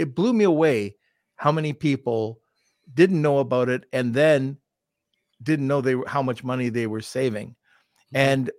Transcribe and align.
it 0.00 0.14
blew 0.14 0.32
me 0.32 0.44
away 0.44 0.96
how 1.36 1.52
many 1.52 1.74
people 1.74 2.40
didn't 2.94 3.20
know 3.20 3.38
about 3.38 3.68
it 3.68 3.84
and 3.92 4.14
then 4.14 4.56
didn't 5.42 5.66
know 5.66 5.80
they 5.80 5.94
were 5.94 6.08
how 6.08 6.22
much 6.22 6.42
money 6.42 6.70
they 6.70 6.86
were 6.86 7.02
saving. 7.02 7.48
Mm-hmm. 7.48 8.16
And 8.16 8.50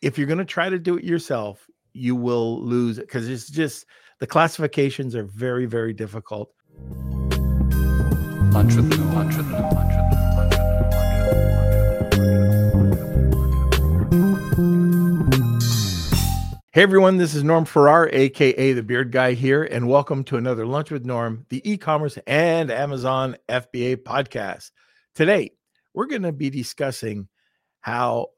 if 0.00 0.16
you're 0.16 0.26
going 0.26 0.38
to 0.38 0.44
try 0.44 0.70
to 0.70 0.78
do 0.78 0.96
it 0.96 1.04
yourself, 1.04 1.68
you 1.92 2.16
will 2.16 2.62
lose 2.62 2.98
it 2.98 3.06
because 3.06 3.28
it's 3.28 3.48
just 3.48 3.84
the 4.18 4.26
classifications 4.26 5.14
are 5.14 5.24
very, 5.24 5.66
very 5.66 5.92
difficult. 5.92 6.52
Entrepreneur, 8.54 9.16
entrepreneur, 9.16 9.64
entrepreneur, 9.64 9.91
Hey 16.74 16.84
everyone, 16.84 17.18
this 17.18 17.34
is 17.34 17.44
Norm 17.44 17.66
Farrar, 17.66 18.08
aka 18.14 18.72
the 18.72 18.82
Beard 18.82 19.12
Guy 19.12 19.34
here, 19.34 19.62
and 19.62 19.86
welcome 19.86 20.24
to 20.24 20.38
another 20.38 20.64
Lunch 20.64 20.90
with 20.90 21.04
Norm, 21.04 21.44
the 21.50 21.60
e-commerce 21.70 22.18
and 22.26 22.70
Amazon 22.70 23.36
FBA 23.46 23.96
podcast. 23.96 24.70
Today, 25.14 25.50
we're 25.92 26.06
going 26.06 26.22
to 26.22 26.32
be 26.32 26.48
discussing 26.48 27.28
how, 27.80 28.28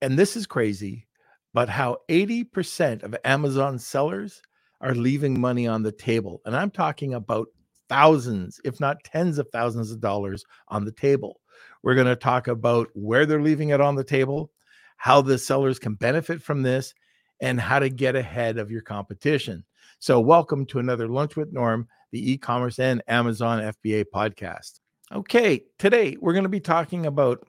and 0.00 0.18
this 0.18 0.34
is 0.34 0.46
crazy, 0.46 1.06
but 1.52 1.68
how 1.68 1.98
80% 2.08 3.02
of 3.02 3.14
Amazon 3.22 3.78
sellers 3.78 4.40
are 4.80 4.94
leaving 4.94 5.38
money 5.38 5.66
on 5.66 5.82
the 5.82 5.92
table. 5.92 6.40
And 6.46 6.56
I'm 6.56 6.70
talking 6.70 7.12
about 7.12 7.48
thousands, 7.90 8.62
if 8.64 8.80
not 8.80 9.04
tens 9.04 9.36
of 9.36 9.46
thousands 9.52 9.90
of 9.90 10.00
dollars 10.00 10.42
on 10.68 10.86
the 10.86 10.92
table. 10.92 11.42
We're 11.82 11.96
going 11.96 12.06
to 12.06 12.16
talk 12.16 12.48
about 12.48 12.88
where 12.94 13.26
they're 13.26 13.42
leaving 13.42 13.68
it 13.68 13.80
on 13.82 13.94
the 13.94 14.04
table 14.04 14.53
how 14.96 15.20
the 15.20 15.38
sellers 15.38 15.78
can 15.78 15.94
benefit 15.94 16.42
from 16.42 16.62
this, 16.62 16.94
and 17.40 17.60
how 17.60 17.78
to 17.78 17.88
get 17.88 18.16
ahead 18.16 18.58
of 18.58 18.70
your 18.70 18.82
competition. 18.82 19.64
So, 19.98 20.20
welcome 20.20 20.66
to 20.66 20.78
another 20.78 21.08
Lunch 21.08 21.36
with 21.36 21.52
Norm, 21.52 21.88
the 22.12 22.32
e 22.32 22.38
commerce 22.38 22.78
and 22.78 23.02
Amazon 23.08 23.60
FBA 23.60 24.06
podcast. 24.14 24.80
Okay, 25.12 25.64
today 25.78 26.16
we're 26.20 26.32
going 26.32 26.44
to 26.44 26.48
be 26.48 26.60
talking 26.60 27.06
about 27.06 27.46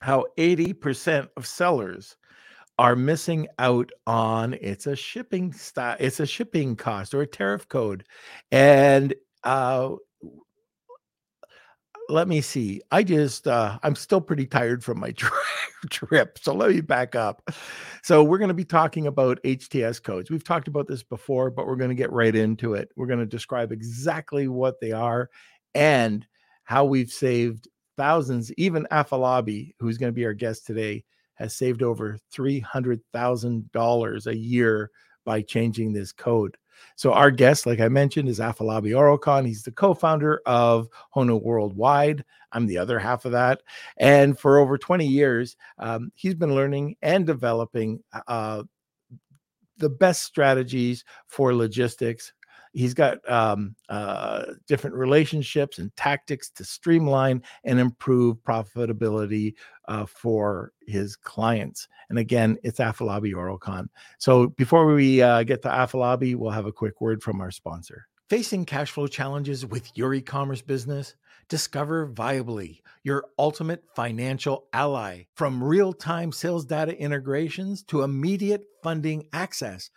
how 0.00 0.26
80% 0.36 1.28
of 1.36 1.46
sellers 1.46 2.16
are 2.78 2.96
missing 2.96 3.46
out 3.58 3.90
on 4.06 4.54
it's 4.54 4.86
a 4.86 4.96
shipping 4.96 5.52
style 5.52 5.96
it's 6.00 6.20
a 6.20 6.26
shipping 6.26 6.74
cost 6.74 7.12
or 7.14 7.20
a 7.22 7.26
tariff 7.26 7.68
code 7.68 8.04
and 8.50 9.14
uh 9.44 9.90
let 12.12 12.28
me 12.28 12.42
see. 12.42 12.82
I 12.90 13.02
just 13.02 13.48
uh, 13.48 13.78
I'm 13.82 13.96
still 13.96 14.20
pretty 14.20 14.46
tired 14.46 14.84
from 14.84 15.00
my 15.00 15.14
trip, 15.90 16.38
so 16.38 16.54
let 16.54 16.70
me 16.70 16.82
back 16.82 17.14
up. 17.14 17.50
So 18.02 18.22
we're 18.22 18.38
going 18.38 18.48
to 18.48 18.54
be 18.54 18.64
talking 18.64 19.06
about 19.06 19.42
HTS 19.44 20.02
codes. 20.02 20.30
We've 20.30 20.44
talked 20.44 20.68
about 20.68 20.86
this 20.86 21.02
before, 21.02 21.50
but 21.50 21.66
we're 21.66 21.76
going 21.76 21.90
to 21.90 21.96
get 21.96 22.12
right 22.12 22.34
into 22.34 22.74
it. 22.74 22.90
We're 22.96 23.06
going 23.06 23.20
to 23.20 23.26
describe 23.26 23.72
exactly 23.72 24.46
what 24.46 24.78
they 24.80 24.92
are 24.92 25.30
and 25.74 26.26
how 26.64 26.84
we've 26.84 27.10
saved 27.10 27.66
thousands. 27.96 28.52
Even 28.58 28.86
Afolabi, 28.92 29.72
who's 29.78 29.96
going 29.96 30.12
to 30.12 30.14
be 30.14 30.26
our 30.26 30.34
guest 30.34 30.66
today, 30.66 31.04
has 31.34 31.56
saved 31.56 31.82
over 31.82 32.18
three 32.30 32.60
hundred 32.60 33.00
thousand 33.14 33.72
dollars 33.72 34.26
a 34.26 34.36
year 34.36 34.90
by 35.24 35.40
changing 35.40 35.92
this 35.94 36.12
code. 36.12 36.58
So 36.96 37.12
our 37.12 37.30
guest, 37.30 37.66
like 37.66 37.80
I 37.80 37.88
mentioned, 37.88 38.28
is 38.28 38.38
Afolabi 38.38 38.90
Oyerokun. 38.90 39.46
He's 39.46 39.62
the 39.62 39.72
co-founder 39.72 40.42
of 40.46 40.88
HONU 41.10 41.36
Worldwide. 41.36 42.24
I'm 42.52 42.66
the 42.66 42.78
other 42.78 42.98
half 42.98 43.24
of 43.24 43.32
that. 43.32 43.62
And 43.96 44.38
for 44.38 44.58
over 44.58 44.76
20 44.76 45.06
years, 45.06 45.56
um, 45.78 46.12
he's 46.14 46.34
been 46.34 46.54
learning 46.54 46.96
and 47.02 47.26
developing 47.26 48.02
uh, 48.26 48.64
the 49.78 49.90
best 49.90 50.22
strategies 50.22 51.04
for 51.26 51.54
logistics 51.54 52.32
He's 52.72 52.94
got 52.94 53.18
um, 53.30 53.76
uh, 53.88 54.44
different 54.66 54.96
relationships 54.96 55.78
and 55.78 55.94
tactics 55.96 56.50
to 56.50 56.64
streamline 56.64 57.42
and 57.64 57.78
improve 57.78 58.38
profitability 58.38 59.54
uh, 59.88 60.06
for 60.06 60.72
his 60.86 61.16
clients. 61.16 61.88
And 62.08 62.18
again, 62.18 62.56
it's 62.62 62.78
Afolabi 62.78 63.34
Oyerokun. 63.34 63.88
So 64.18 64.48
before 64.48 64.86
we 64.86 65.20
uh, 65.20 65.42
get 65.42 65.62
to 65.62 65.68
Afolabi, 65.68 66.34
we'll 66.34 66.50
have 66.50 66.66
a 66.66 66.72
quick 66.72 67.00
word 67.00 67.22
from 67.22 67.40
our 67.40 67.50
sponsor. 67.50 68.06
Facing 68.28 68.64
cash 68.64 68.90
flow 68.90 69.06
challenges 69.06 69.66
with 69.66 69.90
your 69.94 70.14
e 70.14 70.22
commerce 70.22 70.62
business? 70.62 71.16
Discover 71.48 72.08
Viably, 72.08 72.80
your 73.04 73.26
ultimate 73.38 73.84
financial 73.94 74.68
ally. 74.72 75.24
From 75.34 75.62
real 75.62 75.92
time 75.92 76.32
sales 76.32 76.64
data 76.64 76.96
integrations 76.96 77.82
to 77.84 78.02
immediate 78.02 78.64
funding 78.82 79.26
access, 79.34 79.90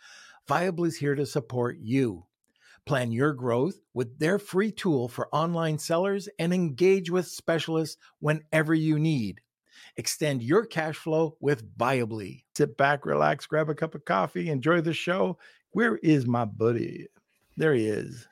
Viably 0.46 0.88
is 0.88 0.96
here 0.96 1.14
to 1.14 1.24
support 1.24 1.78
you. 1.80 2.26
Plan 2.86 3.10
your 3.10 3.32
growth 3.32 3.80
with 3.94 4.16
their 4.20 4.38
free 4.38 4.70
tool 4.70 5.08
for 5.08 5.28
online 5.32 5.76
sellers 5.76 6.28
and 6.38 6.54
engage 6.54 7.10
with 7.10 7.26
specialists 7.26 7.96
whenever 8.20 8.74
you 8.74 8.96
need. 8.96 9.40
Extend 9.96 10.40
your 10.40 10.64
cash 10.64 10.94
flow 10.94 11.36
with 11.40 11.76
Viably. 11.76 12.44
Sit 12.54 12.76
back, 12.76 13.04
relax, 13.04 13.44
grab 13.46 13.68
a 13.68 13.74
cup 13.74 13.96
of 13.96 14.04
coffee, 14.04 14.48
enjoy 14.48 14.82
the 14.82 14.94
show. 14.94 15.36
Where 15.72 15.96
is 15.96 16.26
my 16.26 16.44
buddy? 16.44 17.08
There 17.56 17.74
he 17.74 17.86
is. 17.86 18.28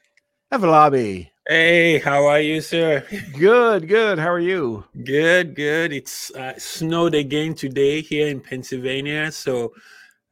Afolabi. 0.52 1.30
Hey, 1.48 1.98
how 1.98 2.26
are 2.26 2.40
you, 2.40 2.60
sir? 2.60 3.04
Good, 3.36 3.88
good. 3.88 4.20
How 4.20 4.30
are 4.30 4.38
you? 4.38 4.84
Good, 5.02 5.56
good. 5.56 5.92
It's 5.92 6.30
uh, 6.30 6.54
snowed 6.58 7.16
again 7.16 7.54
today 7.54 8.02
here 8.02 8.28
in 8.28 8.40
Pennsylvania, 8.40 9.32
so 9.32 9.72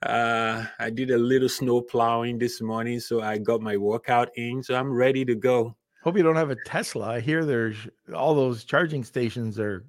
uh, 0.02 0.64
I 0.78 0.90
did 0.90 1.10
a 1.10 1.18
little 1.18 1.48
snow 1.48 1.80
plowing 1.80 2.38
this 2.38 2.60
morning, 2.60 3.00
so 3.00 3.22
I 3.22 3.38
got 3.38 3.60
my 3.60 3.76
workout 3.76 4.30
in. 4.36 4.62
So 4.62 4.74
I'm 4.74 4.92
ready 4.92 5.24
to 5.24 5.34
go. 5.34 5.76
Hope 6.02 6.16
you 6.16 6.22
don't 6.22 6.36
have 6.36 6.50
a 6.50 6.56
Tesla. 6.66 7.10
I 7.10 7.20
hear 7.20 7.44
there's 7.44 7.76
all 8.14 8.34
those 8.34 8.64
charging 8.64 9.04
stations 9.04 9.58
are. 9.58 9.84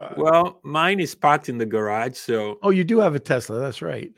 Uh, 0.00 0.12
well, 0.18 0.60
mine 0.62 1.00
is 1.00 1.14
parked 1.14 1.48
in 1.48 1.56
the 1.56 1.64
garage. 1.64 2.16
So. 2.16 2.58
Oh, 2.62 2.70
you 2.70 2.84
do 2.84 2.98
have 2.98 3.14
a 3.14 3.20
Tesla. 3.20 3.58
That's 3.58 3.80
right. 3.80 4.12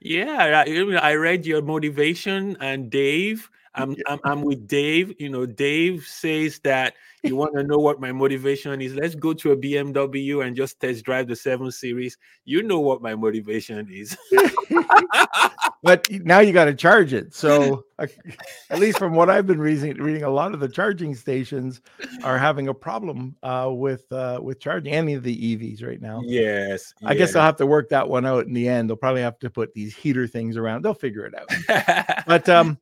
Yeah, 0.00 0.62
I, 0.64 0.98
I 1.00 1.14
read 1.14 1.46
your 1.46 1.62
motivation 1.62 2.56
and 2.60 2.90
Dave. 2.90 3.50
I'm, 3.82 3.96
I'm, 4.06 4.20
I'm 4.24 4.42
with 4.42 4.66
Dave. 4.66 5.14
You 5.18 5.28
know, 5.28 5.44
Dave 5.44 6.04
says 6.04 6.58
that 6.60 6.94
you 7.22 7.36
want 7.36 7.54
to 7.54 7.62
know 7.62 7.78
what 7.78 8.00
my 8.00 8.10
motivation 8.10 8.80
is. 8.80 8.94
Let's 8.94 9.14
go 9.14 9.34
to 9.34 9.52
a 9.52 9.56
BMW 9.56 10.46
and 10.46 10.56
just 10.56 10.80
test 10.80 11.04
drive 11.04 11.28
the 11.28 11.36
seven 11.36 11.70
series. 11.70 12.16
You 12.44 12.62
know 12.62 12.80
what 12.80 13.02
my 13.02 13.14
motivation 13.14 13.88
is. 13.90 14.16
but 15.82 16.10
now 16.10 16.40
you 16.40 16.52
got 16.52 16.66
to 16.66 16.74
charge 16.74 17.12
it. 17.12 17.34
So, 17.34 17.84
at 17.98 18.78
least 18.78 18.98
from 18.98 19.14
what 19.14 19.28
I've 19.28 19.46
been 19.46 19.60
reading, 19.60 19.94
reading 19.96 20.22
a 20.22 20.30
lot 20.30 20.54
of 20.54 20.60
the 20.60 20.68
charging 20.68 21.14
stations 21.14 21.82
are 22.22 22.38
having 22.38 22.68
a 22.68 22.74
problem 22.74 23.36
uh, 23.42 23.68
with 23.70 24.10
uh, 24.10 24.40
with 24.42 24.58
charging 24.58 24.92
any 24.92 25.14
of 25.14 25.22
the 25.22 25.56
EVs 25.56 25.84
right 25.84 26.00
now. 26.00 26.22
Yes, 26.24 26.94
I 27.04 27.12
yes. 27.12 27.18
guess 27.18 27.36
I'll 27.36 27.42
have 27.42 27.56
to 27.56 27.66
work 27.66 27.90
that 27.90 28.08
one 28.08 28.24
out 28.24 28.46
in 28.46 28.54
the 28.54 28.68
end. 28.68 28.88
They'll 28.88 28.96
probably 28.96 29.22
have 29.22 29.38
to 29.40 29.50
put 29.50 29.74
these 29.74 29.94
heater 29.94 30.26
things 30.26 30.56
around. 30.56 30.82
They'll 30.82 30.94
figure 30.94 31.26
it 31.26 31.34
out. 31.34 32.24
but 32.26 32.48
um, 32.48 32.78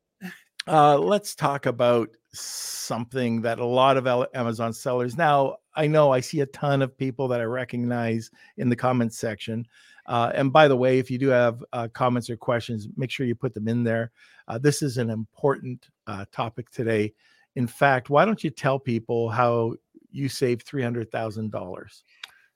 uh, 0.67 0.97
let's 0.97 1.35
talk 1.35 1.65
about 1.65 2.09
something 2.33 3.41
that 3.41 3.59
a 3.59 3.65
lot 3.65 3.97
of 3.97 4.07
Amazon 4.33 4.73
sellers 4.73 5.17
now. 5.17 5.57
I 5.75 5.87
know 5.87 6.11
I 6.11 6.19
see 6.19 6.41
a 6.41 6.45
ton 6.47 6.81
of 6.81 6.97
people 6.97 7.27
that 7.29 7.41
I 7.41 7.45
recognize 7.45 8.31
in 8.57 8.69
the 8.69 8.75
comments 8.75 9.17
section. 9.17 9.65
Uh, 10.05 10.31
and 10.35 10.53
by 10.53 10.67
the 10.67 10.77
way, 10.77 10.99
if 10.99 11.09
you 11.09 11.17
do 11.17 11.29
have 11.29 11.63
uh, 11.73 11.87
comments 11.93 12.29
or 12.29 12.37
questions, 12.37 12.87
make 12.95 13.09
sure 13.09 13.25
you 13.25 13.35
put 13.35 13.53
them 13.53 13.67
in 13.67 13.83
there. 13.83 14.11
Uh, 14.47 14.57
this 14.57 14.81
is 14.81 14.97
an 14.97 15.09
important 15.09 15.87
uh, 16.07 16.25
topic 16.31 16.69
today. 16.69 17.13
In 17.55 17.67
fact, 17.67 18.09
why 18.09 18.25
don't 18.25 18.43
you 18.43 18.49
tell 18.49 18.77
people 18.79 19.29
how 19.29 19.75
you 20.11 20.29
saved 20.29 20.63
three 20.63 20.83
hundred 20.83 21.11
thousand 21.11 21.51
dollars? 21.51 22.03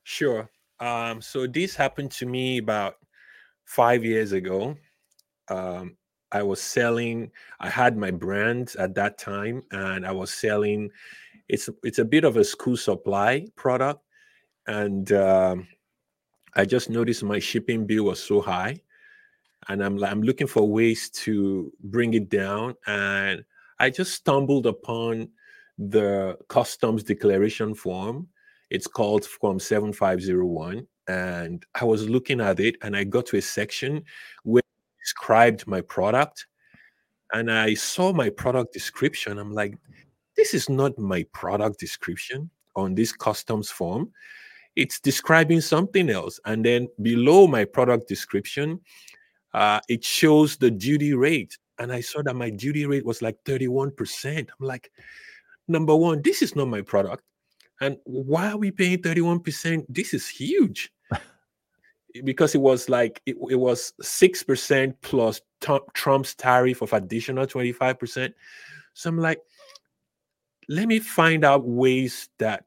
Sure. 0.04 0.50
Um, 0.80 1.22
so 1.22 1.48
this 1.48 1.76
happened 1.76 2.12
to 2.12 2.26
me 2.26 2.58
about 2.58 2.96
five 3.66 4.04
years 4.04 4.32
ago. 4.32 4.76
Um, 5.50 5.98
I 6.32 6.44
was 6.44 6.62
selling. 6.62 7.32
I 7.60 7.70
had 7.70 7.98
my 7.98 8.12
brand 8.12 8.76
at 8.78 8.96
that 8.96 9.18
time, 9.18 9.64
and 9.72 10.06
I 10.06 10.12
was 10.12 10.32
selling. 10.32 10.90
It's 11.48 11.70
it's 11.84 12.00
a 12.00 12.06
bit 12.06 12.24
of 12.24 12.38
a 12.38 12.44
school 12.44 12.78
supply 12.78 13.48
product, 13.56 14.02
and 14.68 15.12
um, 15.14 15.68
I 16.56 16.66
just 16.66 16.90
noticed 16.90 17.24
my 17.24 17.40
shipping 17.40 17.86
bill 17.86 18.06
was 18.06 18.22
so 18.22 18.42
high, 18.42 18.82
and 19.68 19.84
I'm 19.84 20.04
I'm 20.04 20.22
looking 20.22 20.48
for 20.48 20.68
ways 20.68 21.10
to 21.26 21.72
bring 21.82 22.14
it 22.14 22.30
down, 22.30 22.76
and 22.86 23.44
I 23.80 23.90
just 23.90 24.14
stumbled 24.14 24.68
upon 24.68 25.30
the 25.78 26.38
customs 26.50 27.04
declaration 27.04 27.74
form. 27.74 28.28
It's 28.70 28.88
called 28.88 29.26
Form 29.26 29.60
7501. 29.60 30.86
And 31.08 31.66
I 31.74 31.86
was 31.86 32.08
looking 32.08 32.40
at 32.40 32.60
it 32.60 32.76
and 32.84 32.96
I 32.96 33.04
got 33.04 33.26
to 33.28 33.38
a 33.38 33.42
section 33.42 34.04
where 34.44 34.62
described 35.10 35.66
my 35.66 35.82
product 35.82 36.46
and 37.34 37.52
I 37.52 37.74
saw 37.74 38.14
my 38.14 38.30
product 38.30 38.74
description. 38.74 39.40
I'm 39.40 39.54
like, 39.54 39.76
this 40.36 40.54
is 40.54 40.70
not 40.70 40.98
my 41.00 41.26
product 41.34 41.80
description 41.80 42.50
on 42.76 42.94
this 42.94 43.12
customs 43.12 43.72
form. 43.72 44.12
It's 44.76 45.00
describing 45.00 45.62
something 45.62 46.10
else. 46.12 46.40
And 46.46 46.64
then 46.64 46.88
below 47.02 47.48
my 47.48 47.66
product 47.66 48.08
description, 48.08 48.80
uh, 49.54 49.80
it 49.90 50.04
shows 50.04 50.58
the 50.58 50.72
duty 50.72 51.14
rate. 51.14 51.58
and 51.80 51.92
I 51.94 52.02
saw 52.02 52.22
that 52.24 52.36
my 52.36 52.50
duty 52.50 52.86
rate 52.86 53.06
was 53.06 53.22
like 53.22 53.38
31%. 53.46 54.40
I'm 54.40 54.68
like, 54.74 54.92
number 55.68 55.96
one, 55.96 56.22
this 56.22 56.42
is 56.42 56.54
not 56.56 56.68
my 56.68 56.82
product. 56.82 57.24
And 57.82 57.98
why 58.04 58.52
are 58.52 58.58
we 58.58 58.70
paying 58.70 59.02
31%? 59.02 59.86
This 59.88 60.14
is 60.14 60.28
huge. 60.28 60.92
Because 62.24 62.56
it 62.56 62.62
was 62.62 62.90
like 62.90 63.22
it, 63.26 63.36
it 63.50 63.56
was 63.56 63.94
6% 64.02 64.94
plus 65.02 65.42
Trump's 65.94 66.36
tariff 66.36 66.82
of 66.82 66.94
additional 66.94 67.46
25%. 67.46 68.34
So 68.94 69.10
I'm 69.10 69.18
like, 69.18 69.42
let 70.68 70.88
me 70.88 71.00
find 71.00 71.44
out 71.44 71.68
ways 71.68 72.30
that 72.40 72.66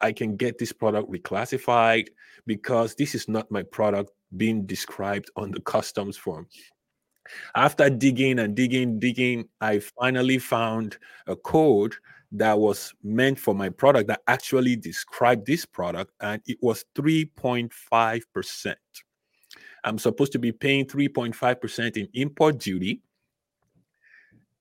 I 0.00 0.12
can 0.12 0.36
get 0.36 0.58
this 0.58 0.72
product 0.72 1.10
reclassified 1.10 2.08
because 2.46 2.94
this 2.94 3.14
is 3.14 3.28
not 3.28 3.50
my 3.50 3.62
product 3.62 4.10
being 4.36 4.66
described 4.66 5.30
on 5.36 5.50
the 5.50 5.60
customs 5.60 6.16
form. 6.16 6.46
After 7.54 7.88
digging 7.88 8.38
and 8.38 8.54
digging, 8.54 8.98
digging, 8.98 9.48
I 9.60 9.80
finally 9.98 10.38
found 10.38 10.98
a 11.26 11.36
code 11.36 11.94
that 12.34 12.58
was 12.58 12.92
meant 13.02 13.38
for 13.38 13.54
my 13.54 13.68
product 13.68 14.08
that 14.08 14.22
actually 14.26 14.76
described 14.76 15.46
this 15.46 15.64
product, 15.64 16.12
and 16.20 16.42
it 16.46 16.58
was 16.60 16.84
3.5%. 16.96 18.74
I'm 19.84 19.98
supposed 19.98 20.32
to 20.32 20.38
be 20.38 20.50
paying 20.50 20.86
3.5% 20.86 21.96
in 21.96 22.08
import 22.14 22.58
duty, 22.58 23.02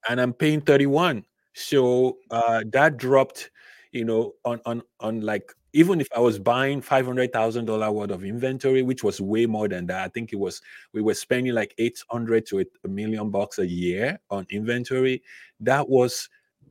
and 0.08 0.22
I'm 0.22 0.34
paying 0.34 0.62
31. 0.62 1.25
So 1.54 2.18
uh, 2.30 2.64
that 2.72 2.98
dropped, 2.98 3.50
you 3.92 4.06
know, 4.06 4.34
on 4.44 4.60
on 4.66 4.81
on 5.00 5.22
like 5.22 5.54
even 5.74 6.02
if 6.02 6.08
I 6.16 6.19
was 6.19 6.40
buying 6.40 6.81
five 6.81 7.06
hundred 7.06 7.31
thousand 7.31 7.66
dollar 7.66 7.92
worth 7.92 8.10
of 8.10 8.24
inventory, 8.24 8.81
which 8.81 9.04
was 9.04 9.22
way 9.22 9.46
more 9.46 9.68
than 9.68 9.86
that. 9.88 10.04
I 10.04 10.08
think 10.08 10.34
it 10.34 10.38
was 10.38 10.62
we 10.94 11.02
were 11.02 11.14
spending 11.14 11.54
like 11.54 11.76
eight 11.78 12.02
hundred 12.10 12.48
to 12.48 12.66
a 12.84 12.88
million 12.88 13.30
bucks 13.30 13.60
a 13.60 13.68
year 13.68 14.19
on 14.31 14.48
inventory. 14.50 15.22
That 15.60 15.90
was 15.90 16.28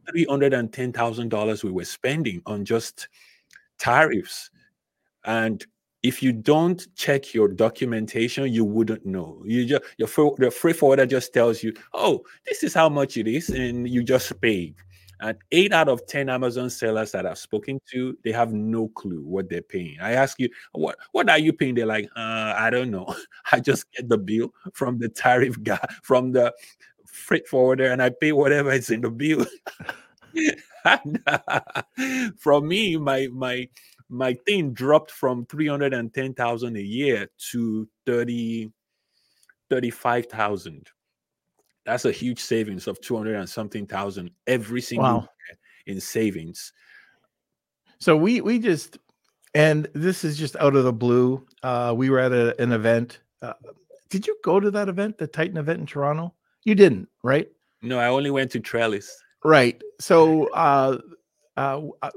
three 0.09 0.27
hundred 0.29 0.55
and 0.55 0.73
ten 0.73 0.93
thousand 0.93 1.29
dollars 1.31 1.65
we 1.65 1.71
were 1.71 1.85
spending 1.85 2.43
on 2.47 2.65
just 2.65 3.09
tariffs, 3.79 4.51
and 5.25 5.65
if 6.03 6.23
you 6.23 6.33
don't 6.33 6.85
check 6.97 7.33
your 7.33 7.49
documentation, 7.49 8.53
you 8.53 8.65
wouldn't 8.65 9.07
know. 9.07 9.43
You 9.47 9.67
just 9.67 9.83
your 9.99 10.09
the 10.39 10.51
freight 10.51 10.77
forwarder 10.77 11.07
just 11.07 11.33
tells 11.33 11.63
you, 11.63 11.73
"Oh, 11.95 12.25
this 12.47 12.63
is 12.63 12.75
how 12.75 12.89
much 12.89 13.17
it 13.17 13.29
is," 13.29 13.49
and 13.51 13.89
you 13.89 14.03
just 14.03 14.41
pay. 14.41 14.75
And 15.21 15.39
eight 15.53 15.73
out 15.73 15.89
of 15.89 16.05
ten 16.09 16.29
Amazon 16.29 16.69
sellers 16.69 17.13
that 17.13 17.27
I've 17.27 17.39
spoken 17.39 17.81
to, 17.93 18.19
they 18.25 18.33
have 18.33 18.53
no 18.53 18.89
clue 18.89 19.23
what 19.23 19.49
they're 19.49 19.63
paying. 19.63 19.99
I 20.01 20.13
ask 20.13 20.41
you, 20.41 20.49
"What 20.73 20.97
what 21.13 21.31
are 21.31 21.39
you 21.39 21.53
paying?" 21.53 21.77
They're 21.77 21.87
like, 21.87 22.07
uh, 22.17 22.55
"I 22.59 22.71
don't 22.71 22.91
know. 22.91 23.15
I 23.53 23.61
just 23.61 23.91
get 23.93 24.09
the 24.09 24.19
bill 24.19 24.53
from 24.73 24.99
the 24.99 25.09
tariff 25.09 25.63
guy, 25.63 25.87
from 26.03 26.33
the 26.33 26.53
freight 27.13 27.47
forwarder, 27.47 27.93
and 27.93 28.03
I 28.03 28.11
pay 28.11 28.33
whatever 28.33 28.73
is 28.73 28.91
in 28.91 29.03
the 29.03 29.11
bill." 29.11 29.47
and, 30.85 31.23
uh, 31.27 31.61
from 32.39 32.69
me, 32.69 32.97
my 32.97 33.29
my 33.33 33.69
my 34.09 34.35
thing 34.47 34.75
dropped 34.75 35.11
from 35.11 35.47
310,000 35.47 36.77
a 36.77 36.81
year 36.81 37.29
to 37.51 37.89
30 38.05 38.71
35,000. 39.71 40.87
That's 41.87 42.05
a 42.05 42.13
huge 42.13 42.39
savings 42.39 42.87
of 42.87 43.01
200 43.01 43.37
and 43.37 43.49
something 43.49 43.87
thousand 43.87 44.31
every 44.47 44.83
single 44.83 45.21
wow. 45.21 45.29
in 45.87 45.99
savings. 45.99 46.75
So 47.99 48.15
we 48.15 48.43
we 48.43 48.59
just 48.59 48.99
and 49.55 49.89
this 49.95 50.25
is 50.25 50.37
just 50.37 50.57
out 50.57 50.77
of 50.77 50.85
the 50.85 50.93
blue. 50.93 51.47
Uh, 51.63 51.95
we 51.97 52.11
were 52.11 52.19
at 52.19 52.33
a, 52.33 52.61
an 52.61 52.73
event. 52.73 53.21
Uh, 53.41 53.55
did 54.11 54.27
you 54.27 54.37
go 54.45 54.61
to 54.61 54.71
that 54.71 54.91
event, 54.91 55.17
the 55.17 55.27
Titan 55.27 55.57
event 55.57 55.81
in 55.81 55.87
Toronto? 55.87 56.35
You 56.65 56.75
didn't, 56.75 57.09
right? 57.23 57.49
No, 57.83 57.99
I 57.99 58.07
only 58.07 58.31
went 58.31 58.51
to 58.53 58.61
Trellis. 58.61 59.11
Right. 59.45 59.81
So 60.01 60.49
uh, 60.53 60.99
uh, 61.57 61.81
uh 62.03 62.11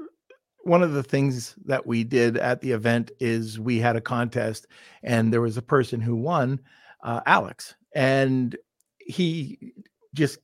one 0.66 0.82
of 0.82 0.92
the 0.92 1.02
things 1.02 1.54
that 1.64 1.86
we 1.86 2.02
did 2.02 2.36
at 2.36 2.60
the 2.60 2.72
event 2.72 3.12
is 3.20 3.60
we 3.60 3.78
had 3.78 3.94
a 3.94 4.00
contest 4.00 4.66
and 5.04 5.32
there 5.32 5.40
was 5.40 5.56
a 5.56 5.62
person 5.62 6.00
who 6.00 6.16
won 6.16 6.58
uh, 7.04 7.20
alex 7.24 7.76
and 7.94 8.56
he 8.98 9.72
just 10.12 10.38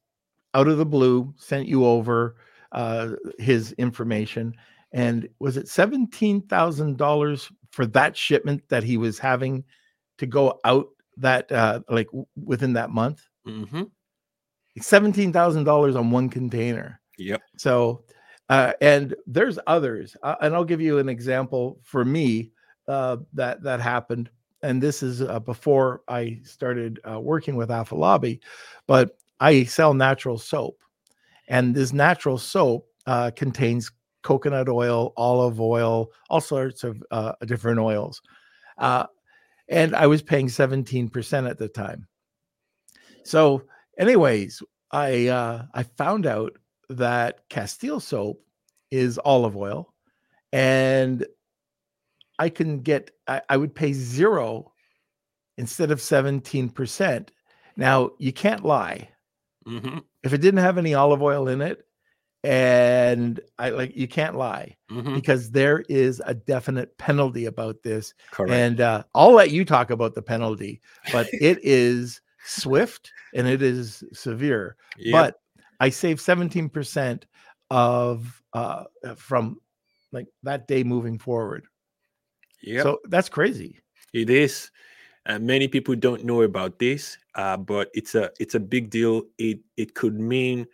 out 0.54 0.69
of 0.69 0.78
the 0.78 0.87
blue 0.87 1.34
sent 1.37 1.66
you 1.66 1.84
over 1.84 2.37
uh, 2.70 3.10
his 3.38 3.72
information 3.72 4.54
and 4.93 5.28
was 5.40 5.56
it 5.56 5.66
$17000 5.66 7.52
for 7.70 7.87
that 7.87 8.16
shipment 8.16 8.62
that 8.69 8.84
he 8.84 8.96
was 8.96 9.19
having 9.19 9.64
to 10.19 10.26
go 10.26 10.60
out 10.64 10.87
that 11.16 11.50
uh, 11.50 11.81
like 11.88 12.08
within 12.37 12.75
that 12.75 12.90
month 12.90 13.22
mm-hmm. 13.47 13.83
$17000 14.79 15.97
on 15.97 16.11
one 16.11 16.29
container 16.29 17.00
yep 17.19 17.41
so 17.56 18.05
uh, 18.53 18.75
and 18.83 19.15
there's 19.27 19.59
others, 19.67 20.15
uh, 20.23 20.35
and 20.43 20.55
I'll 20.55 20.62
give 20.62 20.83
you 20.83 20.99
an 20.99 21.09
example 21.09 21.79
for 21.83 22.05
me 22.05 22.53
uh, 22.87 23.17
that 23.33 23.62
that 23.62 23.81
happened. 23.81 24.29
And 24.62 24.83
this 24.83 25.03
is 25.03 25.23
uh, 25.23 25.41
before 25.41 26.03
I 26.06 26.41
started 26.44 27.00
uh, 27.11 27.19
working 27.19 27.56
with 27.56 27.71
Afolabi, 27.71 28.41
but 28.87 29.17
I 29.41 29.65
sell 29.65 29.95
natural 29.95 30.37
soap, 30.37 30.79
and 31.49 31.75
this 31.75 31.95
natural 31.95 32.37
soap 32.37 32.87
uh, 33.06 33.31
contains 33.35 33.91
coconut 34.23 34.69
oil, 34.69 35.15
olive 35.17 35.59
oil, 35.59 36.11
all 36.29 36.43
sorts 36.43 36.85
of 36.85 37.03
different 37.47 37.81
oils. 37.81 38.21
and 38.79 39.97
I 39.97 40.06
was 40.06 40.21
paying 40.21 40.49
17% 40.49 41.49
at 41.49 41.59
the 41.59 41.69
time. 41.69 42.06
So, 43.25 43.63
anyways, 43.99 44.63
I 44.91 45.29
uh, 45.29 45.65
I 45.75 45.83
found 45.83 46.27
out 46.27 46.59
that 46.89 47.49
Castile 47.49 48.01
soap 48.01 48.45
is 48.91 49.19
olive 49.25 49.57
oil, 49.57 49.93
and 50.53 51.27
I 52.39 52.49
can 52.49 52.81
get 52.81 53.11
I, 53.27 53.43
I 53.49 53.57
would 53.57 53.75
pay 53.75 53.93
zero 53.93 54.73
instead 55.59 55.91
of 55.91 55.99
17%. 55.99 57.29
Now 57.77 58.11
you 58.19 58.33
can't 58.33 58.65
lie. 58.65 59.09
Mm-hmm. 59.67 59.99
If 60.23 60.33
it 60.33 60.41
didn't 60.41 60.61
have 60.61 60.79
any 60.79 60.95
olive 60.95 61.23
oil 61.23 61.49
in 61.49 61.61
it, 61.61 61.87
and 62.45 63.39
I 63.59 63.71
like 63.71 63.97
you 63.97 64.09
can't 64.09 64.37
lie 64.37 64.77
mm-hmm. 64.91 65.15
because 65.15 65.51
there 65.51 65.85
is 65.89 66.21
a 66.27 66.35
definite 66.35 66.97
penalty 66.99 67.47
about 67.47 67.83
this. 67.83 68.15
Correct. 68.33 68.53
And 68.53 68.81
uh, 68.81 69.05
I'll 69.15 69.33
let 69.33 69.53
you 69.53 69.65
talk 69.65 69.91
about 69.91 70.15
the 70.15 70.23
penalty, 70.23 70.81
but 71.13 71.29
it 71.33 71.61
is 71.63 72.21
swift 72.44 73.12
and 73.35 73.47
it 73.47 73.62
is 73.62 74.05
severe. 74.12 74.77
Yep. 74.99 75.12
But 75.12 75.41
I 75.81 75.91
save 75.91 76.19
17% 76.19 77.23
of 77.71 78.43
uh 78.52 78.85
from 79.16 79.59
like 80.12 80.26
that 80.43 80.69
day 80.69 80.85
moving 80.85 81.19
forward. 81.19 81.64
Yeah. 82.62 82.83
So 82.83 83.00
that's 83.05 83.28
crazy. 83.28 83.81
It 84.12 84.31
is. 84.31 84.71
And 85.25 85.47
many 85.47 85.69
people 85.69 85.95
don't 85.95 86.25
know 86.25 86.43
about 86.43 86.78
this, 86.78 87.16
uh, 87.37 87.57
but 87.57 87.90
it's 87.95 88.14
a 88.14 88.31
it's 88.40 88.55
a 88.55 88.61
big 88.61 88.90
deal. 88.90 89.23
It 89.38 89.61
it 89.76 89.95
could 89.95 90.19
mean 90.19 90.66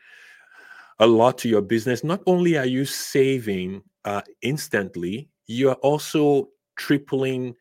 a 0.98 1.06
lot 1.06 1.38
to 1.38 1.48
your 1.48 1.62
business. 1.62 2.02
Not 2.02 2.22
only 2.26 2.56
are 2.56 2.66
you 2.66 2.84
saving 2.84 3.82
uh, 4.04 4.22
instantly, 4.42 5.28
you 5.46 5.68
are 5.68 5.76
also 5.76 6.48
tripling, 6.76 7.54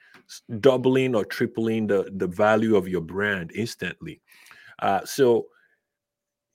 doubling, 0.60 1.15
or 1.15 1.25
tripling 1.25 1.88
the 1.88 2.12
the 2.15 2.27
value 2.27 2.75
of 2.75 2.88
your 2.88 3.01
brand 3.01 3.51
instantly. 3.55 4.22
Uh, 4.79 5.03
so 5.05 5.48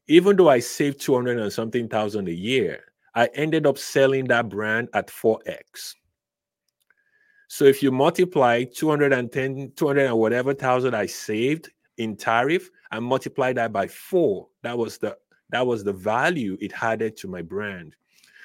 even 0.08 0.36
though 0.36 0.48
I 0.48 0.58
saved 0.58 1.00
200 1.00 1.38
and 1.38 1.52
something 1.52 1.88
thousand 1.88 2.28
a 2.28 2.34
year, 2.34 2.84
I 3.14 3.28
ended 3.34 3.66
up 3.66 3.78
selling 3.78 4.26
that 4.26 4.48
brand 4.48 4.88
at 4.94 5.08
4x. 5.08 5.94
So 7.48 7.64
if 7.64 7.82
you 7.82 7.92
multiply 7.92 8.64
210, 8.64 9.72
200 9.76 10.06
and 10.06 10.18
whatever 10.18 10.54
thousand 10.54 10.94
I 10.94 11.06
saved 11.06 11.70
in 11.98 12.16
tariff 12.16 12.70
and 12.90 13.04
multiply 13.04 13.52
that 13.52 13.72
by 13.72 13.88
four, 13.88 14.48
that 14.62 14.76
was 14.76 14.98
the 14.98 15.18
that 15.50 15.66
was 15.66 15.84
the 15.84 15.92
value 15.92 16.56
it 16.62 16.72
added 16.82 17.14
to 17.18 17.28
my 17.28 17.42
brand. 17.42 17.94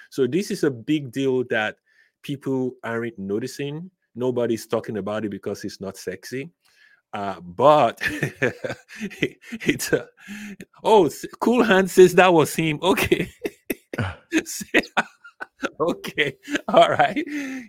So 0.09 0.27
this 0.27 0.51
is 0.51 0.65
a 0.65 0.71
big 0.71 1.11
deal 1.11 1.45
that 1.49 1.77
people 2.21 2.75
aren't 2.83 3.17
noticing. 3.17 3.89
Nobody's 4.17 4.67
talking 4.67 4.97
about 4.97 5.25
it 5.25 5.29
because 5.29 5.63
it's 5.63 5.79
not 5.79 5.95
sexy. 5.95 6.51
Uh, 7.13 7.39
but 7.39 7.99
it's 8.01 9.93
a, 9.93 10.07
oh, 10.83 11.09
Cool 11.39 11.63
Hand 11.63 11.89
says 11.89 12.15
that 12.15 12.33
was 12.33 12.53
him. 12.53 12.79
Okay. 12.81 13.29
okay 15.79 16.35
all 16.67 16.89
right 16.89 17.23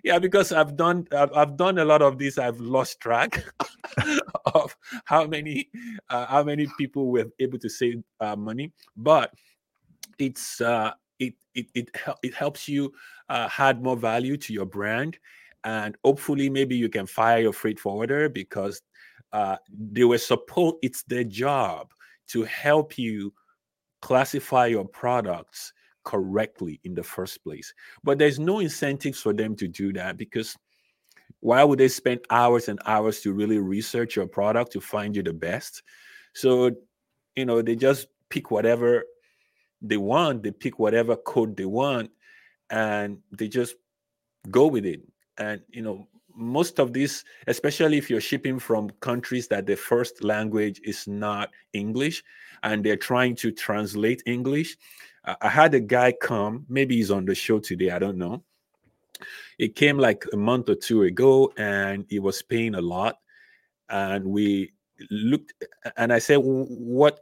yeah 0.04 0.18
because 0.18 0.52
i've 0.52 0.76
done 0.76 1.06
I've, 1.12 1.32
I've, 1.32 1.56
done 1.56 1.78
a 1.78 1.84
lot 1.84 2.02
of 2.02 2.18
this 2.18 2.36
i've 2.36 2.60
lost 2.60 3.00
track 3.00 3.44
of 4.54 4.76
how 5.04 5.26
many 5.26 5.70
uh, 6.10 6.26
how 6.26 6.42
many 6.42 6.68
people 6.76 7.10
were 7.10 7.26
able 7.38 7.58
to 7.58 7.68
save 7.68 8.02
uh, 8.20 8.36
money 8.36 8.72
but 8.96 9.32
it's 10.18 10.60
uh 10.60 10.92
it 11.18 11.34
it 11.54 11.66
it, 11.74 11.90
it 12.22 12.34
helps 12.34 12.68
you 12.68 12.92
uh, 13.28 13.48
add 13.58 13.82
more 13.82 13.96
value 13.96 14.36
to 14.36 14.52
your 14.52 14.66
brand 14.66 15.18
and 15.64 15.96
hopefully 16.04 16.48
maybe 16.48 16.76
you 16.76 16.88
can 16.88 17.06
fire 17.06 17.40
your 17.40 17.52
freight 17.52 17.78
forwarder 17.78 18.28
because 18.28 18.80
uh, 19.32 19.56
they 19.70 20.04
were 20.04 20.18
supposed 20.18 20.76
it's 20.82 21.02
their 21.04 21.24
job 21.24 21.90
to 22.28 22.44
help 22.44 22.96
you 22.98 23.32
classify 24.00 24.66
your 24.66 24.86
products 24.86 25.72
correctly 26.04 26.80
in 26.84 26.94
the 26.94 27.02
first 27.02 27.42
place. 27.42 27.72
But 28.02 28.18
there's 28.18 28.38
no 28.38 28.60
incentives 28.60 29.20
for 29.20 29.32
them 29.32 29.56
to 29.56 29.68
do 29.68 29.92
that 29.94 30.16
because 30.16 30.56
why 31.40 31.62
would 31.62 31.78
they 31.78 31.88
spend 31.88 32.20
hours 32.30 32.68
and 32.68 32.80
hours 32.86 33.20
to 33.20 33.32
really 33.32 33.58
research 33.58 34.16
your 34.16 34.26
product 34.26 34.72
to 34.72 34.80
find 34.80 35.14
you 35.14 35.22
the 35.22 35.32
best? 35.32 35.82
So, 36.32 36.72
you 37.36 37.44
know, 37.44 37.62
they 37.62 37.76
just 37.76 38.08
pick 38.30 38.50
whatever 38.50 39.04
they 39.80 39.96
want, 39.96 40.42
they 40.42 40.50
pick 40.50 40.78
whatever 40.78 41.16
code 41.16 41.56
they 41.56 41.64
want, 41.64 42.10
and 42.70 43.18
they 43.30 43.48
just 43.48 43.76
go 44.50 44.66
with 44.66 44.86
it. 44.86 45.02
And, 45.38 45.62
you 45.70 45.82
know, 45.82 46.08
most 46.34 46.78
of 46.78 46.92
these, 46.92 47.24
especially 47.48 47.98
if 47.98 48.08
you're 48.08 48.20
shipping 48.20 48.58
from 48.58 48.90
countries 49.00 49.48
that 49.48 49.66
the 49.66 49.76
first 49.76 50.22
language 50.22 50.80
is 50.84 51.06
not 51.08 51.50
English 51.72 52.22
and 52.62 52.84
they're 52.84 52.96
trying 52.96 53.34
to 53.36 53.50
translate 53.50 54.22
English. 54.26 54.76
Uh, 55.24 55.34
I 55.40 55.48
had 55.48 55.74
a 55.74 55.80
guy 55.80 56.12
come, 56.12 56.64
maybe 56.68 56.96
he's 56.96 57.10
on 57.10 57.24
the 57.24 57.34
show 57.34 57.58
today, 57.58 57.90
I 57.90 57.98
don't 57.98 58.18
know. 58.18 58.44
It 59.58 59.74
came 59.74 59.98
like 59.98 60.24
a 60.32 60.36
month 60.36 60.68
or 60.68 60.76
two 60.76 61.02
ago 61.02 61.52
and 61.56 62.06
he 62.08 62.20
was 62.20 62.40
paying 62.40 62.76
a 62.76 62.80
lot. 62.80 63.18
And 63.88 64.26
we 64.26 64.72
looked 65.10 65.52
and 65.96 66.12
I 66.12 66.20
said, 66.20 66.36
What 66.36 67.20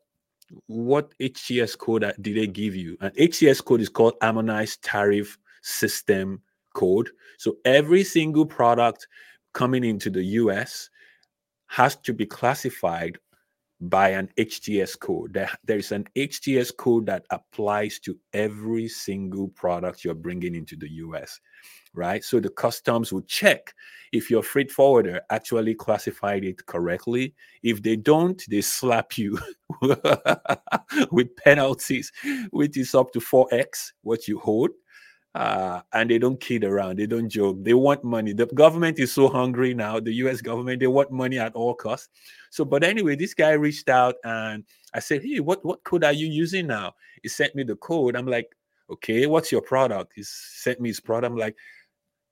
what 0.67 1.13
HTS 1.19 1.77
code 1.79 2.05
uh, 2.05 2.13
did 2.21 2.37
they 2.37 2.47
give 2.47 2.77
you? 2.77 2.97
And 3.01 3.15
HTS 3.15 3.65
code 3.65 3.81
is 3.81 3.89
called 3.89 4.15
Harmonized 4.21 4.83
Tariff 4.83 5.39
System 5.63 6.43
Code. 6.77 7.09
So 7.39 7.57
every 7.65 8.05
single 8.05 8.45
product 8.45 9.09
coming 9.55 9.83
into 9.83 10.11
the 10.11 10.23
US 10.43 10.91
has 11.69 11.97
to 11.97 12.13
be 12.13 12.27
classified 12.27 13.19
by 13.81 14.11
an 14.11 14.29
HTS 14.39 14.99
code. 14.99 15.33
There, 15.33 15.51
there 15.65 15.79
is 15.79 15.93
an 15.93 16.07
HTS 16.17 16.77
code 16.77 17.07
that 17.07 17.25
applies 17.31 17.99
to 18.01 18.19
every 18.35 18.89
single 18.89 19.49
product 19.49 20.05
you're 20.05 20.15
bringing 20.15 20.55
into 20.55 20.77
the 20.77 20.91
US, 21.05 21.41
right? 21.95 22.23
So 22.23 22.41
the 22.41 22.51
customs 22.51 23.11
will 23.13 23.23
check 23.23 23.75
if 24.13 24.31
your 24.31 24.43
freight 24.43 24.71
forwarder 24.71 25.23
actually 25.31 25.75
classified 25.75 26.45
it 26.45 26.65
correctly. 26.67 27.35
If 27.63 27.83
they 27.83 27.97
don't, 27.97 28.43
they 28.49 28.61
slap 28.61 29.17
you 29.17 29.39
with 31.11 31.37
penalties, 31.37 32.13
which 32.51 32.77
is 32.77 32.95
up 32.95 33.13
to 33.13 33.21
4x 33.21 33.93
what 34.03 34.29
you 34.29 34.39
hold 34.39 34.71
uh, 35.37 35.83
and 35.93 36.09
they 36.09 36.19
don't 36.19 36.41
kid 36.41 36.65
around. 36.65 36.99
They 36.99 37.07
don't 37.07 37.29
joke. 37.29 37.63
They 37.63 37.75
want 37.75 38.03
money. 38.03 38.33
The 38.33 38.47
government 38.47 38.99
is 38.99 39.13
so 39.13 39.29
hungry 39.29 39.75
now. 39.75 40.01
The 40.01 40.15
U.S. 40.25 40.41
government 40.41 40.81
they 40.81 40.87
want 40.87 41.11
money 41.11 41.39
at 41.39 41.55
all 41.55 41.75
costs. 41.75 42.09
So, 42.51 42.65
but 42.65 42.83
anyway, 42.83 43.17
this 43.17 43.35
guy 43.35 43.51
reached 43.51 43.91
out 43.91 44.15
and 44.25 44.65
I 44.95 45.01
said, 45.01 45.23
"Hey, 45.23 45.41
what 45.41 45.63
what 45.63 45.85
code 45.85 46.05
are 46.05 46.13
you 46.13 46.27
using 46.27 46.67
now?" 46.67 46.95
He 47.23 47.29
sent 47.29 47.55
me 47.55 47.65
the 47.65 47.77
code. 47.77 48.17
I'm 48.17 48.27
like, 48.27 48.49
"Okay, 48.89 49.27
what's 49.27 49.53
your 49.53 49.61
product?" 49.61 50.15
He 50.17 50.23
sent 50.23 50.81
me 50.81 50.89
his 50.89 51.01
product. 51.01 51.31
I'm 51.31 51.37
like, 51.37 51.57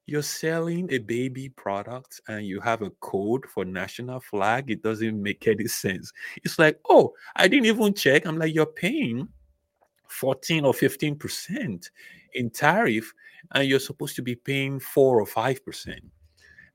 "You're 0.07 0.23
selling 0.23 0.91
a 0.91 0.97
baby 0.97 1.51
product 1.51 2.23
and 2.29 2.47
you 2.47 2.59
have 2.61 2.81
a 2.81 2.91
code 3.01 3.45
for 3.53 3.67
national 3.67 4.21
flag. 4.21 4.71
It 4.71 4.83
doesn't 4.83 5.23
make 5.23 5.47
any 5.47 5.67
sense." 5.67 6.11
It's 6.43 6.59
like, 6.59 6.81
"Oh, 6.89 7.13
I 7.37 7.49
didn't 7.49 7.67
even 7.67 7.93
check." 7.93 8.25
I'm 8.27 8.39
like, 8.39 8.55
"You're 8.55 8.65
paying." 8.65 9.29
14 10.09 10.65
or 10.65 10.73
15 10.73 11.17
percent 11.17 11.91
in 12.35 12.51
tariff 12.51 13.13
and 13.53 13.69
you're 13.69 13.81
supposed 13.81 14.17
to 14.17 14.23
be 14.23 14.35
paying 14.35 14.79
four 14.81 15.21
or 15.21 15.27
five 15.27 15.65
percent. 15.65 16.03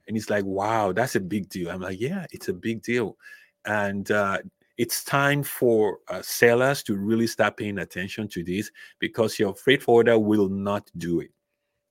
And 0.07 0.15
he's 0.15 0.29
like 0.29 0.45
wow 0.45 0.91
that's 0.91 1.15
a 1.15 1.19
big 1.19 1.49
deal. 1.49 1.69
I'm 1.69 1.81
like 1.81 1.99
yeah 1.99 2.25
it's 2.31 2.49
a 2.49 2.53
big 2.53 2.81
deal. 2.81 3.17
And 3.65 4.09
uh, 4.11 4.39
it's 4.77 5.03
time 5.03 5.43
for 5.43 5.99
uh, 6.07 6.21
sellers 6.21 6.81
to 6.83 6.95
really 6.95 7.27
start 7.27 7.57
paying 7.57 7.79
attention 7.79 8.27
to 8.29 8.43
this 8.43 8.71
because 8.99 9.37
your 9.37 9.53
freight 9.53 9.83
forwarder 9.83 10.17
will 10.17 10.49
not 10.49 10.89
do 10.97 11.19
it. 11.19 11.31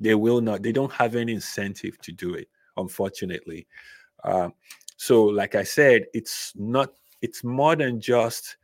They 0.01 0.15
will 0.15 0.41
not 0.41 0.63
they 0.63 0.73
don't 0.73 0.93
have 0.93 1.15
any 1.15 1.35
incentive 1.35 1.99
to 2.03 2.13
do 2.13 2.35
it 2.35 2.49
unfortunately. 2.77 3.67
Uh, 4.25 4.51
so 4.97 5.25
like 5.25 5.55
i 5.55 5.63
said 5.63 6.07
it's 6.13 6.53
not 6.57 6.91
it's 7.23 7.45
more 7.45 7.77
than 7.77 8.01
just 8.01 8.57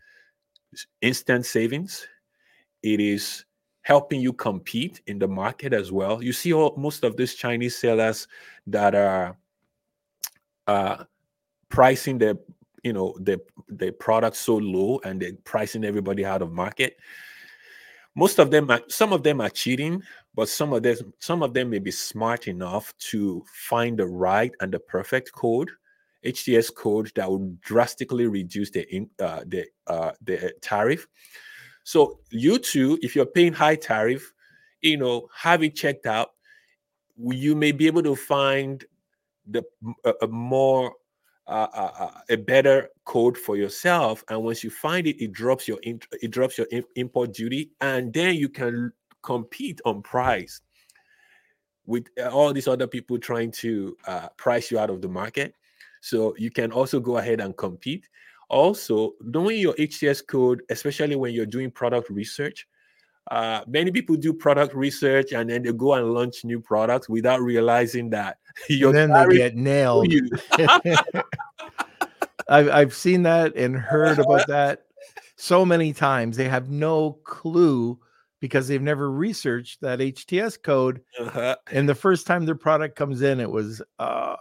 instant 1.01 1.47
savings. 1.47 2.07
It 2.83 3.01
is 3.01 3.45
helping 3.85 4.21
you 4.21 4.33
compete 4.33 5.03
in 5.07 5.19
the 5.19 5.29
market 5.29 5.73
as 5.73 5.93
well. 5.93 6.23
You 6.23 6.33
see 6.33 6.53
all, 6.53 6.75
most 6.77 7.05
of 7.05 7.17
these 7.17 7.35
Chinese 7.35 7.77
sellers 7.77 8.27
that 8.67 8.95
are 8.95 9.37
uh, 10.67 11.05
pricing 11.69 12.19
their 12.19 12.37
you 12.83 12.93
know 12.93 13.15
their 13.21 13.39
their 13.69 13.93
products 13.93 14.39
so 14.39 14.57
low 14.57 15.01
and 15.05 15.21
they're 15.21 15.33
pricing 15.45 15.85
everybody 15.85 16.25
out 16.25 16.43
of 16.43 16.53
market. 16.53 16.97
Most 18.17 18.39
of 18.39 18.51
them, 18.51 18.71
are, 18.71 18.81
some 18.89 19.13
of 19.13 19.25
them 19.25 19.41
are 19.41 19.49
cheating, 19.49 20.01
but 20.37 20.49
some 20.49 20.73
of 20.73 20.85
them, 20.85 21.13
some 21.19 21.43
of 21.43 21.53
them 21.53 21.71
may 21.71 21.81
be 21.81 21.91
smart 21.91 22.47
enough 22.47 22.95
to 23.11 23.45
find 23.53 23.99
the 23.99 24.07
right 24.07 24.53
and 24.61 24.73
the 24.73 24.79
perfect 24.79 25.33
code, 25.33 25.69
HTS 26.25 26.73
code 26.73 27.11
that 27.17 27.29
will 27.29 27.53
drastically 27.61 28.29
reduce 28.29 28.71
the 28.71 28.87
uh, 29.21 29.41
the 29.47 29.67
uh, 29.89 30.13
the 30.23 30.55
tariff 30.63 31.07
so 31.85 32.19
you 32.31 32.59
too, 32.59 32.99
if 33.03 33.15
you're 33.15 33.27
paying 33.27 33.53
high 33.53 33.77
tariff, 33.77 34.33
you 34.81 34.97
know, 34.97 35.29
have 35.37 35.63
it 35.63 35.77
checked 35.77 36.07
out. 36.07 36.31
You 37.17 37.55
may 37.55 37.73
be 37.73 37.87
able 37.87 38.03
to 38.03 38.17
find 38.17 38.85
the 39.47 39.63
a, 40.05 40.15
a 40.23 40.27
more 40.27 40.95
uh, 41.47 41.69
uh, 41.75 41.91
uh 41.99 42.11
a 42.31 42.37
better 42.37 42.89
code 43.05 43.37
for 43.37 43.57
yourself, 43.57 44.25
and 44.29 44.43
once 44.43 44.65
you 44.65 44.71
find 44.71 45.07
it, 45.07 45.23
it 45.23 45.33
drops 45.33 45.69
your 45.69 45.79
it 45.83 46.31
drops 46.31 46.59
your 46.59 46.67
import 46.97 47.35
duty, 47.35 47.71
and 47.81 48.13
then 48.13 48.35
you 48.35 48.49
can 48.49 48.93
compete 49.23 49.81
on 49.85 50.03
price 50.03 50.63
with 51.87 52.07
all 52.33 52.53
these 52.53 52.67
other 52.67 52.87
people 52.87 53.19
trying 53.19 53.51
to 53.51 53.97
uh, 54.07 54.29
price 54.39 54.71
you 54.71 54.79
out 54.79 54.91
of 54.91 55.03
the 55.03 55.09
market. 55.09 55.55
So 56.01 56.35
you 56.39 56.51
can 56.51 56.73
also 56.73 56.99
go 56.99 57.19
ahead 57.19 57.41
and 57.41 57.57
compete. 57.57 58.09
Also, 58.51 59.13
knowing 59.21 59.59
your 59.59 59.75
HTS 59.75 60.27
code, 60.27 60.63
especially 60.71 61.17
when 61.17 61.33
you're 61.35 61.47
doing 61.47 61.71
product 61.71 62.11
research, 62.11 62.67
uh, 63.31 63.63
many 63.67 63.91
people 63.91 64.17
do 64.17 64.35
product 64.35 64.75
research 64.75 65.33
and 65.33 65.49
then 65.49 65.63
they 65.63 65.73
go 65.73 65.95
and 65.95 66.13
launch 66.13 66.45
new 66.45 66.61
products 66.61 67.09
without 67.09 67.41
realizing 67.41 68.11
that 68.11 68.39
you're 68.69 68.93
then 68.93 69.11
they 69.11 69.37
get 69.37 69.57
nailed. 69.57 70.13
I've, 72.47 72.69
I've 72.69 72.95
seen 72.95 73.23
that 73.23 73.57
and 73.57 73.75
heard 73.75 74.19
about 74.19 74.47
that 74.49 74.85
so 75.37 75.65
many 75.65 75.95
times. 75.95 76.37
They 76.37 76.49
have 76.49 76.69
no 76.69 77.13
clue 77.25 77.99
because 78.41 78.69
they've 78.69 78.83
never 78.83 79.11
researched 79.11 79.81
that 79.81 80.01
HTS 80.01 80.63
code. 80.63 81.01
Uh-huh. 81.19 81.57
And 81.73 81.89
the 81.89 81.95
first 81.95 82.27
time 82.27 82.45
their 82.45 82.55
product 82.55 82.95
comes 82.95 83.23
in, 83.23 83.41
it 83.41 83.51
was, 83.51 83.81
uh, 83.99 84.37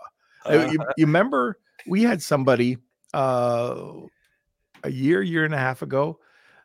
uh-huh. 0.46 0.70
you, 0.72 0.80
you 0.98 1.06
remember 1.06 1.58
we 1.88 2.04
had 2.04 2.22
somebody 2.22 2.78
uh, 3.14 3.92
a 4.84 4.92
year, 4.92 5.22
year 5.22 5.46
and 5.46 5.54
a 5.54 5.58
half 5.58 5.82
ago 5.82 6.20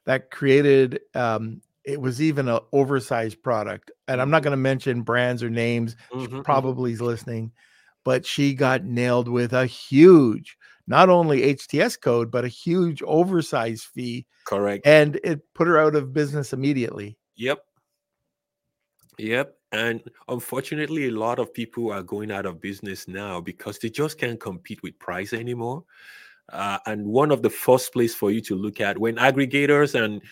that 0.07 0.31
created 0.31 1.01
um, 1.15 1.61
it 1.85 2.01
was 2.01 2.21
even 2.21 2.49
an 2.49 2.61
oversized 2.73 3.43
product. 3.43 3.91
And 4.09 4.21
I'm 4.21 4.31
not 4.31 4.43
going 4.43 4.53
to 4.53 4.59
mention 4.59 5.03
brands 5.03 5.43
or 5.43 5.49
names. 5.49 5.95
Mm-hmm, 5.95 6.21
she 6.21 6.27
mm-hmm. 6.29 6.41
probably 6.43 6.93
is 6.93 7.01
listening, 7.01 7.51
but 8.05 8.27
she 8.27 8.53
got 8.53 8.85
nailed 8.85 9.29
with 9.29 9.55
a 9.55 9.65
huge, 9.65 10.59
not 10.87 11.09
only 11.09 11.55
HTS 11.55 11.99
code, 11.99 12.31
but 12.31 12.45
a 12.45 12.49
huge 12.49 13.03
oversized 13.03 13.85
fee. 13.85 14.27
Correct. 14.45 14.87
And 14.87 15.19
it 15.25 15.41
put 15.55 15.67
her 15.67 15.79
out 15.79 15.95
of 15.95 16.13
business 16.13 16.53
immediately. 16.53 17.17
Yep. 17.37 17.61
Yep. 19.19 19.55
And 19.73 20.03
unfortunately, 20.29 21.09
a 21.09 21.11
lot 21.11 21.39
of 21.39 21.53
people 21.53 21.91
are 21.93 22.03
going 22.03 22.31
out 22.31 22.47
of 22.47 22.61
business 22.61 23.09
now 23.09 23.41
because 23.41 23.79
they 23.79 23.91
just 23.91 24.19
can't 24.19 24.41
compete 24.41 24.83
with 24.83 24.99
price 24.99 25.33
anymore. 25.33 25.85
Uh, 26.51 26.79
and 26.87 27.07
one 27.07 27.31
of 27.31 27.43
the 27.43 27.51
first 27.51 27.93
place 27.93 28.15
for 28.15 28.31
you 28.31 28.41
to 28.41 28.55
look 28.55 28.81
at 28.81 28.99
when 28.99 29.17
aggregators 29.17 29.95
and 29.95 30.23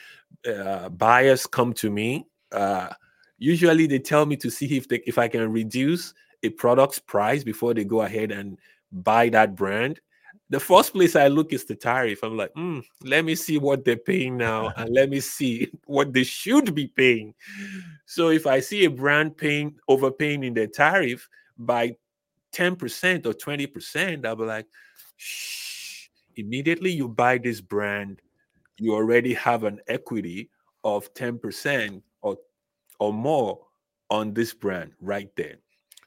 uh, 0.47 0.89
buyers 0.91 1.47
come 1.47 1.73
to 1.75 1.91
me, 1.91 2.27
uh, 2.53 2.89
usually 3.39 3.87
they 3.87 3.99
tell 3.99 4.25
me 4.25 4.37
to 4.37 4.51
see 4.51 4.77
if 4.77 4.89
they, 4.89 5.03
if 5.07 5.19
I 5.19 5.29
can 5.29 5.53
reduce 5.53 6.15
a 6.43 6.51
product's 6.51 6.99
price 6.99 7.45
before 7.45 7.75
they 7.75 7.85
go 7.85 8.03
ahead 8.03 8.31
and 8.31 8.59
buy 8.93 9.29
that 9.31 9.55
brand. 9.55 10.01
The 10.49 10.61
first 10.61 10.93
place 10.93 11.17
I 11.17 11.27
look 11.27 11.53
is 11.53 11.65
the 11.65 11.75
tariff. 11.75 12.23
I'm 12.23 12.37
like, 12.37 12.55
mm, 12.55 12.85
let 13.03 13.25
me 13.25 13.35
see 13.35 13.59
what 13.59 13.85
they're 13.85 13.97
paying 13.97 14.37
now, 14.37 14.69
and 14.77 14.95
let 14.95 15.11
me 15.11 15.21
see 15.21 15.71
what 15.87 16.13
they 16.13 16.25
should 16.25 16.75
be 16.75 16.87
paying. 16.87 17.35
So 18.07 18.31
if 18.31 18.47
I 18.47 18.61
see 18.61 18.85
a 18.85 18.91
brand 18.91 19.37
paying 19.37 19.75
overpaying 19.89 20.45
in 20.45 20.55
their 20.55 20.69
tariff 20.69 21.29
by 21.59 21.97
10% 22.53 23.27
or 23.27 23.33
20%, 23.33 24.25
I'll 24.25 24.37
be 24.37 24.45
like, 24.45 24.67
shh 25.17 25.66
immediately 26.37 26.91
you 26.91 27.09
buy 27.09 27.39
this 27.39 27.61
brand, 27.61 28.21
you 28.79 28.95
already 28.95 29.35
have 29.35 29.65
an 29.65 29.81
equity 29.89 30.51
of 30.85 31.13
10% 31.15 32.03
or, 32.23 32.37
or 33.01 33.13
more 33.13 33.61
on 34.11 34.33
this 34.35 34.55
brand 34.55 34.93
right 35.01 35.31
there. 35.37 35.57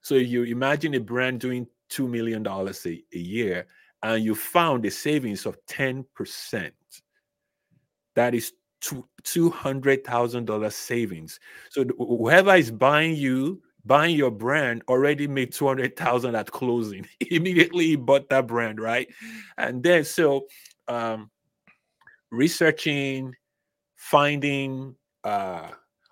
So 0.01 0.15
you 0.15 0.43
imagine 0.43 0.93
a 0.95 0.99
brand 0.99 1.39
doing 1.39 1.67
$2 1.91 2.09
million 2.09 2.45
a, 2.47 3.17
a 3.17 3.19
year 3.19 3.65
and 4.03 4.23
you 4.23 4.35
found 4.35 4.85
a 4.85 4.91
savings 4.91 5.45
of 5.45 5.57
10%, 5.65 6.71
that 8.15 8.33
is 8.33 8.53
two 8.81 9.49
hundred 9.49 10.05
thousand 10.05 10.45
dollars 10.45 10.75
savings. 10.75 11.39
So 11.69 11.85
whoever 11.97 12.55
is 12.55 12.71
buying 12.71 13.15
you, 13.15 13.61
buying 13.85 14.15
your 14.15 14.31
brand, 14.31 14.83
already 14.87 15.27
made 15.27 15.51
two 15.51 15.67
hundred 15.67 15.95
thousand 15.95 16.35
at 16.35 16.51
closing. 16.51 17.07
Immediately 17.31 17.85
he 17.87 17.95
bought 17.95 18.29
that 18.29 18.47
brand, 18.47 18.79
right? 18.79 19.07
And 19.57 19.81
then 19.83 20.03
so 20.03 20.47
um, 20.87 21.29
researching, 22.31 23.35
finding. 23.95 24.95
Uh, 25.23 25.69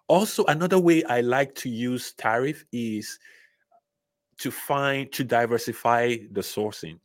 also, 0.07 0.45
another 0.45 0.79
way 0.79 1.03
I 1.03 1.21
like 1.21 1.53
to 1.55 1.69
use 1.69 2.13
tariff 2.13 2.63
is 2.71 3.19
to 4.37 4.51
find 4.51 5.11
to 5.11 5.23
diversify 5.23 6.17
the 6.31 6.41
sourcing. 6.41 6.99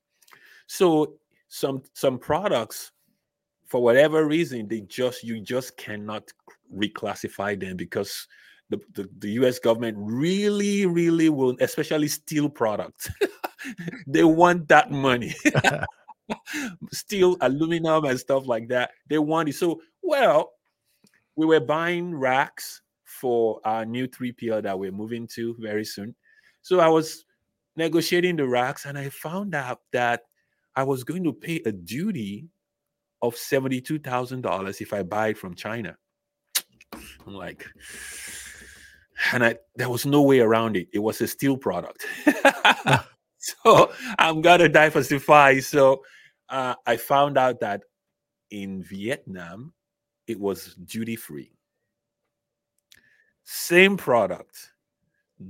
So 0.66 1.14
some 1.48 1.82
some 1.94 2.18
products 2.18 2.92
for 3.66 3.82
whatever 3.82 4.26
reason 4.26 4.68
they 4.68 4.82
just 4.82 5.24
you 5.24 5.40
just 5.40 5.76
cannot 5.76 6.30
reclassify 6.74 7.58
them 7.58 7.76
because 7.76 8.26
the, 8.72 8.80
the, 8.94 9.08
the 9.18 9.30
US 9.42 9.58
government 9.58 9.96
really 9.98 10.86
really 10.86 11.28
will 11.28 11.56
especially 11.60 12.08
steel 12.08 12.48
products 12.48 13.08
they 14.06 14.24
want 14.24 14.68
that 14.68 14.90
money. 14.90 15.34
Steel 16.92 17.36
aluminum 17.40 18.04
and 18.04 18.18
stuff 18.18 18.46
like 18.46 18.68
that 18.68 18.90
they 19.08 19.18
want 19.18 19.48
it. 19.48 19.54
So 19.54 19.80
well 20.02 20.52
we 21.36 21.46
were 21.46 21.60
buying 21.60 22.14
racks 22.14 22.82
for 23.04 23.60
our 23.64 23.84
new 23.84 24.08
3PL 24.08 24.62
that 24.62 24.78
we're 24.78 24.92
moving 24.92 25.26
to 25.28 25.54
very 25.58 25.84
soon. 25.84 26.14
So 26.62 26.80
I 26.80 26.88
was 26.88 27.24
negotiating 27.76 28.36
the 28.36 28.46
racks 28.46 28.84
and 28.84 28.98
I 28.98 29.08
found 29.08 29.54
out 29.54 29.80
that 29.92 30.22
I 30.74 30.82
was 30.84 31.04
going 31.04 31.24
to 31.24 31.32
pay 31.32 31.60
a 31.66 31.72
duty 31.72 32.48
of 33.22 33.34
$72,000 33.34 34.80
if 34.80 34.92
I 34.92 35.02
buy 35.02 35.28
it 35.28 35.38
from 35.38 35.54
China. 35.54 35.96
I'm 37.26 37.34
like, 37.34 37.66
and 39.32 39.44
I 39.44 39.56
there 39.76 39.90
was 39.90 40.06
no 40.06 40.22
way 40.22 40.40
around 40.40 40.76
it. 40.76 40.88
It 40.92 40.98
was 40.98 41.20
a 41.20 41.28
steel 41.28 41.56
product. 41.56 42.04
so 43.38 43.92
I'm 44.18 44.42
gonna 44.42 44.68
diversify. 44.68 45.60
So 45.60 46.02
uh, 46.48 46.74
I 46.86 46.96
found 46.96 47.38
out 47.38 47.60
that 47.60 47.82
in 48.50 48.82
Vietnam, 48.82 49.72
it 50.26 50.38
was 50.38 50.74
duty 50.74 51.16
free. 51.16 51.52
Same 53.44 53.96
product, 53.96 54.70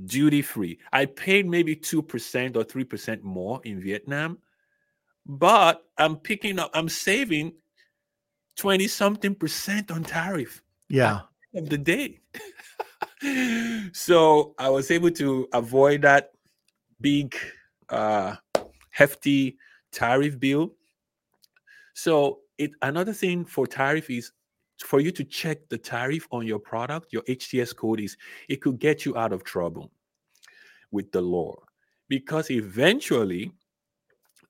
duty 0.07 0.43
free. 0.43 0.79
I 0.93 1.07
paid 1.07 1.47
maybe 1.47 1.77
2% 1.77 2.57
or 2.57 2.65
3% 2.65 3.23
more 3.23 3.61
in 3.65 3.81
Vietnam, 3.81 4.39
but 5.27 5.85
I'm 5.99 6.17
picking 6.17 6.59
up, 6.59 6.71
I'm 6.73 6.89
saving 6.89 7.53
20 8.57 8.89
something 8.89 9.35
percent 9.35 9.91
on 9.91 10.05
tariff. 10.05 10.63
Yeah. 10.89 11.23
Of 11.55 11.69
the 11.69 11.79
day. 11.79 12.21
so 13.93 14.55
I 14.59 14.69
was 14.69 14.91
able 14.91 15.11
to 15.13 15.49
avoid 15.53 16.03
that 16.03 16.33
big, 17.01 17.37
uh, 17.89 18.37
hefty 18.91 19.57
tariff 19.93 20.39
bill. 20.39 20.75
So 21.95 22.41
it 22.59 22.73
another 22.83 23.13
thing 23.13 23.45
for 23.45 23.67
tariff 23.67 24.11
is 24.11 24.33
for 24.79 25.01
you 25.01 25.11
to 25.13 25.25
check 25.25 25.69
the 25.69 25.79
tariff 25.79 26.27
on 26.31 26.47
your 26.47 26.59
product, 26.59 27.13
your 27.13 27.23
HTS 27.23 27.75
code 27.75 28.01
is 28.01 28.17
it 28.49 28.61
could 28.61 28.79
get 28.79 29.05
you 29.05 29.17
out 29.17 29.33
of 29.33 29.45
trouble 29.45 29.91
with 30.91 31.11
the 31.13 31.21
law 31.21 31.57
because 32.09 32.51
eventually 32.51 33.53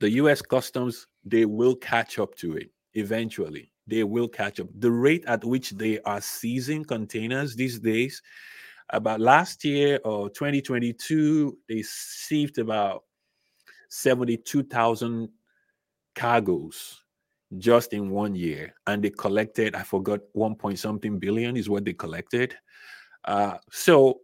the 0.00 0.10
US 0.10 0.42
customs 0.42 1.06
they 1.24 1.44
will 1.44 1.76
catch 1.76 2.18
up 2.18 2.34
to 2.36 2.56
it 2.56 2.70
eventually 2.94 3.71
they 3.86 4.04
will 4.04 4.28
catch 4.28 4.60
up. 4.60 4.68
The 4.78 4.90
rate 4.90 5.24
at 5.26 5.44
which 5.44 5.70
they 5.70 6.00
are 6.00 6.20
seizing 6.20 6.84
containers 6.84 7.56
these 7.56 7.78
days 7.78 8.22
about 8.90 9.20
last 9.20 9.64
year 9.64 9.98
or 10.04 10.28
2022 10.30 11.58
they 11.68 11.82
seized 11.82 12.58
about 12.58 13.04
72,000 13.88 15.28
cargoes 16.14 17.02
just 17.58 17.92
in 17.92 18.10
one 18.10 18.34
year 18.34 18.74
and 18.86 19.02
they 19.02 19.10
collected 19.10 19.74
i 19.74 19.82
forgot 19.82 20.20
1 20.32 20.54
point 20.56 20.78
something 20.78 21.18
billion 21.18 21.56
is 21.56 21.68
what 21.68 21.84
they 21.84 21.92
collected. 21.92 22.54
Uh, 23.24 23.56
so 23.70 24.20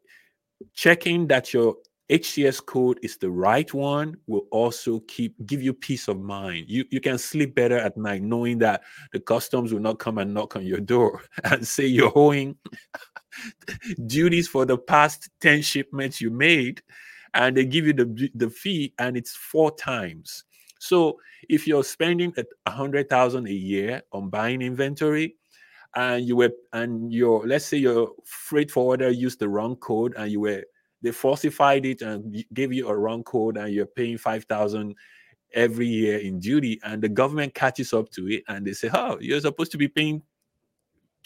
checking 0.74 1.26
that 1.28 1.52
your 1.54 1.76
HTS 2.10 2.64
code 2.64 2.98
is 3.02 3.18
the 3.18 3.30
right 3.30 3.72
one 3.74 4.16
will 4.26 4.46
also 4.50 5.00
keep 5.00 5.34
give 5.46 5.62
you 5.62 5.74
peace 5.74 6.08
of 6.08 6.20
mind. 6.20 6.66
You 6.68 6.84
you 6.90 7.00
can 7.00 7.18
sleep 7.18 7.54
better 7.54 7.78
at 7.78 7.96
night 7.96 8.22
knowing 8.22 8.58
that 8.58 8.82
the 9.12 9.20
customs 9.20 9.72
will 9.72 9.80
not 9.80 9.98
come 9.98 10.18
and 10.18 10.32
knock 10.32 10.56
on 10.56 10.64
your 10.64 10.80
door 10.80 11.22
and 11.44 11.66
say 11.66 11.86
you're 11.86 12.12
owing 12.14 12.56
duties 14.06 14.48
for 14.48 14.64
the 14.64 14.78
past 14.78 15.28
10 15.40 15.62
shipments 15.62 16.20
you 16.20 16.30
made 16.30 16.82
and 17.34 17.56
they 17.56 17.66
give 17.66 17.86
you 17.86 17.92
the 17.92 18.30
the 18.34 18.48
fee 18.48 18.94
and 18.98 19.16
it's 19.16 19.36
four 19.36 19.70
times 19.76 20.44
so 20.78 21.18
if 21.48 21.66
you're 21.66 21.84
spending 21.84 22.32
a 22.66 22.70
hundred 22.70 23.08
thousand 23.08 23.46
a 23.48 23.52
year 23.52 24.02
on 24.12 24.30
buying 24.30 24.62
inventory, 24.62 25.36
and 25.94 26.24
you 26.24 26.36
were 26.36 26.52
and 26.72 27.12
your 27.12 27.46
let's 27.46 27.64
say 27.64 27.78
your 27.78 28.12
freight 28.24 28.70
forwarder 28.70 29.10
used 29.10 29.38
the 29.40 29.48
wrong 29.48 29.74
code 29.76 30.14
and 30.16 30.30
you 30.30 30.40
were 30.40 30.62
they 31.02 31.12
falsified 31.12 31.86
it 31.86 32.02
and 32.02 32.44
gave 32.52 32.72
you 32.72 32.88
a 32.88 32.96
wrong 32.96 33.22
code 33.22 33.56
and 33.56 33.72
you're 33.72 33.86
paying 33.86 34.18
five 34.18 34.44
thousand 34.44 34.94
every 35.54 35.86
year 35.86 36.18
in 36.18 36.38
duty 36.38 36.78
and 36.84 37.00
the 37.02 37.08
government 37.08 37.54
catches 37.54 37.92
up 37.92 38.10
to 38.10 38.26
it 38.28 38.42
and 38.48 38.66
they 38.66 38.72
say 38.72 38.90
oh 38.92 39.16
you're 39.20 39.40
supposed 39.40 39.72
to 39.72 39.78
be 39.78 39.88
paying 39.88 40.22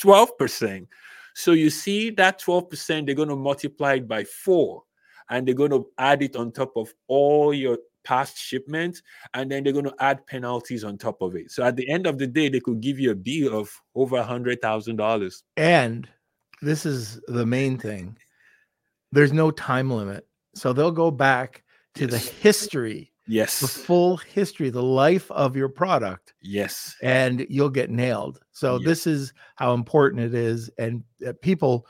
12% 0.00 0.86
so 1.34 1.52
you 1.52 1.70
see 1.70 2.10
that 2.10 2.40
12% 2.40 3.06
they're 3.06 3.14
going 3.14 3.28
to 3.28 3.36
multiply 3.36 3.94
it 3.94 4.06
by 4.06 4.22
four 4.22 4.82
and 5.30 5.46
they're 5.46 5.54
going 5.54 5.70
to 5.70 5.86
add 5.98 6.22
it 6.22 6.36
on 6.36 6.52
top 6.52 6.72
of 6.76 6.92
all 7.08 7.52
your 7.52 7.78
past 8.04 8.36
shipments 8.36 9.02
and 9.34 9.50
then 9.50 9.64
they're 9.64 9.72
going 9.72 9.84
to 9.84 9.94
add 10.00 10.26
penalties 10.26 10.84
on 10.84 10.98
top 10.98 11.22
of 11.22 11.34
it. 11.36 11.50
So 11.50 11.62
at 11.64 11.76
the 11.76 11.88
end 11.88 12.06
of 12.06 12.18
the 12.18 12.26
day, 12.26 12.48
they 12.48 12.60
could 12.60 12.80
give 12.80 12.98
you 12.98 13.12
a 13.12 13.14
bill 13.14 13.58
of 13.58 13.70
over 13.94 14.16
a 14.16 14.24
hundred 14.24 14.60
thousand 14.60 14.96
dollars. 14.96 15.42
And 15.56 16.08
this 16.60 16.84
is 16.86 17.20
the 17.28 17.46
main 17.46 17.78
thing: 17.78 18.16
there's 19.12 19.32
no 19.32 19.50
time 19.50 19.90
limit, 19.90 20.26
so 20.54 20.72
they'll 20.72 20.90
go 20.90 21.10
back 21.10 21.62
to 21.94 22.06
yes. 22.06 22.10
the 22.10 22.34
history. 22.34 23.12
Yes. 23.28 23.60
The 23.60 23.68
full 23.68 24.16
history, 24.16 24.70
the 24.70 24.82
life 24.82 25.30
of 25.30 25.54
your 25.56 25.68
product. 25.68 26.34
Yes. 26.42 26.96
And 27.02 27.46
you'll 27.48 27.70
get 27.70 27.88
nailed. 27.88 28.40
So 28.50 28.76
yes. 28.76 28.84
this 28.84 29.06
is 29.06 29.32
how 29.56 29.74
important 29.74 30.22
it 30.22 30.34
is. 30.34 30.70
And 30.76 31.04
uh, 31.26 31.32
people 31.40 31.86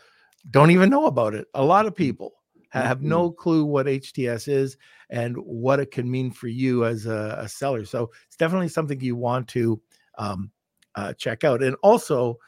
don't 0.50 0.70
even 0.70 0.90
know 0.90 1.06
about 1.06 1.34
it. 1.34 1.46
A 1.54 1.64
lot 1.64 1.86
of 1.86 1.96
people 1.96 2.34
have 2.68 2.98
mm-hmm. 2.98 3.08
no 3.08 3.30
clue 3.30 3.64
what 3.64 3.86
HTS 3.86 4.48
is 4.48 4.76
and 5.10 5.36
what 5.36 5.80
it 5.80 5.90
can 5.90 6.10
mean 6.10 6.30
for 6.30 6.48
you 6.48 6.84
as 6.84 7.06
a, 7.06 7.36
a 7.38 7.48
seller. 7.48 7.84
So 7.84 8.10
it's 8.26 8.36
definitely 8.36 8.68
something 8.68 9.00
you 9.00 9.16
want 9.16 9.48
to 9.48 9.80
um, 10.18 10.50
uh, 10.94 11.12
check 11.14 11.44
out. 11.44 11.62
And 11.62 11.76
also, 11.82 12.38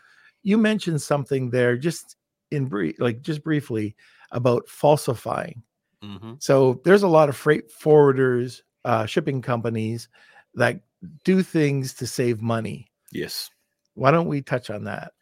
you 0.43 0.59
mentioned 0.59 1.01
something 1.01 1.51
there 1.51 1.77
just 1.77 2.17
in 2.51 2.67
brief, 2.67 2.97
like 2.99 3.23
just 3.23 3.43
briefly 3.43 3.97
about 4.35 4.69
falsifying. 4.69 5.63
Mm-hmm. 6.05 6.35
So 6.39 6.81
there's 6.85 7.03
a 7.03 7.09
lot 7.09 7.31
of 7.31 7.37
freight 7.37 7.71
forwarders, 7.71 8.61
uh, 8.85 9.07
shipping 9.07 9.41
companies 9.41 10.09
that 10.55 10.81
do 11.25 11.43
things 11.43 11.95
to 11.95 12.07
save 12.07 12.43
money. 12.43 12.91
Yes. 13.13 13.51
Why 13.95 14.11
don't 14.11 14.29
we 14.29 14.43
touch 14.43 14.71
on 14.71 14.85
that? 14.85 15.13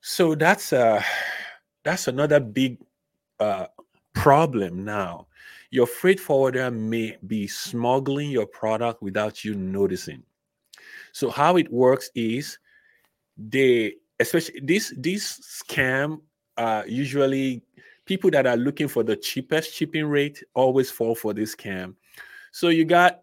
So 0.00 0.34
that's 0.34 0.72
uh 0.72 1.02
that's 1.84 2.08
another 2.08 2.40
big 2.40 2.78
uh 3.40 3.66
problem 4.14 4.84
now. 4.84 5.26
Your 5.70 5.86
freight 5.86 6.20
forwarder 6.20 6.70
may 6.70 7.16
be 7.26 7.46
smuggling 7.46 8.30
your 8.30 8.46
product 8.46 9.02
without 9.02 9.44
you 9.44 9.54
noticing. 9.54 10.22
So 11.12 11.30
how 11.30 11.56
it 11.56 11.70
works 11.72 12.10
is 12.14 12.58
they 13.36 13.94
especially 14.20 14.60
this 14.60 14.92
this 14.96 15.62
scam 15.62 16.20
uh 16.56 16.82
usually 16.86 17.62
people 18.08 18.30
that 18.30 18.46
are 18.46 18.56
looking 18.56 18.88
for 18.88 19.02
the 19.04 19.14
cheapest 19.14 19.72
shipping 19.72 20.06
rate 20.06 20.42
always 20.54 20.90
fall 20.90 21.14
for 21.14 21.34
this 21.34 21.54
scam. 21.54 21.94
So 22.50 22.70
you 22.70 22.86
got 22.86 23.20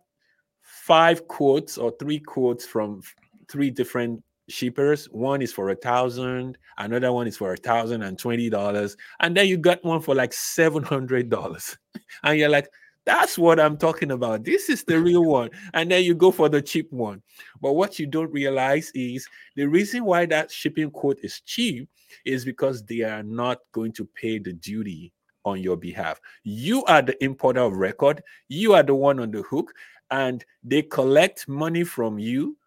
five 0.62 1.28
quotes 1.28 1.78
or 1.80 1.92
three 2.00 2.20
quotes 2.20 2.68
from 2.68 3.02
three 3.50 3.72
different 3.72 4.24
shippers. 4.48 5.08
One 5.08 5.42
is 5.42 5.52
for 5.52 5.72
a 5.72 5.76
thousand, 5.76 6.60
another 6.78 7.12
one 7.12 7.26
is 7.28 7.36
for 7.36 7.52
a 7.52 7.58
thousand 7.58 8.04
and 8.04 8.18
twenty 8.20 8.48
dollars, 8.48 8.96
and 9.22 9.36
then 9.36 9.48
you 9.48 9.58
got 9.58 9.84
one 9.84 10.02
for 10.02 10.14
like 10.14 10.34
seven 10.34 10.84
hundred 10.84 11.32
dollars, 11.32 11.76
and 12.24 12.38
you're 12.38 12.50
like, 12.50 12.70
"That's 13.06 13.38
what 13.38 13.60
I'm 13.60 13.78
talking 13.78 14.12
about. 14.12 14.44
This 14.44 14.70
is 14.70 14.84
the 14.84 15.00
real 15.00 15.24
one." 15.24 15.50
And 15.74 15.92
then 15.92 16.04
you 16.04 16.16
go 16.16 16.32
for 16.32 16.50
the 16.50 16.62
cheap 16.62 16.92
one. 16.92 17.22
But 17.62 17.74
what 17.74 18.00
you 18.00 18.08
don't 18.08 18.32
realize 18.32 18.92
is 18.94 19.28
the 19.56 19.66
reason 19.68 20.06
why 20.06 20.26
that 20.28 20.52
shipping 20.52 20.92
quote 20.92 21.20
is 21.24 21.42
cheap 21.42 21.90
is 22.26 22.46
because 22.46 22.84
they 22.84 23.02
are 23.02 23.24
not 23.24 23.60
going 23.72 23.92
to 23.94 24.06
pay 24.06 24.40
the 24.40 24.54
duty 24.54 25.12
on 25.46 25.62
your 25.62 25.78
behalf. 25.78 26.20
You 26.44 26.84
are 26.86 27.02
the 27.02 27.24
importer 27.24 27.62
of 27.62 27.74
record. 27.74 28.24
You 28.48 28.74
are 28.74 28.84
the 28.84 28.96
one 28.96 29.20
on 29.20 29.32
the 29.32 29.44
hook, 29.44 29.74
and 30.12 30.44
they 30.64 30.82
collect 30.82 31.48
money 31.48 31.84
from 31.84 32.20
you 32.20 32.58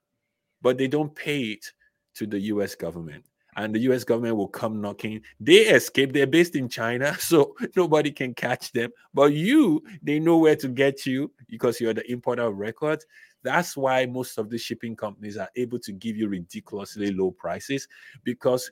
but 0.62 0.78
they 0.78 0.88
don't 0.88 1.14
pay 1.14 1.42
it 1.42 1.72
to 2.14 2.26
the 2.26 2.38
US 2.40 2.74
government. 2.74 3.24
And 3.58 3.74
the 3.74 3.80
US 3.90 4.04
government 4.04 4.36
will 4.36 4.48
come 4.48 4.80
knocking. 4.80 5.20
They 5.40 5.66
escape. 5.66 6.12
They're 6.12 6.28
based 6.28 6.54
in 6.54 6.68
China, 6.68 7.14
so 7.18 7.56
nobody 7.76 8.12
can 8.12 8.32
catch 8.32 8.70
them. 8.72 8.90
But 9.12 9.32
you, 9.32 9.82
they 10.00 10.20
know 10.20 10.38
where 10.38 10.56
to 10.56 10.68
get 10.68 11.04
you 11.04 11.32
because 11.48 11.80
you're 11.80 11.92
the 11.92 12.10
importer 12.10 12.42
of 12.42 12.56
records. 12.56 13.04
That's 13.42 13.76
why 13.76 14.06
most 14.06 14.38
of 14.38 14.48
the 14.48 14.58
shipping 14.58 14.94
companies 14.94 15.36
are 15.36 15.50
able 15.56 15.80
to 15.80 15.92
give 15.92 16.16
you 16.16 16.28
ridiculously 16.28 17.12
low 17.12 17.32
prices 17.32 17.88
because 18.22 18.70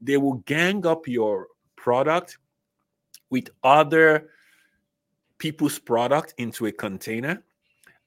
they 0.00 0.16
will 0.16 0.42
gang 0.46 0.86
up 0.86 1.06
your 1.06 1.48
product 1.76 2.38
with 3.28 3.48
other 3.62 4.30
people's 5.36 5.78
product 5.78 6.34
into 6.38 6.66
a 6.66 6.72
container 6.72 7.42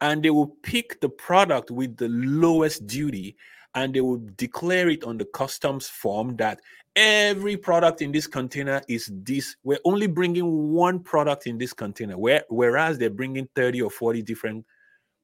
and 0.02 0.24
they 0.24 0.30
will 0.30 0.48
pick 0.48 1.00
the 1.02 1.10
product 1.10 1.72
with 1.72 1.98
the 1.98 2.10
lowest 2.10 2.86
duty 2.88 3.36
and 3.76 3.94
they 3.94 4.02
will 4.02 4.22
declare 4.38 4.90
it 4.90 5.04
on 5.04 5.18
the 5.18 5.26
customs 5.26 5.88
form 5.88 6.36
that 6.38 6.60
every 6.96 7.58
product 7.58 8.02
in 8.02 8.12
this 8.12 8.26
container 8.26 8.82
is 8.88 9.12
this 9.24 9.58
we're 9.64 9.80
only 9.84 10.08
bringing 10.08 10.72
one 10.72 11.00
product 11.00 11.46
in 11.46 11.58
this 11.58 11.74
container 11.74 12.18
where, 12.18 12.44
whereas 12.50 12.98
they're 12.98 13.10
bringing 13.10 13.48
30 13.56 13.82
or 13.82 13.92
40 13.92 14.22
different 14.22 14.66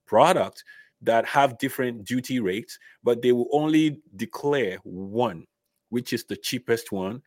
products 0.05 0.63
that 1.01 1.25
have 1.25 1.57
different 1.57 2.03
duty 2.03 2.39
rates 2.41 2.77
but 3.03 3.21
they 3.21 3.31
will 3.31 3.47
only 3.53 4.01
declare 4.17 4.77
one 4.83 5.45
which 5.89 6.11
is 6.11 6.25
the 6.25 6.35
cheapest 6.35 6.91
one 6.91 7.21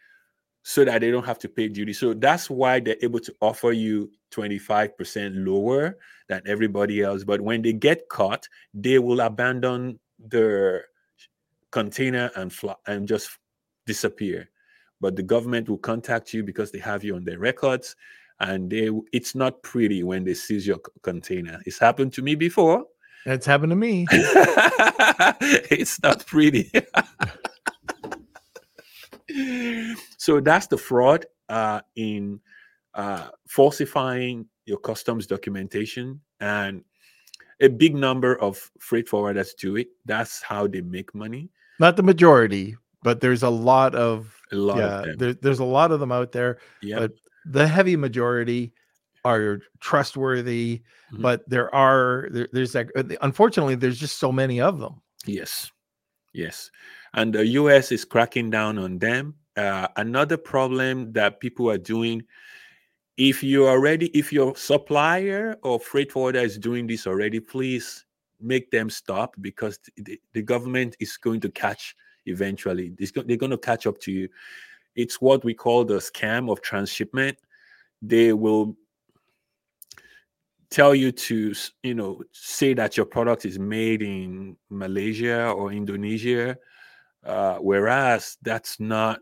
so 0.65 0.85
that 0.85 1.03
they 1.03 1.11
don't 1.11 1.27
have 1.27 1.39
to 1.39 1.49
pay 1.49 1.69
duty. 1.69 1.93
So 1.93 2.15
that's 2.15 2.49
why 2.49 2.81
they're 2.81 2.97
able 3.03 3.21
to 3.21 3.35
offer 3.43 3.73
you 3.73 4.11
25% 4.33 5.47
lower 5.47 5.99
than 6.29 6.41
everybody 6.47 7.03
else. 7.03 7.23
But 7.23 7.43
when 7.43 7.61
they 7.61 7.75
get 7.75 8.09
caught, 8.09 8.49
they 8.73 8.99
will 8.99 9.21
abandon 9.21 10.01
their 10.19 10.87
container 11.75 12.31
and 12.37 12.53
fly, 12.53 12.77
and 12.87 13.09
just 13.09 13.29
disappear. 13.85 14.49
But 15.01 15.17
the 15.17 15.25
government 15.25 15.69
will 15.69 15.79
contact 15.79 16.33
you 16.33 16.45
because 16.45 16.71
they 16.71 16.79
have 16.79 17.03
you 17.03 17.17
on 17.17 17.25
their 17.25 17.41
records, 17.41 17.97
and 18.39 18.71
they 18.71 18.89
it's 19.13 19.35
not 19.35 19.61
pretty 19.63 20.05
when 20.05 20.25
they 20.25 20.35
seize 20.35 20.67
your 20.67 20.79
container. 21.03 21.61
It's 21.67 21.81
happened 21.81 22.13
to 22.15 22.23
me 22.23 22.37
before. 22.37 22.85
It's 23.27 23.47
happened 23.47 23.71
to 23.71 23.77
me. 23.77 24.07
it's 25.71 26.01
not 26.03 26.25
pretty. 26.27 26.71
so 30.17 30.41
that's 30.41 30.69
the 30.69 30.79
fraud 30.79 31.27
uh, 31.49 31.81
in 31.97 32.41
uh, 32.95 33.31
falsifying 33.49 34.47
your 34.65 34.79
customs 34.79 35.27
documentation 35.27 36.21
and 36.41 36.85
a 37.61 37.69
big 37.69 37.95
number 37.97 38.39
of 38.41 38.71
freight 38.79 39.09
forwarders 39.09 39.55
do 39.57 39.77
it 39.77 39.89
that's 40.07 40.43
how 40.43 40.67
they 40.67 40.81
make 40.81 41.15
money 41.15 41.51
not 41.81 41.97
the 41.97 42.03
majority 42.03 42.77
but 43.03 43.21
there's 43.21 43.43
a 43.43 43.51
lot 43.51 43.95
of 43.95 44.35
a 44.53 44.57
lot 44.57 44.79
yeah 44.79 44.99
of 45.01 45.05
them. 45.07 45.17
there, 45.19 45.35
there's 45.35 45.59
a 45.61 45.65
lot 45.65 45.91
of 45.93 46.01
them 46.01 46.13
out 46.13 46.33
there 46.33 46.59
yeah 46.83 46.99
but 46.99 47.13
the 47.47 47.67
heavy 47.67 47.97
majority 47.97 48.73
are 49.25 49.61
trustworthy 49.81 50.83
Mhm. 51.13 51.23
but 51.23 51.49
there 51.49 51.75
are 51.75 52.29
there, 52.31 52.49
there's 52.53 52.73
that 52.73 52.89
unfortunately 53.23 53.75
there's 53.75 53.99
just 53.99 54.19
so 54.19 54.31
many 54.33 54.61
of 54.61 54.79
them 54.79 55.01
Yes, 55.27 55.71
yes. 56.35 56.71
And 57.15 57.33
the 57.35 57.47
US 57.63 57.91
is 57.93 58.05
cracking 58.05 58.51
down 58.51 58.77
on 58.77 58.99
them. 58.99 59.37
Uh, 59.57 59.89
another 59.97 60.37
problem 60.37 61.13
that 61.13 61.41
people 61.41 61.71
are 61.71 61.79
doing 61.79 62.23
if 63.17 63.43
you 63.43 63.67
already, 63.67 64.09
if 64.09 64.33
your 64.33 64.55
supplier 64.57 65.57
or 65.63 65.81
freight 65.81 66.13
forwarder 66.13 66.41
is 66.41 66.59
doing 66.59 66.87
this 66.87 67.07
already, 67.07 67.41
please 67.41 68.05
make 68.41 68.71
them 68.71 68.91
stop 68.91 69.35
because 69.41 69.79
the, 69.97 70.21
the 70.33 70.43
government 70.43 70.97
is 71.01 71.17
going 71.17 71.41
to 71.41 71.51
catch 71.51 71.95
eventually. 72.27 72.95
They're 72.99 73.37
going 73.37 73.51
to 73.51 73.59
catch 73.59 73.87
up 73.87 73.99
to 74.01 74.13
you. 74.13 74.29
It's 74.97 75.21
what 75.21 75.45
we 75.45 75.55
call 75.55 75.85
the 75.85 75.99
scam 75.99 76.51
of 76.51 76.63
transshipment. 76.63 77.39
They 78.01 78.33
will 78.33 78.77
tell 80.75 80.93
you 80.93 81.13
to 81.13 81.55
you 81.85 81.95
know 81.95 82.21
say 82.33 82.75
that 82.75 82.97
your 82.97 83.07
product 83.07 83.45
is 83.45 83.61
made 83.61 84.03
in 84.03 84.57
malaysia 84.71 85.51
or 85.51 85.71
indonesia 85.71 86.57
uh, 87.25 87.57
whereas 87.59 88.37
that's 88.43 88.81
not 88.81 89.21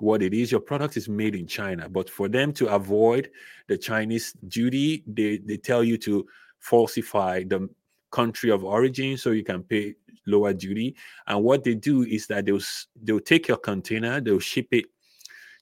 what 0.00 0.20
it 0.20 0.34
is 0.34 0.50
your 0.50 0.60
product 0.60 0.96
is 0.96 1.08
made 1.08 1.36
in 1.36 1.46
china 1.46 1.88
but 1.88 2.10
for 2.10 2.28
them 2.28 2.52
to 2.52 2.66
avoid 2.74 3.30
the 3.68 3.78
chinese 3.78 4.32
duty 4.48 5.04
they, 5.06 5.38
they 5.38 5.56
tell 5.56 5.84
you 5.84 5.96
to 5.96 6.26
falsify 6.58 7.44
the 7.44 7.68
country 8.14 8.50
of 8.50 8.64
origin 8.64 9.16
so 9.16 9.30
you 9.30 9.44
can 9.44 9.62
pay 9.62 9.94
lower 10.26 10.52
duty 10.52 10.94
and 11.26 11.42
what 11.42 11.64
they 11.64 11.74
do 11.74 12.02
is 12.02 12.26
that 12.26 12.46
they'll 12.46 12.66
they'll 13.02 13.20
take 13.32 13.48
your 13.48 13.58
container 13.58 14.20
they'll 14.20 14.38
ship 14.38 14.68
it 14.70 14.86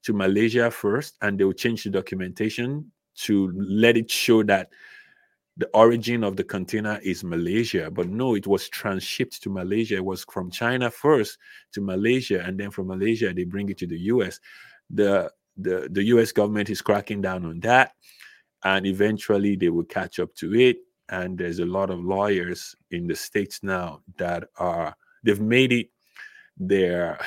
to 0.02 0.12
malaysia 0.12 0.70
first 0.70 1.16
and 1.22 1.38
they'll 1.38 1.52
change 1.64 1.84
the 1.84 1.90
documentation 1.90 2.90
to 3.14 3.52
let 3.56 3.96
it 3.96 4.10
show 4.10 4.42
that 4.42 4.68
the 5.56 5.68
origin 5.74 6.24
of 6.24 6.36
the 6.36 6.44
container 6.44 6.98
is 7.02 7.22
Malaysia, 7.22 7.90
but 7.90 8.08
no, 8.08 8.34
it 8.34 8.46
was 8.46 8.70
transshipped 8.70 9.40
to 9.40 9.50
Malaysia. 9.50 9.96
It 9.96 10.04
was 10.04 10.24
from 10.24 10.50
China 10.50 10.90
first 10.90 11.38
to 11.72 11.80
Malaysia, 11.80 12.42
and 12.42 12.58
then 12.58 12.70
from 12.70 12.86
Malaysia 12.86 13.32
they 13.34 13.44
bring 13.44 13.68
it 13.68 13.78
to 13.78 13.86
the 13.86 13.98
US. 14.12 14.40
The 14.88 15.30
the 15.56 15.88
the 15.92 16.04
US 16.16 16.32
government 16.32 16.70
is 16.70 16.80
cracking 16.80 17.20
down 17.20 17.44
on 17.44 17.60
that, 17.60 17.92
and 18.64 18.86
eventually 18.86 19.56
they 19.56 19.68
will 19.68 19.84
catch 19.84 20.18
up 20.18 20.34
to 20.36 20.54
it. 20.54 20.78
And 21.08 21.36
there's 21.36 21.58
a 21.58 21.66
lot 21.66 21.90
of 21.90 22.04
lawyers 22.04 22.74
in 22.90 23.06
the 23.06 23.14
states 23.14 23.60
now 23.62 24.00
that 24.16 24.44
are 24.56 24.96
they've 25.22 25.40
made 25.40 25.72
it 25.72 25.88
their 26.56 27.18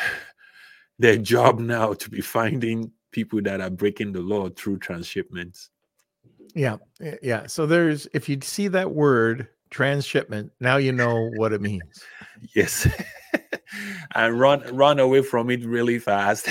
their 0.99 1.17
job 1.17 1.59
now 1.59 1.93
to 1.93 2.09
be 2.09 2.21
finding 2.21 2.91
people 3.11 3.41
that 3.41 3.61
are 3.61 3.69
breaking 3.69 4.11
the 4.13 4.21
law 4.21 4.49
through 4.49 4.79
transshipments. 4.79 5.69
yeah 6.53 6.77
eh, 7.01 7.15
yeah 7.21 7.45
so 7.47 7.65
there's 7.65 8.07
if 8.13 8.29
you 8.29 8.37
see 8.41 8.67
that 8.69 8.91
word 8.91 9.47
transshipment 9.71 10.51
now 10.61 10.77
you 10.77 10.91
know 10.91 11.29
what 11.35 11.51
it 11.51 11.61
means 11.61 12.03
Yes. 12.55 12.87
and 14.15 14.39
run 14.39 14.61
run 14.75 14.99
away 14.99 15.21
from 15.21 15.49
it 15.49 15.65
really 15.65 15.99
fast. 15.99 16.49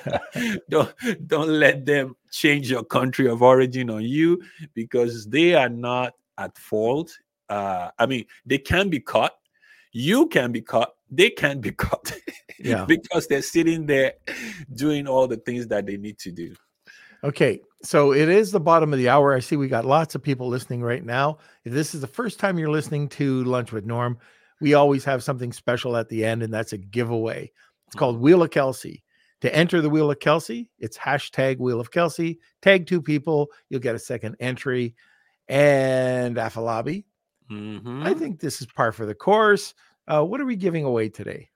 don't 0.70 0.92
don't 1.26 1.48
let 1.48 1.86
them 1.86 2.16
change 2.30 2.70
your 2.70 2.84
country 2.84 3.28
of 3.28 3.42
origin 3.42 3.90
on 3.90 4.02
you 4.02 4.42
because 4.74 5.26
they 5.26 5.54
are 5.54 5.68
not 5.68 6.14
at 6.38 6.56
fault. 6.56 7.12
Uh, 7.48 7.90
I 7.98 8.06
mean, 8.06 8.24
they 8.46 8.58
can 8.58 8.88
be 8.88 9.00
caught. 9.00 9.34
You 9.92 10.28
can 10.28 10.52
be 10.52 10.62
caught. 10.62 10.92
They 11.10 11.30
can 11.30 11.60
be 11.60 11.72
caught 11.84 12.12
yeah 12.58 12.84
because 12.84 13.26
they're 13.26 13.42
sitting 13.42 13.86
there 13.86 14.14
doing 14.74 15.06
all 15.06 15.26
the 15.26 15.36
things 15.36 15.66
that 15.68 15.86
they 15.86 15.96
need 15.96 16.18
to 16.18 16.30
do. 16.30 16.54
Okay, 17.24 17.60
so 17.82 18.12
it 18.12 18.28
is 18.28 18.52
the 18.52 18.60
bottom 18.60 18.92
of 18.92 18.98
the 18.98 19.08
hour. 19.08 19.34
I 19.34 19.40
see 19.40 19.56
we 19.56 19.68
got 19.68 19.84
lots 19.84 20.14
of 20.14 20.22
people 20.22 20.48
listening 20.48 20.82
right 20.82 21.04
now. 21.04 21.38
If 21.64 21.72
this 21.72 21.94
is 21.94 22.00
the 22.00 22.06
first 22.06 22.38
time 22.38 22.58
you're 22.58 22.70
listening 22.70 23.08
to 23.10 23.42
Lunch 23.44 23.72
with 23.72 23.84
Norm, 23.84 24.18
we 24.60 24.74
always 24.74 25.04
have 25.04 25.24
something 25.24 25.52
special 25.52 25.96
at 25.96 26.08
the 26.08 26.24
end, 26.24 26.42
and 26.42 26.52
that's 26.52 26.72
a 26.72 26.78
giveaway. 26.78 27.50
It's 27.86 27.96
called 27.96 28.20
Wheel 28.20 28.42
of 28.42 28.50
Kelsey. 28.50 29.02
To 29.40 29.54
enter 29.54 29.80
the 29.80 29.90
Wheel 29.90 30.10
of 30.10 30.18
Kelsey, 30.18 30.70
it's 30.78 30.98
hashtag 30.98 31.58
Wheel 31.58 31.80
of 31.80 31.90
Kelsey. 31.90 32.40
Tag 32.60 32.86
two 32.86 33.00
people, 33.00 33.50
you'll 33.68 33.80
get 33.80 33.94
a 33.94 34.00
second 34.00 34.36
entry. 34.40 34.94
And 35.48 36.36
Afolabi, 36.36 37.04
Mhm. 37.50 38.04
I 38.06 38.12
think 38.14 38.40
this 38.40 38.60
is 38.60 38.66
par 38.66 38.92
for 38.92 39.06
the 39.06 39.14
course. 39.14 39.74
Uh, 40.06 40.22
what 40.24 40.40
are 40.40 40.44
we 40.46 40.56
giving 40.56 40.84
away 40.84 41.08
today? 41.08 41.50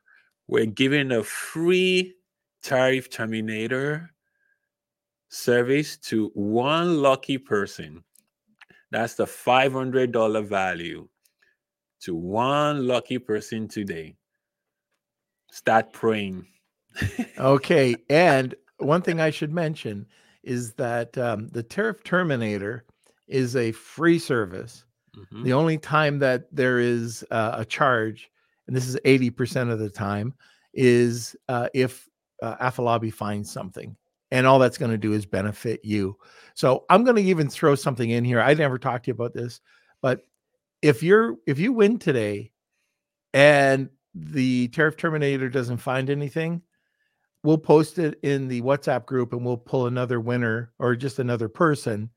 we're 0.49 0.67
giving 0.67 1.13
a 1.13 1.23
free 1.23 2.15
tariff 2.63 3.09
terminator 3.09 4.11
service 5.31 5.97
to 5.97 6.29
one 6.35 7.01
lucky 7.01 7.39
person. 7.39 8.03
That's 8.91 9.15
the 9.15 9.25
$500 9.27 10.43
value 10.43 11.09
to 12.01 12.15
one 12.15 12.87
lucky 12.87 13.19
person 13.19 13.69
today. 13.69 14.17
Start 15.51 15.93
praying. 15.93 16.47
Okay. 17.39 17.97
And 18.11 18.55
one 18.79 19.01
thing 19.01 19.21
I 19.21 19.31
should 19.31 19.53
mention 19.53 20.07
is 20.43 20.75
that 20.75 21.17
um, 21.17 21.49
the 21.49 21.63
Tariff 21.63 22.05
Terminator 22.05 22.85
is 23.29 23.57
a 23.57 23.73
free 23.73 24.19
service. 24.19 24.85
Mhm. 25.17 25.45
The 25.45 25.53
only 25.53 25.79
time 25.79 26.19
that 26.21 26.45
there 26.55 26.79
is 26.79 27.25
uh, 27.31 27.57
a 27.59 27.65
charge, 27.65 28.31
and 28.67 28.77
this 28.77 28.87
is 28.89 28.97
80% 29.05 29.71
of 29.71 29.79
the 29.79 29.91
time, 29.91 30.35
is 30.73 31.37
uh, 31.49 31.69
if 31.75 32.09
uh, 32.43 32.57
Afolabi 32.57 33.13
finds 33.13 33.51
something. 33.51 33.97
And 34.31 34.47
all 34.47 34.59
that's 34.59 34.79
going 34.79 34.91
to 34.91 34.99
do 34.99 35.13
is 35.13 35.27
benefit 35.27 35.85
you. 35.85 36.17
So 36.55 36.87
I'm 36.89 37.05
going 37.05 37.17
to 37.17 37.23
even 37.23 37.51
throw 37.51 37.75
something 37.75 38.09
in 38.11 38.25
here. 38.25 38.41
I 38.41 38.55
never 38.55 38.79
talked 38.79 39.05
to 39.05 39.09
you 39.11 39.15
about 39.15 39.35
this, 39.35 39.61
but 40.01 40.27
if 40.81 41.03
you're 41.03 41.37
if 41.47 41.59
you 41.59 41.73
win 41.73 41.99
today 41.99 42.51
and 43.35 43.91
the 44.15 44.69
tariff 44.69 44.97
terminator 44.97 45.49
doesn't 45.51 45.77
find 45.77 46.09
anything, 46.11 46.63
we'll 47.43 47.59
post 47.59 47.99
it 47.99 48.19
in 48.23 48.49
the 48.49 48.63
WhatsApp 48.63 49.05
group 49.07 49.33
and 49.33 49.45
we'll 49.45 49.57
pull 49.57 49.87
another 49.87 50.19
winner 50.19 50.73
or 50.79 50.97
just 50.97 51.19
another 51.19 51.49
person, 51.49 52.11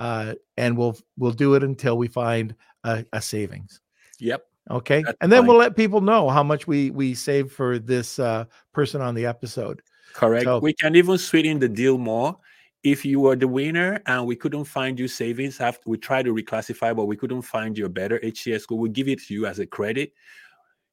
uh, 0.00 0.34
and 0.56 0.76
we'll 0.76 0.96
we'll 1.18 1.30
do 1.30 1.54
it 1.54 1.62
until 1.62 1.96
we 1.98 2.08
find 2.08 2.54
a, 2.84 3.04
a 3.12 3.20
savings. 3.20 3.80
Yep. 4.18 4.46
Okay. 4.70 5.02
That's 5.02 5.18
and 5.20 5.30
then 5.30 5.40
fine. 5.40 5.48
we'll 5.48 5.58
let 5.58 5.76
people 5.76 6.00
know 6.00 6.30
how 6.30 6.42
much 6.42 6.66
we 6.66 6.90
we 6.90 7.14
save 7.14 7.52
for 7.52 7.78
this 7.78 8.18
uh 8.18 8.46
person 8.72 9.02
on 9.02 9.14
the 9.14 9.26
episode. 9.26 9.82
Correct. 10.14 10.44
So- 10.44 10.58
we 10.58 10.72
can 10.72 10.96
even 10.96 11.18
sweeten 11.18 11.58
the 11.58 11.68
deal 11.68 11.98
more. 11.98 12.38
If 12.82 13.04
you 13.04 13.20
were 13.20 13.36
the 13.36 13.46
winner 13.46 14.00
and 14.06 14.26
we 14.26 14.36
couldn't 14.36 14.64
find 14.64 14.98
you 14.98 15.06
savings, 15.06 15.60
after 15.60 15.90
we 15.90 15.98
tried 15.98 16.24
to 16.24 16.34
reclassify, 16.34 16.96
but 16.96 17.04
we 17.04 17.14
couldn't 17.14 17.42
find 17.42 17.76
you 17.76 17.84
a 17.84 17.90
better 17.90 18.18
HCS 18.20 18.64
we'll 18.70 18.90
give 18.90 19.06
it 19.06 19.20
to 19.24 19.34
you 19.34 19.44
as 19.44 19.58
a 19.58 19.66
credit. 19.66 20.14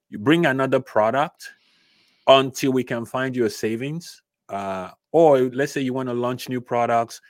You 0.09 0.19
bring 0.19 0.45
another 0.45 0.81
product 0.81 1.49
until 2.27 2.73
we 2.73 2.83
can 2.83 3.05
find 3.05 3.37
you 3.37 3.45
a 3.45 3.49
savings. 3.49 4.21
Uh, 4.49 4.91
or 5.13 5.43
let's 5.43 5.71
say 5.71 5.79
you 5.79 5.93
want 5.93 6.09
to 6.09 6.13
launch 6.13 6.49
new 6.49 6.59
products, 6.59 7.21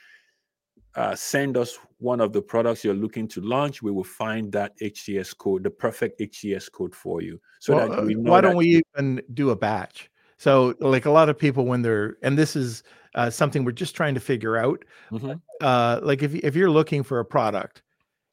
uh, 0.94 1.14
send 1.14 1.56
us 1.56 1.78
one 1.98 2.20
of 2.20 2.32
the 2.32 2.40
products 2.42 2.84
you're 2.84 2.94
looking 2.94 3.28
to 3.28 3.40
launch. 3.40 3.82
We 3.82 3.90
will 3.90 4.04
find 4.04 4.50
that 4.52 4.72
HCS 4.80 5.36
code, 5.36 5.64
the 5.64 5.70
perfect 5.70 6.20
HCS 6.20 6.70
code 6.70 6.94
for 6.94 7.20
you. 7.22 7.40
So 7.60 7.76
Well, 7.76 7.88
that 7.88 7.98
uh, 8.00 8.02
we 8.02 8.14
know 8.14 8.30
why 8.30 8.40
don't 8.40 8.56
we 8.56 8.82
even 8.96 9.22
do 9.34 9.50
a 9.50 9.56
batch? 9.56 10.10
So 10.38 10.74
like 10.80 11.06
a 11.06 11.10
lot 11.10 11.28
of 11.28 11.36
people 11.38 11.66
when 11.66 11.82
they're 11.82 12.16
and 12.22 12.38
this 12.38 12.54
is 12.54 12.84
uh, 13.14 13.30
something 13.30 13.64
we're 13.64 13.72
just 13.72 13.96
trying 13.96 14.14
to 14.14 14.20
figure 14.20 14.56
out. 14.56 14.84
Mhm. 15.10 15.40
Uh, 15.60 16.00
like 16.02 16.22
if 16.22 16.34
if 16.36 16.54
you're 16.54 16.70
looking 16.70 17.02
for 17.02 17.18
a 17.18 17.24
product, 17.24 17.82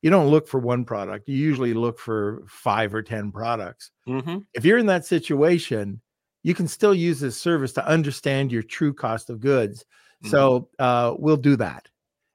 you 0.01 0.11
don't 0.11 0.27
look 0.27 0.47
for 0.47 0.59
one 0.59 0.85
product. 0.85 1.27
You 1.27 1.35
usually 1.35 1.73
look 1.73 1.97
for 1.99 2.43
five 2.47 2.93
or 2.93 3.01
ten 3.01 3.31
products. 3.31 3.91
Mhm. 4.07 4.45
If 4.53 4.63
you're 4.63 4.77
in 4.77 4.85
that 4.85 5.05
situation, 5.05 6.01
you 6.43 6.53
can 6.53 6.67
still 6.67 6.93
use 6.93 7.19
this 7.19 7.37
service 7.37 7.73
to 7.73 7.87
understand 7.87 8.51
your 8.51 8.61
true 8.61 8.93
cost 8.93 9.31
of 9.31 9.39
goods. 9.39 9.83
Mhm. 10.23 10.29
So 10.29 10.69
uh, 10.77 11.15
we'll 11.17 11.37
do 11.37 11.55
that. 11.55 11.89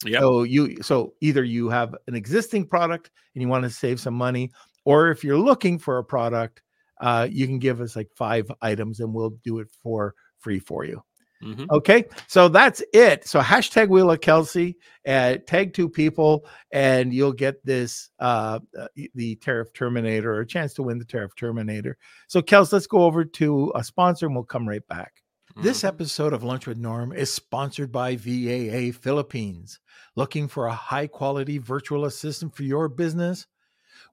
Yep. 0.07 0.21
So 0.21 0.43
you 0.45 0.83
so 0.83 1.15
either 1.21 1.45
you 1.45 1.69
have 1.69 1.95
an 2.07 2.15
existing 2.15 2.67
product 2.67 3.11
and 3.35 3.43
you 3.43 3.49
want 3.49 3.65
to 3.65 3.71
save 3.71 4.01
some 4.01 4.15
money, 4.15 4.51
or 4.85 5.11
if 5.11 5.23
you're 5.23 5.39
looking 5.39 5.79
for 5.79 5.99
a 5.99 6.05
product, 6.05 6.63
uh, 7.01 7.29
you 7.31 7.47
can 7.47 7.59
give 7.59 7.81
us 7.81 7.97
like 7.97 8.09
five 8.15 8.51
items 8.63 9.01
and 9.01 9.13
we'll 9.13 9.37
do 9.45 9.59
it 9.59 9.69
for 9.83 10.15
free 10.39 10.59
for 10.59 10.85
you. 10.85 11.03
Mhm. 11.43 11.67
Okay, 11.71 12.05
so 12.27 12.49
that's 12.49 12.83
it. 12.93 13.27
So 13.27 13.41
hashtag 13.41 13.89
Wheel 13.89 14.11
of 14.11 14.21
Kelsey, 14.21 14.77
uh, 15.07 15.37
tag 15.47 15.73
two 15.73 15.89
people, 15.89 16.47
and 16.71 17.15
you'll 17.15 17.33
get 17.33 17.65
this 17.65 18.11
uh, 18.19 18.61
uh, 18.79 18.89
the 19.15 19.37
Tariff 19.37 19.73
Terminator 19.73 20.35
or 20.35 20.41
a 20.41 20.47
chance 20.47 20.75
to 20.75 20.83
win 20.83 20.99
the 20.99 21.05
Tariff 21.07 21.35
Terminator. 21.37 21.97
So 22.29 22.43
Kels, 22.43 22.73
let's 22.73 22.87
go 22.87 23.05
over 23.05 23.25
to 23.25 23.73
a 23.75 23.83
sponsor 23.83 24.27
and 24.27 24.35
we'll 24.35 24.45
come 24.45 24.69
right 24.69 24.87
back. 24.89 25.20
This 25.57 25.83
Mhm. 25.83 25.85
episode 25.85 26.33
of 26.33 26.43
Lunch 26.43 26.67
with 26.67 26.79
Norm 26.79 27.13
is 27.13 27.33
sponsored 27.33 27.93
by 27.93 28.17
VAA 28.17 28.91
Philippines. 28.93 29.79
Looking 30.17 30.49
for 30.49 30.67
a 30.67 30.75
high 30.75 31.07
quality 31.07 31.59
virtual 31.59 32.05
assistant 32.05 32.55
for 32.57 32.63
your 32.63 32.89
business? 32.89 33.47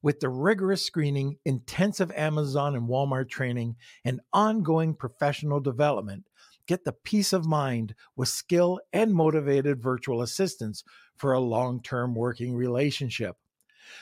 With 0.02 0.20
the 0.20 0.30
rigorous 0.30 0.84
screening, 0.84 1.40
intensive 1.46 2.12
Amazon 2.12 2.76
and 2.76 2.90
Walmart 2.90 3.30
training, 3.30 3.78
and 4.06 4.22
ongoing 4.34 4.96
professional 4.96 5.60
development, 5.62 6.28
get 6.68 6.84
the 6.86 6.94
peace 6.94 7.34
of 7.34 7.46
mind 7.46 7.96
with 8.16 8.30
skill 8.30 8.80
and 8.94 9.14
motivated 9.14 9.82
virtual 9.82 10.22
assistants 10.22 10.84
for 11.16 11.34
a 11.34 11.40
long 11.40 11.82
term 11.82 12.16
working 12.16 12.56
relationship. 12.56 13.38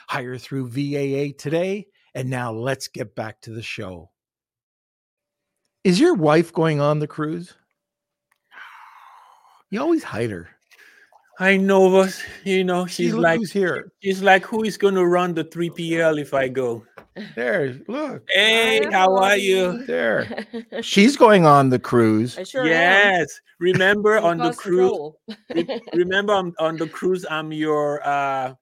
Hire 0.09 0.37
through 0.39 0.69
VAA 0.69 1.33
today. 1.33 1.87
And 2.15 2.29
now 2.29 2.53
let's 2.53 2.87
get 2.87 3.15
back 3.15 3.41
to 3.41 3.51
the 3.51 3.63
show. 3.63 4.11
Is 5.85 5.99
your 5.99 6.15
wife 6.15 6.51
going 6.51 6.81
on 6.81 6.97
the 6.97 7.07
cruise? 7.07 7.53
You 9.71 9.81
always 9.81 10.03
hide 10.03 10.29
her. 10.29 10.49
I 11.39 11.57
know, 11.57 11.89
but 11.89 12.15
you 12.45 12.63
know, 12.63 12.85
she's 12.85 13.13
look 13.13 13.23
like 13.23 13.39
who's 13.39 13.51
here. 13.51 13.91
she's 14.01 14.21
like, 14.21 14.45
who 14.45 14.63
is 14.63 14.77
going 14.77 14.95
to 14.95 15.05
run 15.05 15.33
the 15.33 15.43
three 15.43 15.69
PL 15.69 16.17
if 16.17 16.33
I 16.33 16.47
go? 16.47 16.85
There, 17.35 17.81
look 17.87 18.23
Hey, 18.29 18.89
how 18.91 19.15
are 19.17 19.35
you? 19.35 19.85
there. 19.85 20.45
She's 20.81 21.17
going 21.17 21.45
on 21.45 21.69
the 21.69 21.79
cruise. 21.79 22.37
I 22.37 22.43
sure 22.43 22.63
am. 22.63 22.69
yes. 22.69 23.39
Remember 23.59 24.19
on 24.19 24.37
the 24.37 24.53
cruise. 24.53 24.97
re- 25.53 25.81
remember 25.93 26.33
on, 26.33 26.53
on 26.59 26.77
the 26.77 26.87
cruise, 26.87 27.25
I'm 27.29 27.51
your 27.51 28.05
uh 28.05 28.53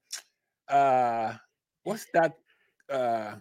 uh 0.68 1.34
what's 1.84 2.06
that 2.14 2.34
uh 2.90 3.36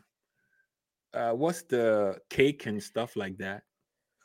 uh 1.14 1.32
what's 1.32 1.62
the 1.62 2.18
cake 2.28 2.66
and 2.66 2.82
stuff 2.82 3.16
like 3.16 3.38
that? 3.38 3.62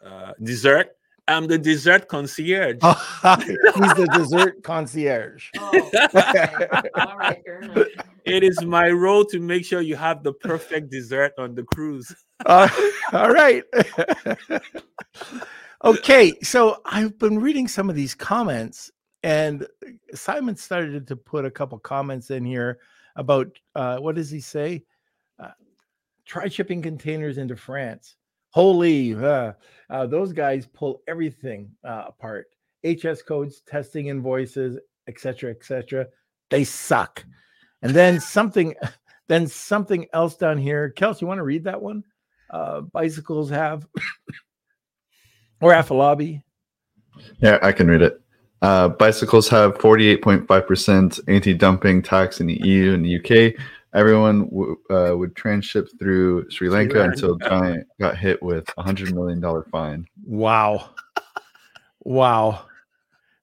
Uh 0.04 0.34
dessert. 0.44 0.98
I'm 1.30 1.46
the 1.48 1.58
dessert 1.58 2.08
concierge. 2.08 2.78
Oh, 2.82 2.94
he's 3.46 3.94
the 3.96 4.08
dessert 4.14 4.64
concierge. 4.64 5.50
Oh, 5.60 5.92
okay. 6.16 6.68
All 6.96 7.18
right, 7.18 7.42
fair 7.44 7.60
enough. 7.64 7.88
It 8.24 8.44
is 8.44 8.64
my 8.64 8.90
role 8.90 9.26
to 9.26 9.40
make 9.40 9.66
sure 9.66 9.82
you 9.82 9.98
have 9.98 10.24
the 10.24 10.32
perfect 10.34 10.90
dessert 10.90 11.34
on 11.38 11.56
the 11.56 11.64
cruise. 11.64 12.14
Uh, 12.46 12.70
all 13.14 13.32
right. 13.32 13.64
okay, 15.84 16.34
so 16.44 16.80
I've 16.86 17.18
been 17.18 17.40
reading 17.40 17.68
some 17.68 17.90
of 17.90 17.96
these 17.96 18.14
comments, 18.14 18.92
and 19.24 19.66
Simon 20.14 20.56
started 20.56 21.08
to 21.08 21.16
put 21.16 21.46
a 21.46 21.52
couple 21.52 21.80
comments 21.80 22.30
in 22.30 22.46
here 22.46 22.78
about 23.16 23.48
uh, 23.74 23.98
what 23.98 24.14
does 24.14 24.30
he 24.30 24.40
say? 24.40 24.84
Uh, 25.40 25.50
try 26.28 26.48
shipping 26.48 26.80
containers 26.84 27.40
into 27.40 27.56
France. 27.56 28.18
Holy, 28.58 29.14
uh, 29.14 29.54
uh, 29.88 30.08
those 30.08 30.34
guys 30.34 30.66
pull 30.66 31.04
everything 31.08 31.70
uh, 31.88 32.06
apart. 32.08 32.48
HS 32.84 33.22
codes, 33.22 33.62
testing 33.68 34.08
invoices, 34.08 34.80
etc., 35.08 35.52
etc. 35.52 36.08
They 36.50 36.64
suck. 36.64 37.24
And 37.84 37.94
then 37.94 38.20
something, 38.36 38.74
then 39.28 39.46
something 39.46 40.08
else 40.12 40.38
down 40.38 40.58
here. 40.58 40.90
Kelsey, 40.90 41.20
you 41.24 41.28
want 41.28 41.38
to 41.38 41.44
read 41.44 41.66
that 41.66 41.80
one? 41.80 42.04
Uh, 42.50 42.82
bicycles 42.82 43.52
have, 43.52 43.86
or 45.62 45.72
Afolabi. 45.72 46.42
Yeah, 47.38 47.60
I 47.62 47.72
can 47.72 47.88
read 47.88 48.02
it. 48.02 48.20
Uh, 48.64 48.88
bicycles 48.90 49.48
have 49.50 49.78
48.5% 49.78 51.20
anti 51.28 51.54
dumping 51.54 52.02
tax 52.02 52.42
in 52.42 52.48
the 52.48 52.60
EU 52.64 52.96
and 52.96 53.06
the 53.06 53.18
UK. 53.18 53.54
Everyone 53.94 54.46
w- 54.50 54.78
uh, 54.90 55.16
would 55.18 55.36
transship 55.36 55.88
through 55.98 56.50
Sri 56.52 56.70
Lanka 56.70 57.04
until 57.04 57.36
Giant 57.38 57.88
got 58.00 58.18
hit 58.18 58.42
with 58.44 58.68
a 58.78 58.84
$100 58.84 59.14
million 59.14 59.42
fine. 59.72 60.06
Wow, 60.26 60.90
wow, 62.04 62.66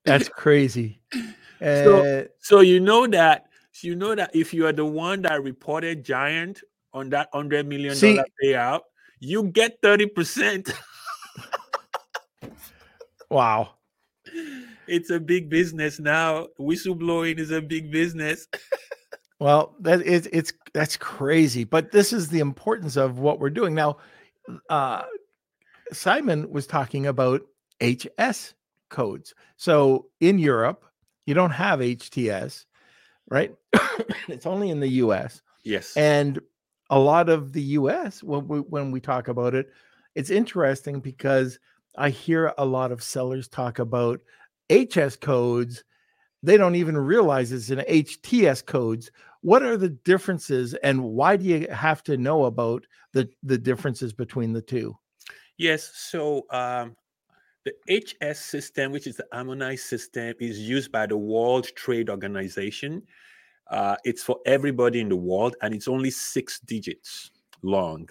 that's 0.04 0.28
crazy. 0.28 1.00
So- 1.60 2.04
Uh, 2.04 2.24
So 2.40 2.60
you 2.60 2.78
know 2.80 3.06
that 3.06 3.46
you 3.80 3.94
know 3.96 4.14
that 4.14 4.30
if 4.34 4.52
you 4.52 4.66
are 4.66 4.72
the 4.72 4.84
one 4.84 5.22
that 5.22 5.42
reported 5.42 6.04
Giant 6.04 6.60
on 6.92 7.08
that 7.10 7.28
hundred 7.32 7.66
million 7.66 7.98
dollar 7.98 8.24
payout, 8.42 8.80
you 9.20 9.44
get 9.44 9.78
thirty 9.80 10.06
percent. 10.06 10.68
wow. 13.30 13.70
It's 14.86 15.08
a 15.10 15.18
big 15.18 15.48
business 15.48 15.98
now. 15.98 16.48
Whistleblowing 16.60 17.38
is 17.38 17.50
a 17.50 17.62
big 17.62 17.90
business. 17.90 18.46
Well, 19.44 19.74
that 19.80 20.00
is 20.00 20.26
it's 20.32 20.54
that's 20.72 20.96
crazy, 20.96 21.64
but 21.64 21.92
this 21.92 22.14
is 22.14 22.30
the 22.30 22.38
importance 22.38 22.96
of 22.96 23.18
what 23.18 23.40
we're 23.40 23.50
doing 23.50 23.74
now. 23.74 23.98
Uh, 24.70 25.02
Simon 25.92 26.50
was 26.50 26.66
talking 26.66 27.04
about 27.04 27.42
HS 27.78 28.54
codes. 28.88 29.34
So 29.58 30.06
in 30.18 30.38
Europe, 30.38 30.86
you 31.26 31.34
don't 31.34 31.50
have 31.50 31.80
HTS, 31.80 32.64
right? 33.28 33.54
it's 34.28 34.46
only 34.46 34.70
in 34.70 34.80
the 34.80 34.88
US. 35.04 35.42
Yes. 35.62 35.94
And 35.94 36.40
a 36.88 36.98
lot 36.98 37.28
of 37.28 37.52
the 37.52 37.62
US, 37.78 38.22
when 38.22 38.48
we, 38.48 38.60
when 38.60 38.92
we 38.92 39.00
talk 39.00 39.28
about 39.28 39.54
it, 39.54 39.68
it's 40.14 40.30
interesting 40.30 41.00
because 41.00 41.58
I 41.98 42.08
hear 42.08 42.54
a 42.56 42.64
lot 42.64 42.92
of 42.92 43.02
sellers 43.02 43.46
talk 43.46 43.78
about 43.78 44.20
HS 44.72 45.16
codes. 45.16 45.84
They 46.42 46.56
don't 46.56 46.76
even 46.76 46.96
realize 46.96 47.52
it's 47.52 47.68
an 47.68 47.84
HTS 47.88 48.64
codes. 48.64 49.10
What 49.44 49.62
are 49.62 49.76
the 49.76 49.90
differences 49.90 50.72
and 50.72 51.04
why 51.04 51.36
do 51.36 51.44
you 51.44 51.68
have 51.68 52.02
to 52.04 52.16
know 52.16 52.46
about 52.46 52.86
the, 53.12 53.28
the 53.42 53.58
differences 53.58 54.14
between 54.14 54.54
the 54.54 54.62
two? 54.62 54.96
Yes. 55.58 55.92
So 55.94 56.46
um, 56.48 56.96
the 57.66 57.74
HS 57.86 58.38
system, 58.40 58.90
which 58.90 59.06
is 59.06 59.16
the 59.16 59.26
harmonized 59.30 59.84
system, 59.84 60.32
is 60.40 60.58
used 60.58 60.90
by 60.90 61.04
the 61.04 61.18
World 61.18 61.66
Trade 61.76 62.08
Organization. 62.08 63.02
Uh, 63.70 63.96
it's 64.02 64.22
for 64.22 64.38
everybody 64.46 65.00
in 65.00 65.10
the 65.10 65.16
world, 65.16 65.56
and 65.60 65.74
it's 65.74 65.88
only 65.88 66.10
six 66.10 66.58
digits 66.60 67.30
long, 67.60 68.08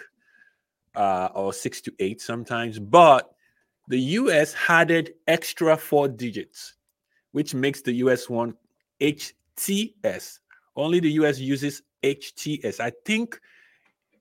uh, 0.96 1.30
or 1.34 1.52
six 1.52 1.82
to 1.82 1.94
eight 1.98 2.22
sometimes. 2.22 2.78
But 2.78 3.34
the 3.88 4.00
US 4.00 4.56
added 4.70 5.16
extra 5.26 5.78
four 5.78 6.08
digits, 6.08 6.76
which 7.32 7.56
makes 7.56 7.82
the 7.82 7.94
US 7.94 8.30
one 8.30 8.54
HTS. 9.02 10.38
Only 10.76 11.00
the 11.00 11.12
US 11.12 11.40
uses 11.40 11.82
HTS. 12.04 12.80
I 12.80 12.92
think 13.06 13.40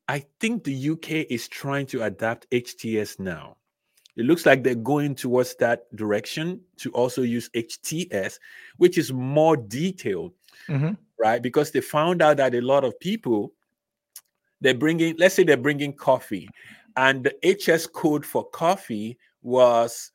I 0.09 0.25
think 0.41 0.65
the 0.65 0.91
UK 0.91 1.27
is 1.31 1.49
trying 1.49 1.87
to 1.87 2.03
adapt 2.03 2.51
HTS 2.51 3.19
now. 3.19 3.57
It 4.17 4.27
looks 4.27 4.45
like 4.45 4.63
they're 4.63 4.75
going 4.75 5.15
towards 5.15 5.55
that 5.57 5.95
direction 5.97 6.61
to 6.79 6.91
also 6.93 7.23
use 7.23 7.49
HTS, 7.55 8.39
which 8.77 8.99
is 8.99 9.11
more 9.13 9.57
detailed, 9.57 10.35
Mhm. 10.69 10.99
right? 11.19 11.41
Because 11.41 11.71
they 11.71 11.81
found 11.81 12.21
out 12.21 12.37
that 12.39 12.55
a 12.55 12.61
lot 12.61 12.85
of 12.85 12.99
people 13.01 13.55
they're 14.61 14.75
bringing, 14.75 15.17
let's 15.17 15.35
say 15.35 15.45
they're 15.45 15.57
bringing 15.57 15.93
coffee, 15.93 16.49
and 16.97 17.25
the 17.25 17.35
HS 17.43 17.87
code 17.87 18.25
for 18.25 18.49
coffee 18.51 19.19
was, 19.43 20.13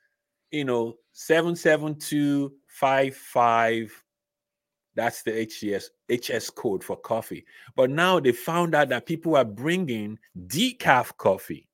you 0.52 0.64
know, 0.64 0.98
77255. 1.12 4.04
That's 4.96 5.22
the 5.24 5.32
HCS 5.32 5.90
HS 6.10 6.50
code 6.50 6.84
for 6.84 6.96
coffee. 6.96 7.46
But 7.76 7.90
now 7.90 8.20
they 8.20 8.32
found 8.32 8.76
out 8.76 8.90
that 8.90 9.06
people 9.06 9.36
are 9.36 9.46
bringing 9.46 10.20
decaf 10.48 11.16
coffee. 11.18 11.68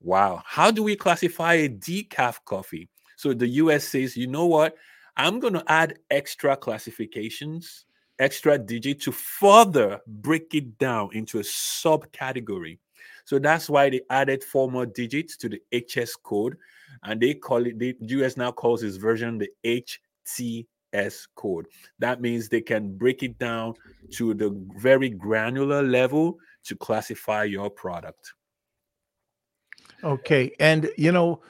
Wow. 0.00 0.42
How 0.44 0.70
do 0.70 0.82
we 0.82 0.96
classify 0.96 1.54
a 1.54 1.68
decaf 1.68 2.38
coffee? 2.44 2.88
So 3.16 3.34
the 3.34 3.46
US 3.48 3.84
says, 3.84 4.16
you 4.16 4.26
know 4.26 4.46
what? 4.46 4.76
I'm 5.16 5.40
going 5.40 5.52
to 5.54 5.64
add 5.68 5.98
extra 6.10 6.56
classifications, 6.56 7.84
extra 8.18 8.58
digit 8.58 9.00
to 9.02 9.12
further 9.12 10.00
break 10.06 10.54
it 10.54 10.78
down 10.78 11.10
into 11.12 11.38
a 11.38 11.42
subcategory. 11.42 12.78
So 13.24 13.38
that's 13.38 13.70
why 13.70 13.90
they 13.90 14.00
added 14.10 14.42
four 14.42 14.70
more 14.70 14.86
digits 14.86 15.36
to 15.38 15.48
the 15.48 15.60
HS 15.72 16.16
code, 16.16 16.56
and 17.04 17.20
they 17.20 17.34
call 17.34 17.66
it. 17.66 17.78
The 17.78 17.94
US 18.00 18.36
now 18.36 18.52
calls 18.52 18.80
this 18.80 18.96
version 18.96 19.38
the 19.38 19.48
HTS 20.94 21.28
code. 21.34 21.66
That 21.98 22.20
means 22.20 22.48
they 22.48 22.60
can 22.60 22.96
break 22.96 23.22
it 23.22 23.38
down 23.38 23.74
to 24.12 24.34
the 24.34 24.50
very 24.78 25.10
granular 25.10 25.82
level 25.82 26.38
to 26.64 26.76
classify 26.76 27.44
your 27.44 27.70
product. 27.70 28.34
Okay, 30.04 30.52
and 30.58 30.90
you 30.96 31.12
know 31.12 31.40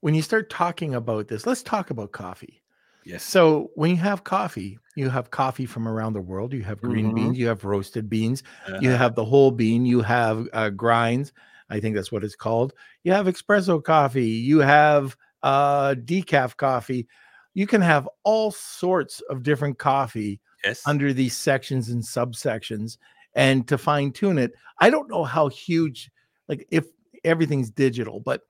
when 0.00 0.14
you 0.14 0.22
start 0.22 0.50
talking 0.50 0.94
about 0.94 1.28
this, 1.28 1.46
let's 1.46 1.62
talk 1.62 1.90
about 1.90 2.12
coffee. 2.12 2.62
Yes. 3.04 3.24
So 3.24 3.70
when 3.74 3.90
you 3.90 3.96
have 3.96 4.24
coffee, 4.24 4.78
you 4.94 5.08
have 5.08 5.30
coffee 5.30 5.66
from 5.66 5.88
around 5.88 6.12
the 6.12 6.20
world. 6.20 6.52
You 6.52 6.62
have 6.62 6.82
green 6.82 7.06
Mhm. 7.06 7.14
beans, 7.14 7.38
you 7.38 7.46
have 7.48 7.64
roasted 7.64 8.08
beans, 8.08 8.42
you 8.80 8.88
Uh-huh. 8.90 8.98
have 8.98 9.14
the 9.14 9.24
whole 9.24 9.50
bean, 9.50 9.86
you 9.86 10.00
have 10.02 10.48
uh, 10.52 10.70
grinds. 10.70 11.32
I 11.70 11.80
think 11.80 11.94
that's 11.96 12.12
what 12.12 12.24
it's 12.24 12.36
called. 12.36 12.74
You 13.02 13.12
have 13.12 13.26
espresso 13.26 13.82
coffee, 13.82 14.26
you 14.26 14.58
have 14.58 15.16
uh, 15.42 15.94
decaf 15.94 16.56
coffee. 16.56 17.08
You 17.54 17.66
can 17.66 17.80
have 17.80 18.08
all 18.24 18.50
sorts 18.50 19.20
of 19.28 19.42
different 19.42 19.78
coffee 19.78 20.40
yes. 20.64 20.82
under 20.86 21.12
these 21.12 21.36
sections 21.36 21.88
and 21.88 22.02
subsections. 22.02 22.98
And 23.34 23.66
to 23.68 23.78
fine 23.78 24.12
tune 24.12 24.38
it, 24.38 24.52
I 24.78 24.90
don't 24.90 25.08
know 25.08 25.24
how 25.24 25.48
huge, 25.48 26.10
like 26.48 26.66
if 26.70 26.86
everything's 27.24 27.70
digital, 27.70 28.20
but 28.20 28.42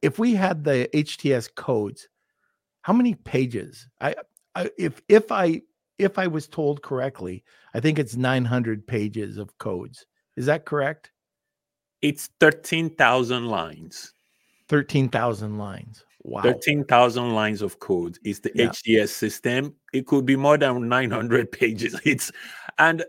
if 0.00 0.18
we 0.18 0.34
had 0.34 0.64
the 0.64 0.88
HTS 0.94 1.54
codes, 1.54 2.08
how 2.82 2.92
many 2.92 3.14
pages? 3.14 3.88
I, 4.00 4.14
I 4.54 4.70
if 4.76 5.00
if 5.08 5.30
I 5.30 5.62
if 5.98 6.18
I 6.18 6.26
was 6.26 6.48
told 6.48 6.82
correctly, 6.82 7.44
I 7.74 7.80
think 7.80 7.98
it's 7.98 8.16
900 8.16 8.86
pages 8.86 9.38
of 9.38 9.56
codes. 9.58 10.06
Is 10.36 10.46
that 10.46 10.64
correct? 10.64 11.12
it's 12.02 12.28
13,000 12.40 13.46
lines. 13.46 14.12
13,000 14.68 15.56
lines. 15.56 16.04
Wow. 16.24 16.42
13,000 16.42 17.34
lines 17.34 17.62
of 17.62 17.78
code 17.80 18.18
is 18.24 18.40
the 18.40 18.52
Yeah. 18.54 18.68
HTS 18.70 19.08
system. 19.08 19.74
It 19.92 20.06
could 20.06 20.24
be 20.24 20.36
more 20.36 20.56
than 20.56 20.88
900 20.88 21.50
pages. 21.60 22.00
It's 22.04 22.30
and 22.78 23.04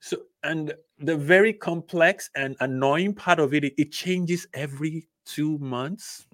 so 0.00 0.16
and 0.42 0.74
the 0.98 1.16
very 1.16 1.52
complex 1.52 2.30
and 2.34 2.56
annoying 2.60 3.14
part 3.14 3.40
of 3.40 3.52
it, 3.52 3.64
it, 3.64 3.74
it 3.76 3.92
changes 3.92 4.46
every 4.54 5.08
two 5.26 5.58
months. 5.58 6.26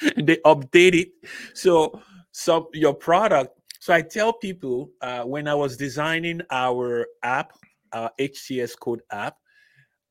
they 0.16 0.36
update 0.44 0.94
it. 0.94 1.08
So 1.54 2.00
so 2.30 2.68
your 2.72 2.94
product. 2.94 3.58
So 3.80 3.92
I 3.92 4.02
tell 4.02 4.32
people 4.32 4.90
uh, 5.00 5.24
when 5.24 5.48
I 5.48 5.54
was 5.54 5.76
designing 5.76 6.40
our 6.52 7.08
app, 7.24 7.52
our 7.92 8.12
HTS 8.20 8.78
code 8.78 9.02
app, 9.10 9.36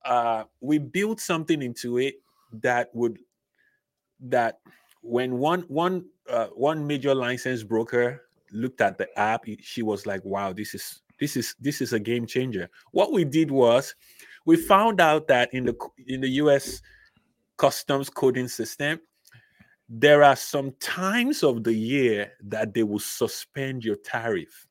uh, 0.03 0.43
we 0.59 0.77
built 0.77 1.21
something 1.21 1.61
into 1.61 1.97
it 1.97 2.15
that 2.51 2.89
would 2.93 3.17
that 4.21 4.59
when 5.01 5.37
one 5.37 5.61
one 5.61 6.05
uh, 6.29 6.47
one 6.47 6.85
major 6.85 7.15
license 7.15 7.63
broker 7.63 8.23
looked 8.51 8.81
at 8.81 8.97
the 8.97 9.07
app, 9.19 9.45
she 9.61 9.81
was 9.81 10.05
like, 10.05 10.23
"Wow, 10.23 10.53
this 10.53 10.73
is 10.73 11.01
this 11.19 11.35
is 11.35 11.55
this 11.59 11.81
is 11.81 11.93
a 11.93 11.99
game 11.99 12.25
changer." 12.25 12.69
What 12.91 13.11
we 13.11 13.25
did 13.25 13.51
was 13.51 13.95
we 14.45 14.55
found 14.55 15.01
out 15.01 15.27
that 15.27 15.53
in 15.53 15.65
the 15.65 15.75
in 16.07 16.21
the 16.21 16.29
U.S. 16.29 16.81
customs 17.57 18.09
coding 18.09 18.47
system, 18.47 18.99
there 19.89 20.23
are 20.23 20.35
some 20.35 20.71
times 20.79 21.43
of 21.43 21.63
the 21.63 21.73
year 21.73 22.31
that 22.43 22.73
they 22.73 22.83
will 22.83 22.99
suspend 22.99 23.83
your 23.83 23.97
tariff. 23.97 24.67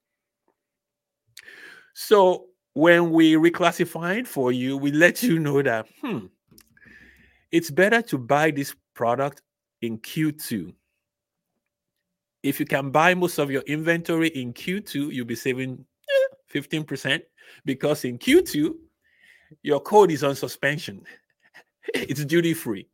So 1.92 2.46
when 2.74 3.10
we 3.10 3.34
reclassify 3.34 4.20
it 4.20 4.28
for 4.28 4.52
you, 4.52 4.76
we 4.76 4.92
let 4.92 5.22
you 5.22 5.38
know 5.38 5.60
that 5.62 5.86
hmm, 6.00 6.26
it's 7.50 7.70
better 7.70 8.00
to 8.02 8.18
buy 8.18 8.50
this 8.50 8.74
product 9.00 9.40
in 9.80 9.96
Q2. 9.96 10.74
If 12.42 12.60
you 12.60 12.66
can 12.66 12.90
buy 12.90 13.14
most 13.14 13.38
of 13.38 13.50
your 13.50 13.62
inventory 13.62 14.28
in 14.28 14.52
Q2, 14.52 15.10
you'll 15.10 15.24
be 15.24 15.34
saving 15.34 15.82
eh, 16.10 16.60
15% 16.60 17.22
because 17.64 18.04
in 18.04 18.18
Q2, 18.18 18.74
your 19.62 19.80
code 19.80 20.10
is 20.10 20.22
on 20.22 20.36
suspension. 20.36 21.02
it's 21.94 22.26
duty 22.26 22.52
free. 22.52 22.90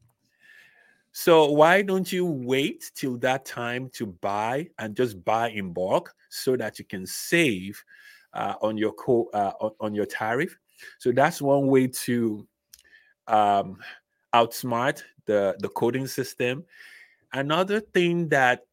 So 1.10 1.50
why 1.50 1.82
don't 1.82 2.12
you 2.12 2.24
wait 2.24 2.92
till 2.94 3.16
that 3.18 3.44
time 3.44 3.90
to 3.94 4.06
buy 4.06 4.68
and 4.78 4.94
just 4.94 5.24
buy 5.24 5.50
in 5.50 5.72
bulk 5.72 6.14
so 6.28 6.56
that 6.56 6.78
you 6.78 6.84
can 6.84 7.04
save 7.04 7.82
uh, 8.32 8.54
on 8.62 8.78
your 8.78 8.92
co- 8.92 9.30
uh, 9.34 9.70
on 9.80 9.92
your 9.92 10.06
tariff? 10.06 10.56
So 11.00 11.10
that's 11.10 11.42
one 11.42 11.66
way 11.66 11.88
to 12.06 12.46
um, 13.26 13.78
outsmart 14.38 15.02
the 15.26 15.40
the 15.58 15.68
coding 15.68 16.06
system. 16.06 16.64
Another 17.32 17.80
thing 17.80 18.28
that 18.28 18.66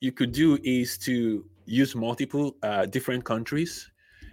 you 0.00 0.12
could 0.12 0.32
do 0.32 0.58
is 0.62 0.98
to 0.98 1.44
use 1.64 1.94
multiple 1.94 2.56
uh, 2.62 2.86
different 2.86 3.24
countries. 3.24 3.90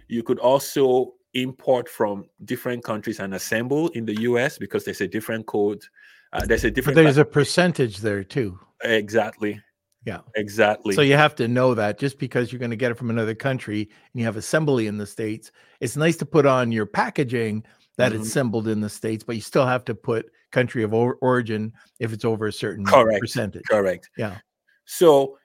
You 0.08 0.22
could 0.22 0.38
also 0.38 1.14
import 1.34 1.88
from 1.88 2.24
different 2.44 2.82
countries 2.84 3.20
and 3.20 3.34
assemble 3.34 3.88
in 3.88 4.04
the 4.06 4.16
US 4.28 4.58
because 4.58 4.84
there's 4.84 5.00
a 5.00 5.08
different 5.08 5.46
code. 5.46 5.82
Uh, 6.32 6.44
there's 6.46 6.64
a 6.64 6.68
But 6.68 6.74
different 6.74 6.96
there's 6.96 7.18
a 7.18 7.24
percentage 7.24 7.98
there 7.98 8.24
too. 8.24 8.58
exactly. 8.82 9.60
Yeah. 10.04 10.20
Exactly. 10.36 10.94
So 10.94 11.02
you 11.02 11.16
have 11.16 11.34
to 11.36 11.48
know 11.48 11.74
that 11.74 11.98
just 11.98 12.18
because 12.18 12.50
you're 12.50 12.58
going 12.58 12.70
to 12.70 12.76
get 12.76 12.90
it 12.90 12.96
from 12.96 13.10
another 13.10 13.34
country 13.34 13.80
and 13.80 14.20
you 14.20 14.24
have 14.24 14.36
assembly 14.36 14.86
in 14.86 14.96
the 14.96 15.06
states, 15.06 15.52
it's 15.80 15.96
nice 15.96 16.16
to 16.18 16.26
put 16.26 16.46
on 16.46 16.72
your 16.72 16.86
packaging 16.86 17.64
that 17.98 18.12
Mhm. 18.12 18.20
it's 18.20 18.28
assembled 18.28 18.68
in 18.68 18.80
the 18.80 18.88
states, 18.88 19.24
but 19.24 19.34
you 19.34 19.42
still 19.42 19.66
have 19.66 19.84
to 19.84 19.94
put 19.94 20.30
country 20.50 20.82
of 20.82 20.94
origin 20.94 21.72
if 21.98 22.12
it's 22.12 22.24
over 22.24 22.46
a 22.46 22.52
certain 22.52 22.86
Correct. 22.86 23.20
percentage. 23.20 23.64
Correct. 23.68 24.08
Yeah. 24.16 24.38
So 24.86 25.36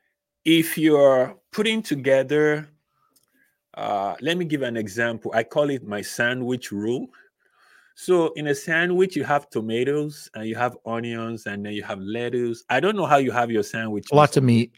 if 0.45 0.77
you're 0.77 1.35
putting 1.51 1.81
together, 1.81 2.69
uh, 3.73 4.15
let 4.21 4.37
me 4.37 4.45
give 4.45 4.61
an 4.61 4.77
example. 4.77 5.31
I 5.33 5.43
call 5.43 5.69
it 5.71 5.83
my 5.83 6.01
sandwich 6.01 6.71
rule. 6.71 7.07
So 7.95 8.31
in 8.33 8.47
a 8.47 8.55
sandwich, 8.55 9.15
you 9.15 9.23
have 9.23 9.49
tomatoes 9.49 10.29
and 10.35 10.47
you 10.47 10.55
have 10.55 10.77
onions 10.85 11.47
and 11.47 11.65
then 11.65 11.73
you 11.73 11.83
have 11.83 11.99
lettuce. 11.99 12.63
I 12.69 12.79
don't 12.79 12.95
know 12.95 13.05
how 13.05 13.17
you 13.17 13.31
have 13.31 13.51
your 13.51 13.63
sandwich. 13.63 14.07
Lots 14.11 14.37
of 14.37 14.43
meat. 14.43 14.73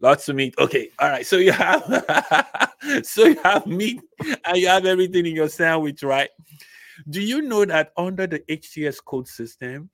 Lots 0.00 0.28
of 0.28 0.36
meat. 0.36 0.54
Okay. 0.58 0.90
All 0.98 1.10
right. 1.10 1.26
So 1.26 1.36
you 1.36 1.52
have 1.52 1.82
so 3.02 3.26
you 3.26 3.40
have 3.42 3.66
meat 3.66 4.00
and 4.44 4.56
you 4.56 4.68
have 4.68 4.86
everything 4.86 5.26
in 5.26 5.34
your 5.34 5.48
sandwich, 5.48 6.02
right? 6.02 6.30
Do 7.08 7.20
you 7.20 7.42
know 7.42 7.64
that 7.64 7.92
under 7.96 8.26
the 8.26 8.40
HTS 8.40 9.04
code 9.04 9.28
system, 9.28 9.90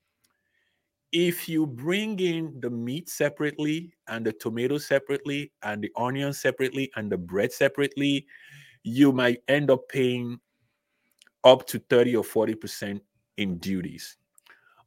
if 1.12 1.48
you 1.48 1.66
bring 1.66 2.18
in 2.18 2.58
the 2.60 2.70
meat 2.70 3.08
separately 3.08 3.94
and 4.08 4.26
the 4.26 4.32
tomato 4.32 4.78
separately 4.78 5.52
and 5.62 5.82
the 5.82 5.90
onion 5.96 6.32
separately 6.32 6.90
and 6.96 7.10
the 7.10 7.16
bread 7.16 7.52
separately, 7.52 8.26
you 8.82 9.12
might 9.12 9.42
end 9.48 9.70
up 9.70 9.88
paying 9.88 10.38
up 11.44 11.66
to 11.68 11.78
30 11.78 12.16
or 12.16 12.24
40% 12.24 13.00
in 13.36 13.58
duties. 13.58 14.16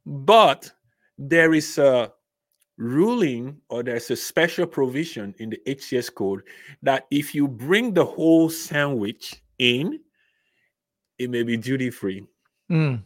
But 0.04 0.70
there 1.18 1.54
is 1.54 1.78
a 1.78 2.12
ruling 2.76 3.60
or 3.68 3.82
there's 3.82 4.10
a 4.10 4.16
special 4.16 4.66
provision 4.66 5.34
in 5.38 5.50
the 5.50 5.60
HTS 5.66 6.14
code 6.14 6.42
that 6.82 7.06
if 7.10 7.34
you 7.34 7.46
bring 7.46 7.92
the 7.92 8.04
whole 8.04 8.48
sandwich 8.48 9.42
in, 9.58 10.00
it 11.20 11.28
may 11.28 11.42
be 11.42 11.56
duty 11.56 11.90
free. 11.90 12.24
Mm, 12.70 13.02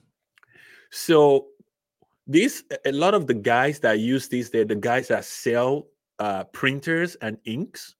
So 0.90 1.48
this 2.26 2.62
a 2.86 2.92
lot 2.92 3.12
of 3.12 3.26
the 3.26 3.34
guys 3.34 3.80
that 3.80 3.98
use 3.98 4.28
these, 4.28 4.50
they're 4.50 4.64
the 4.64 4.76
guys 4.76 5.08
that 5.08 5.24
sell 5.24 5.88
uh, 6.20 6.44
printers 6.44 7.16
and 7.16 7.36
inks. 7.44 7.96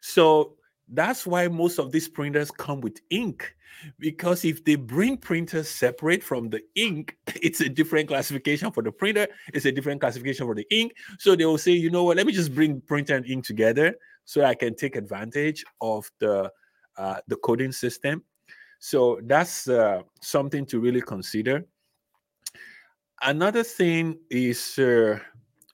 So 0.00 0.54
that's 0.88 1.26
why 1.26 1.48
most 1.48 1.78
of 1.78 1.90
these 1.90 2.08
printers 2.08 2.50
come 2.52 2.80
with 2.80 3.00
ink. 3.10 3.54
Because 3.98 4.44
if 4.44 4.64
they 4.64 4.76
bring 4.76 5.16
printers 5.16 5.68
separate 5.68 6.22
from 6.22 6.50
the 6.50 6.62
ink, 6.76 7.16
it's 7.42 7.60
a 7.60 7.68
different 7.68 8.08
classification 8.08 8.70
for 8.70 8.82
the 8.82 8.92
printer, 8.92 9.26
it's 9.52 9.66
a 9.66 9.72
different 9.72 10.00
classification 10.00 10.46
for 10.46 10.54
the 10.54 10.66
ink. 10.70 10.92
So 11.18 11.34
they 11.34 11.44
will 11.44 11.58
say, 11.58 11.72
you 11.72 11.90
know 11.90 12.04
what, 12.04 12.16
let 12.16 12.26
me 12.26 12.32
just 12.32 12.54
bring 12.54 12.80
printer 12.80 13.16
and 13.16 13.26
ink 13.26 13.44
together 13.44 13.96
so 14.24 14.44
I 14.44 14.54
can 14.54 14.76
take 14.76 14.94
advantage 14.94 15.64
of 15.80 16.08
the 16.20 16.50
uh, 16.96 17.20
the 17.28 17.36
coding 17.36 17.72
system. 17.72 18.24
So 18.78 19.20
that's 19.24 19.68
uh, 19.68 20.02
something 20.20 20.64
to 20.66 20.80
really 20.80 21.00
consider. 21.02 21.64
Another 23.22 23.64
thing 23.64 24.18
is 24.30 24.78
uh, 24.78 25.18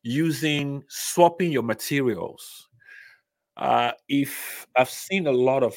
using 0.02 0.82
swapping 0.88 1.52
your 1.52 1.62
materials. 1.62 2.68
Uh, 3.56 3.92
if 4.08 4.66
I've 4.76 4.90
seen 4.90 5.26
a 5.26 5.32
lot 5.32 5.62
of 5.62 5.74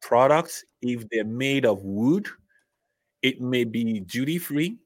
products, 0.00 0.64
if 0.82 1.08
they're 1.10 1.24
made 1.24 1.66
of 1.66 1.82
wood, 1.82 2.28
it 3.22 3.40
may 3.40 3.64
be 3.64 4.00
duty 4.00 4.38
free, 4.38 4.78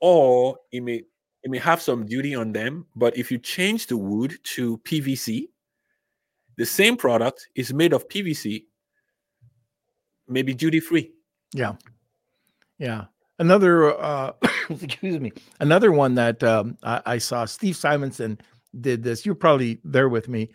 or 0.00 0.56
it 0.70 0.82
may 0.82 1.02
it 1.42 1.50
may 1.50 1.58
have 1.58 1.80
some 1.80 2.04
duty 2.04 2.34
on 2.34 2.52
them. 2.52 2.86
But 2.94 3.16
if 3.16 3.30
you 3.30 3.38
change 3.38 3.86
the 3.86 3.96
wood 3.96 4.38
to 4.54 4.78
PVC, 4.78 5.48
the 6.56 6.66
same 6.66 6.96
product 6.96 7.48
is 7.54 7.72
made 7.72 7.92
of 7.92 8.08
PVC, 8.08 8.64
maybe 10.28 10.54
duty 10.54 10.80
free. 10.80 11.12
Yeah. 11.54 11.74
Yeah. 12.78 13.06
Another, 13.38 13.98
uh, 14.00 14.32
excuse 14.70 15.18
me, 15.20 15.32
another 15.60 15.92
one 15.92 16.14
that 16.16 16.42
um, 16.42 16.76
I, 16.82 17.02
I 17.06 17.18
saw 17.18 17.44
Steve 17.44 17.76
Simonson 17.76 18.38
did 18.80 19.02
this. 19.02 19.24
You're 19.24 19.34
probably 19.34 19.80
there 19.84 20.08
with 20.08 20.28
me, 20.28 20.50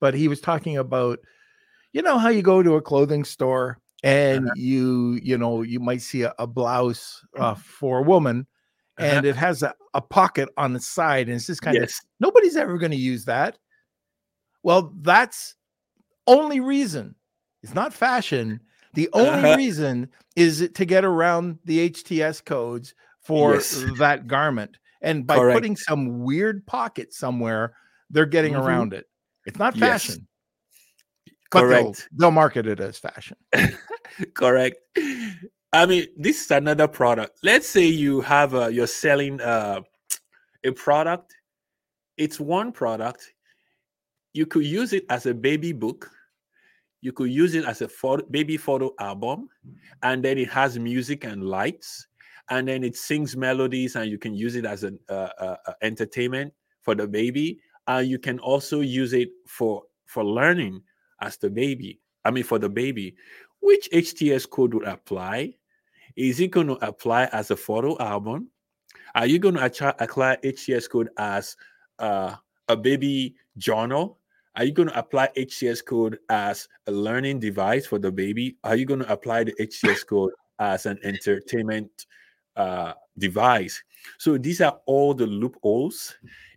but 0.00 0.14
he 0.14 0.28
was 0.28 0.40
talking 0.40 0.78
about, 0.78 1.18
you 1.92 2.02
know, 2.02 2.18
how 2.18 2.28
you 2.30 2.42
go 2.42 2.62
to 2.62 2.74
a 2.76 2.82
clothing 2.82 3.24
store 3.24 3.78
and 4.02 4.46
Uh-huh. 4.46 4.54
you, 4.56 5.20
you 5.22 5.38
know, 5.38 5.62
you 5.62 5.78
might 5.78 6.02
see 6.02 6.22
a, 6.22 6.34
a 6.38 6.46
blouse 6.46 7.24
uh, 7.38 7.54
for 7.54 7.98
a 7.98 8.02
woman 8.02 8.46
Uh-huh. 8.98 9.06
and 9.16 9.26
it 9.26 9.36
has 9.36 9.62
a, 9.62 9.74
a 9.94 10.00
pocket 10.00 10.48
on 10.56 10.72
the 10.72 10.80
side 10.80 11.28
and 11.28 11.36
it's 11.36 11.46
just 11.46 11.62
kind 11.62 11.76
of 11.76 11.90
nobody's 12.18 12.56
ever 12.56 12.78
going 12.78 12.90
to 12.92 12.96
use 12.96 13.26
that. 13.26 13.58
Well, 14.62 14.92
that's 15.02 15.54
only 16.26 16.60
reason. 16.60 17.14
It's 17.62 17.74
not 17.74 17.92
fashion. 17.94 18.60
The 18.94 19.08
only 19.12 19.28
Uh-huh. 19.42 19.56
reason 19.56 20.08
is 20.36 20.68
to 20.74 20.84
get 20.84 21.04
around 21.04 21.58
the 21.64 21.88
HTS 21.90 22.40
codes 22.44 22.94
for 23.20 23.54
Yes. 23.54 23.84
that 23.98 24.26
garment. 24.26 24.78
And 25.00 25.26
by 25.26 25.38
Correct. 25.38 25.56
putting 25.56 25.76
some 25.76 26.20
weird 26.22 26.64
pocket 26.66 27.12
somewhere, 27.12 27.74
they're 28.10 28.26
getting 28.26 28.54
Mhm. 28.54 28.64
around 28.64 28.92
it. 28.92 29.06
It's 29.46 29.58
not 29.58 29.74
Yes. 29.76 30.04
fashion. 30.06 30.26
They'll, 31.50 31.62
correct. 31.62 32.08
they'll 32.12 32.30
market 32.30 32.66
it 32.66 32.80
as 32.80 32.98
fashion. 32.98 33.36
correct 34.34 34.76
i 35.72 35.86
mean 35.86 36.06
this 36.16 36.44
is 36.44 36.50
another 36.50 36.86
product 36.86 37.38
let's 37.42 37.66
say 37.68 37.86
you 37.86 38.20
have 38.20 38.52
a 38.52 38.70
you're 38.72 38.86
selling 38.86 39.40
uh, 39.40 39.80
a 40.64 40.70
product 40.72 41.34
it's 42.18 42.38
one 42.38 42.72
product 42.72 43.32
you 44.34 44.44
could 44.44 44.64
use 44.66 44.92
it 44.92 45.04
as 45.08 45.24
a 45.26 45.32
baby 45.32 45.72
book 45.72 46.10
you 47.02 47.12
could 47.12 47.30
use 47.30 47.54
it 47.54 47.64
as 47.64 47.82
a 47.82 47.88
photo, 47.88 48.24
baby 48.30 48.56
photo 48.56 48.94
album 48.98 49.48
and 50.02 50.24
then 50.24 50.38
it 50.38 50.48
has 50.48 50.78
music 50.78 51.24
and 51.24 51.44
lights 51.44 52.06
and 52.48 52.66
then 52.66 52.82
it 52.82 52.96
sings 52.96 53.36
melodies 53.36 53.96
and 53.96 54.10
you 54.10 54.18
can 54.18 54.34
use 54.34 54.56
it 54.56 54.64
as 54.64 54.82
an 54.84 54.98
uh, 55.10 55.28
uh, 55.38 55.56
uh, 55.66 55.72
entertainment 55.82 56.52
for 56.80 56.94
the 56.94 57.06
baby 57.06 57.60
and 57.88 58.08
you 58.08 58.18
can 58.18 58.38
also 58.38 58.80
use 58.80 59.12
it 59.12 59.28
for 59.46 59.82
for 60.06 60.24
learning 60.24 60.80
as 61.20 61.36
the 61.36 61.50
baby 61.50 62.00
i 62.24 62.30
mean 62.30 62.44
for 62.44 62.58
the 62.58 62.68
baby 62.68 63.14
which 63.62 63.88
HTS 63.92 64.50
code 64.50 64.74
would 64.74 64.86
apply? 64.86 65.54
Is 66.16 66.40
it 66.40 66.48
going 66.48 66.66
to 66.66 66.86
apply 66.86 67.24
as 67.26 67.50
a 67.50 67.56
photo 67.56 67.96
album? 67.98 68.48
Are 69.14 69.26
you 69.26 69.38
going 69.38 69.54
to 69.54 69.94
apply 70.02 70.36
HTS 70.44 70.90
code 70.90 71.08
as 71.16 71.56
uh, 71.98 72.34
a 72.68 72.76
baby 72.76 73.36
journal? 73.56 74.18
Are 74.54 74.64
you 74.64 74.72
going 74.72 74.88
to 74.88 74.98
apply 74.98 75.30
HTS 75.36 75.84
code 75.84 76.18
as 76.28 76.68
a 76.86 76.92
learning 76.92 77.40
device 77.40 77.86
for 77.86 77.98
the 77.98 78.12
baby? 78.12 78.56
Are 78.64 78.76
you 78.76 78.84
going 78.84 79.00
to 79.00 79.12
apply 79.12 79.44
the 79.44 79.54
HTS 79.58 80.06
code 80.08 80.32
as 80.58 80.84
an 80.86 80.98
entertainment 81.02 82.06
uh, 82.56 82.92
device? 83.16 83.82
So 84.18 84.36
these 84.36 84.60
are 84.60 84.78
all 84.86 85.14
the 85.14 85.26
loopholes 85.26 86.14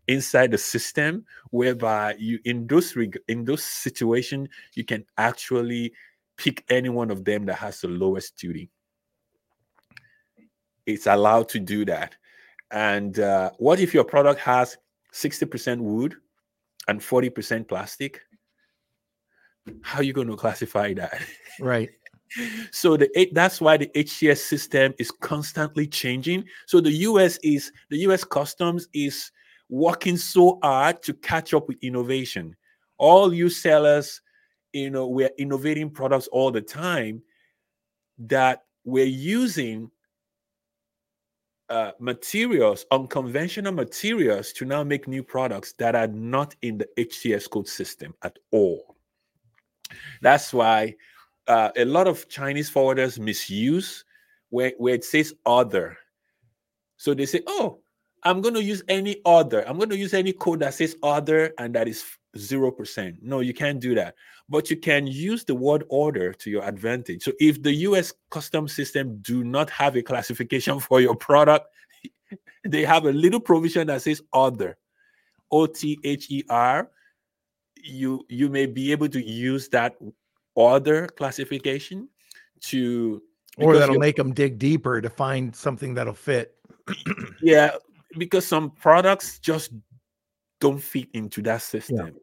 inside 0.07 0.51
the 0.51 0.57
system 0.57 1.25
whereby 1.51 2.15
you 2.19 2.39
in 2.45 2.67
those 2.67 2.95
reg- 2.95 3.19
in 3.27 3.43
those 3.43 3.63
situations 3.63 4.47
you 4.75 4.83
can 4.83 5.03
actually 5.17 5.91
pick 6.37 6.63
any 6.69 6.89
one 6.89 7.09
of 7.09 7.25
them 7.25 7.45
that 7.45 7.55
has 7.55 7.81
the 7.81 7.87
lowest 7.87 8.37
duty. 8.37 8.69
It's 10.85 11.07
allowed 11.07 11.49
to 11.49 11.59
do 11.59 11.85
that. 11.85 12.15
And 12.71 13.19
uh, 13.19 13.51
what 13.57 13.79
if 13.79 13.93
your 13.93 14.03
product 14.03 14.39
has 14.41 14.77
60% 15.13 15.79
wood 15.79 16.15
and 16.87 16.99
40% 16.99 17.67
plastic? 17.67 18.21
How 19.81 19.99
are 19.99 20.03
you 20.03 20.13
going 20.13 20.27
to 20.27 20.35
classify 20.35 20.93
that? 20.93 21.19
Right. 21.59 21.89
so 22.71 22.97
the 22.97 23.29
that's 23.33 23.61
why 23.61 23.77
the 23.77 23.87
HTS 23.87 24.37
system 24.37 24.93
is 24.99 25.11
constantly 25.11 25.87
changing. 25.87 26.45
So 26.67 26.79
the 26.79 26.91
US 26.91 27.37
is 27.43 27.71
the 27.89 27.97
US 27.99 28.23
customs 28.23 28.87
is 28.93 29.31
working 29.69 30.17
so 30.17 30.59
hard 30.61 31.01
to 31.03 31.13
catch 31.13 31.53
up 31.53 31.67
with 31.67 31.77
innovation. 31.81 32.55
All 32.97 33.33
you 33.33 33.49
sellers, 33.49 34.21
you 34.73 34.89
know, 34.89 35.07
we're 35.07 35.31
innovating 35.37 35.89
products 35.89 36.27
all 36.27 36.51
the 36.51 36.61
time 36.61 37.21
that 38.19 38.63
we're 38.83 39.05
using 39.05 39.89
uh, 41.69 41.91
materials, 41.99 42.85
unconventional 42.91 43.71
materials, 43.71 44.53
to 44.53 44.65
now 44.65 44.83
make 44.83 45.07
new 45.07 45.23
products 45.23 45.73
that 45.73 45.95
are 45.95 46.07
not 46.07 46.55
in 46.61 46.77
the 46.77 46.87
HTS 46.97 47.49
code 47.49 47.67
system 47.67 48.13
at 48.23 48.37
all. 48.51 48.95
That's 50.21 50.53
why 50.53 50.95
uh, 51.47 51.69
a 51.75 51.85
lot 51.85 52.07
of 52.07 52.27
Chinese 52.29 52.69
forwarders 52.69 53.19
misuse 53.19 54.03
where, 54.49 54.73
where 54.77 54.95
it 54.95 55.03
says 55.03 55.33
other. 55.45 55.97
So 56.97 57.13
they 57.13 57.25
say, 57.25 57.41
oh, 57.47 57.79
I'm 58.25 58.41
going 58.41 58.55
to 58.55 58.63
use 58.63 58.83
any 58.87 59.21
other. 59.23 59.67
I'm 59.67 59.77
going 59.77 59.91
to 59.91 59.97
use 59.97 60.13
any 60.15 60.33
code 60.33 60.59
that 60.59 60.73
says 60.73 60.97
other 61.03 61.53
and 61.59 61.75
that 61.75 61.87
is 61.87 62.03
0%. 62.35 63.17
No, 63.21 63.39
you 63.39 63.53
can't 63.53 63.79
do 63.79 63.93
that. 63.95 64.15
But 64.49 64.69
you 64.69 64.77
can 64.77 65.05
use 65.05 65.43
the 65.43 65.53
word 65.53 65.85
order 65.89 66.33
to 66.33 66.49
your 66.49 66.63
advantage. 66.63 67.23
So 67.23 67.31
if 67.39 67.61
the 67.61 67.73
US 67.89 68.13
custom 68.31 68.67
system 68.67 69.19
do 69.21 69.43
not 69.43 69.69
have 69.69 69.95
a 69.95 70.01
classification 70.01 70.79
for 70.87 70.99
your 70.99 71.15
product, 71.15 71.67
they 72.67 72.83
have 72.83 73.05
a 73.05 73.11
little 73.11 73.39
provision 73.39 73.87
that 73.87 74.01
says 74.01 74.21
other. 74.33 74.77
O 75.51 75.67
T 75.67 75.99
H 76.03 76.29
E 76.31 76.43
R. 76.49 76.89
You 77.77 78.25
you 78.27 78.49
may 78.49 78.65
be 78.65 78.91
able 78.91 79.07
to 79.09 79.23
use 79.23 79.69
that 79.69 79.95
other 80.57 81.07
classification 81.07 82.09
to 82.61 83.21
Or 83.59 83.77
that'll 83.77 83.99
make 83.99 84.15
them 84.15 84.33
dig 84.33 84.57
deeper 84.57 85.01
to 85.01 85.09
find 85.09 85.55
something 85.55 85.93
that'll 85.93 86.13
fit. 86.13 86.55
yeah 87.41 87.75
because 88.17 88.45
some 88.45 88.71
products 88.71 89.39
just 89.39 89.71
don't 90.59 90.79
fit 90.79 91.09
into 91.13 91.41
that 91.43 91.61
system. 91.61 92.15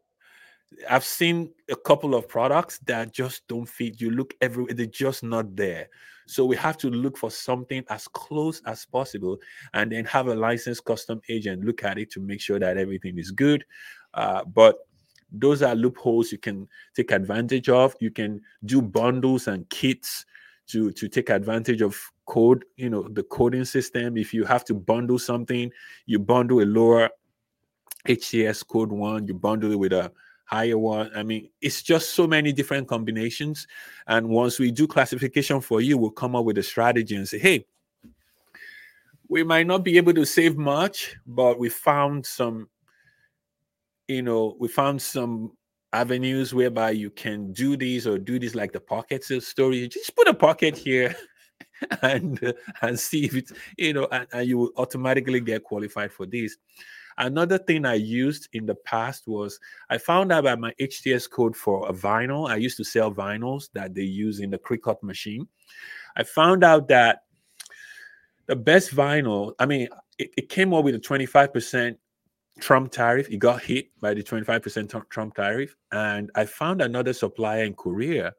I've 0.89 1.03
seen 1.03 1.53
a 1.69 1.75
couple 1.75 2.15
of 2.15 2.27
products 2.27 2.79
that 2.85 3.13
just 3.13 3.47
don't 3.47 3.67
fit. 3.67 4.01
You 4.01 4.09
look 4.11 4.33
everywhere 4.41 4.73
they're 4.73 4.85
just 4.87 5.23
not 5.23 5.55
there. 5.55 5.87
So 6.25 6.45
we 6.45 6.55
have 6.55 6.77
to 6.77 6.89
look 6.89 7.17
for 7.17 7.29
something 7.29 7.83
as 7.89 8.07
close 8.07 8.61
as 8.65 8.85
possible 8.85 9.37
and 9.73 9.91
then 9.91 10.05
have 10.05 10.27
a 10.27 10.35
licensed 10.35 10.85
custom 10.85 11.21
agent 11.29 11.63
look 11.63 11.83
at 11.83 11.97
it 11.97 12.09
to 12.11 12.21
make 12.21 12.41
sure 12.41 12.59
that 12.59 12.77
everything 12.77 13.17
is 13.17 13.31
good. 13.31 13.65
Uh, 14.13 14.43
but 14.45 14.77
those 15.31 15.61
are 15.61 15.75
loopholes 15.75 16.31
you 16.31 16.37
can 16.37 16.67
take 16.95 17.11
advantage 17.11 17.69
of. 17.69 17.95
You 17.99 18.11
can 18.11 18.41
do 18.65 18.81
bundles 18.81 19.47
and 19.47 19.69
kits 19.69 20.25
to 20.67 20.91
to 20.91 21.07
take 21.07 21.29
advantage 21.29 21.81
of 21.81 21.99
code 22.25 22.65
you 22.75 22.89
know 22.89 23.07
the 23.09 23.23
coding 23.23 23.65
system. 23.65 24.17
If 24.17 24.33
you 24.33 24.45
have 24.45 24.63
to 24.65 24.73
bundle 24.73 25.19
something 25.19 25.71
you 26.05 26.19
bundle 26.19 26.61
a 26.61 26.65
lower 26.65 27.09
hts 28.07 28.67
code 28.67 28.91
one 28.91 29.25
you 29.27 29.33
bundle 29.33 29.71
it 29.71 29.79
with 29.79 29.93
a 29.93 30.11
higher 30.45 30.77
one. 30.77 31.11
I 31.15 31.23
mean 31.23 31.49
it's 31.61 31.81
just 31.81 32.09
so 32.11 32.27
many 32.27 32.51
different 32.51 32.87
combinations. 32.87 33.67
And 34.07 34.29
once 34.29 34.59
we 34.59 34.71
do 34.71 34.87
classification 34.87 35.61
for 35.61 35.81
you 35.81 35.97
we'll 35.97 36.11
come 36.11 36.35
up 36.35 36.45
with 36.45 36.57
a 36.57 36.63
strategy 36.63 37.15
and 37.15 37.27
say 37.27 37.39
hey 37.39 37.65
we 39.29 39.43
might 39.43 39.67
not 39.67 39.83
be 39.83 39.97
able 39.97 40.13
to 40.13 40.25
save 40.25 40.57
much 40.57 41.15
but 41.25 41.57
we 41.59 41.69
found 41.69 42.25
some 42.25 42.69
you 44.07 44.21
know 44.21 44.55
we 44.59 44.67
found 44.67 45.01
some 45.01 45.51
avenues 45.93 46.53
whereby 46.53 46.89
you 46.91 47.09
can 47.11 47.53
do 47.53 47.77
these 47.77 48.07
or 48.07 48.17
do 48.17 48.39
this 48.39 48.55
like 48.55 48.71
the 48.73 48.79
pockets 48.79 49.31
of 49.31 49.43
story. 49.43 49.87
Just 49.87 50.15
put 50.15 50.27
a 50.27 50.33
pocket 50.33 50.75
here 50.75 51.15
and 52.01 52.43
uh, 52.43 52.53
and 52.81 52.99
see 52.99 53.25
if 53.25 53.35
it's 53.35 53.53
you 53.77 53.93
know 53.93 54.07
and, 54.11 54.27
and 54.33 54.47
you 54.47 54.57
will 54.57 54.71
automatically 54.77 55.39
get 55.39 55.63
qualified 55.63 56.11
for 56.11 56.25
this. 56.25 56.57
Another 57.15 57.59
thing 57.59 57.85
i 57.85 57.93
used 57.93 58.49
in 58.53 58.65
the 58.65 58.73
past 58.73 59.27
was 59.27 59.59
i 59.91 59.99
found 59.99 60.31
out 60.31 60.39
about 60.39 60.59
my 60.59 60.73
hts 60.81 61.29
code 61.29 61.55
for 61.55 61.87
a 61.87 61.93
vinyl 61.93 62.49
i 62.49 62.55
used 62.55 62.75
to 62.75 62.83
sell 62.83 63.13
vinyls 63.13 63.69
that 63.73 63.93
they 63.93 64.01
use 64.01 64.39
in 64.39 64.49
the 64.49 64.57
Cricut 64.57 65.01
machine. 65.03 65.47
I 66.15 66.23
found 66.23 66.63
out 66.63 66.87
that 66.87 67.19
the 68.47 68.55
best 68.55 68.95
vinyl 68.95 69.53
i 69.59 69.67
mean 69.67 69.87
it, 70.17 70.31
it 70.37 70.49
came 70.49 70.73
up 70.73 70.83
with 70.83 70.95
a 70.95 70.99
25% 70.99 71.97
Trump 72.59 72.91
tariff. 72.91 73.29
It 73.29 73.37
got 73.37 73.61
hit 73.61 73.87
by 73.99 74.13
the 74.13 74.23
25% 74.23 74.89
Tr- 74.89 74.97
Trump 75.09 75.35
tariff. 75.35 75.75
And 75.91 76.31
I 76.35 76.45
found 76.45 76.81
another 76.81 77.13
supplier 77.13 77.63
in 77.63 77.73
Korea. 77.73 78.33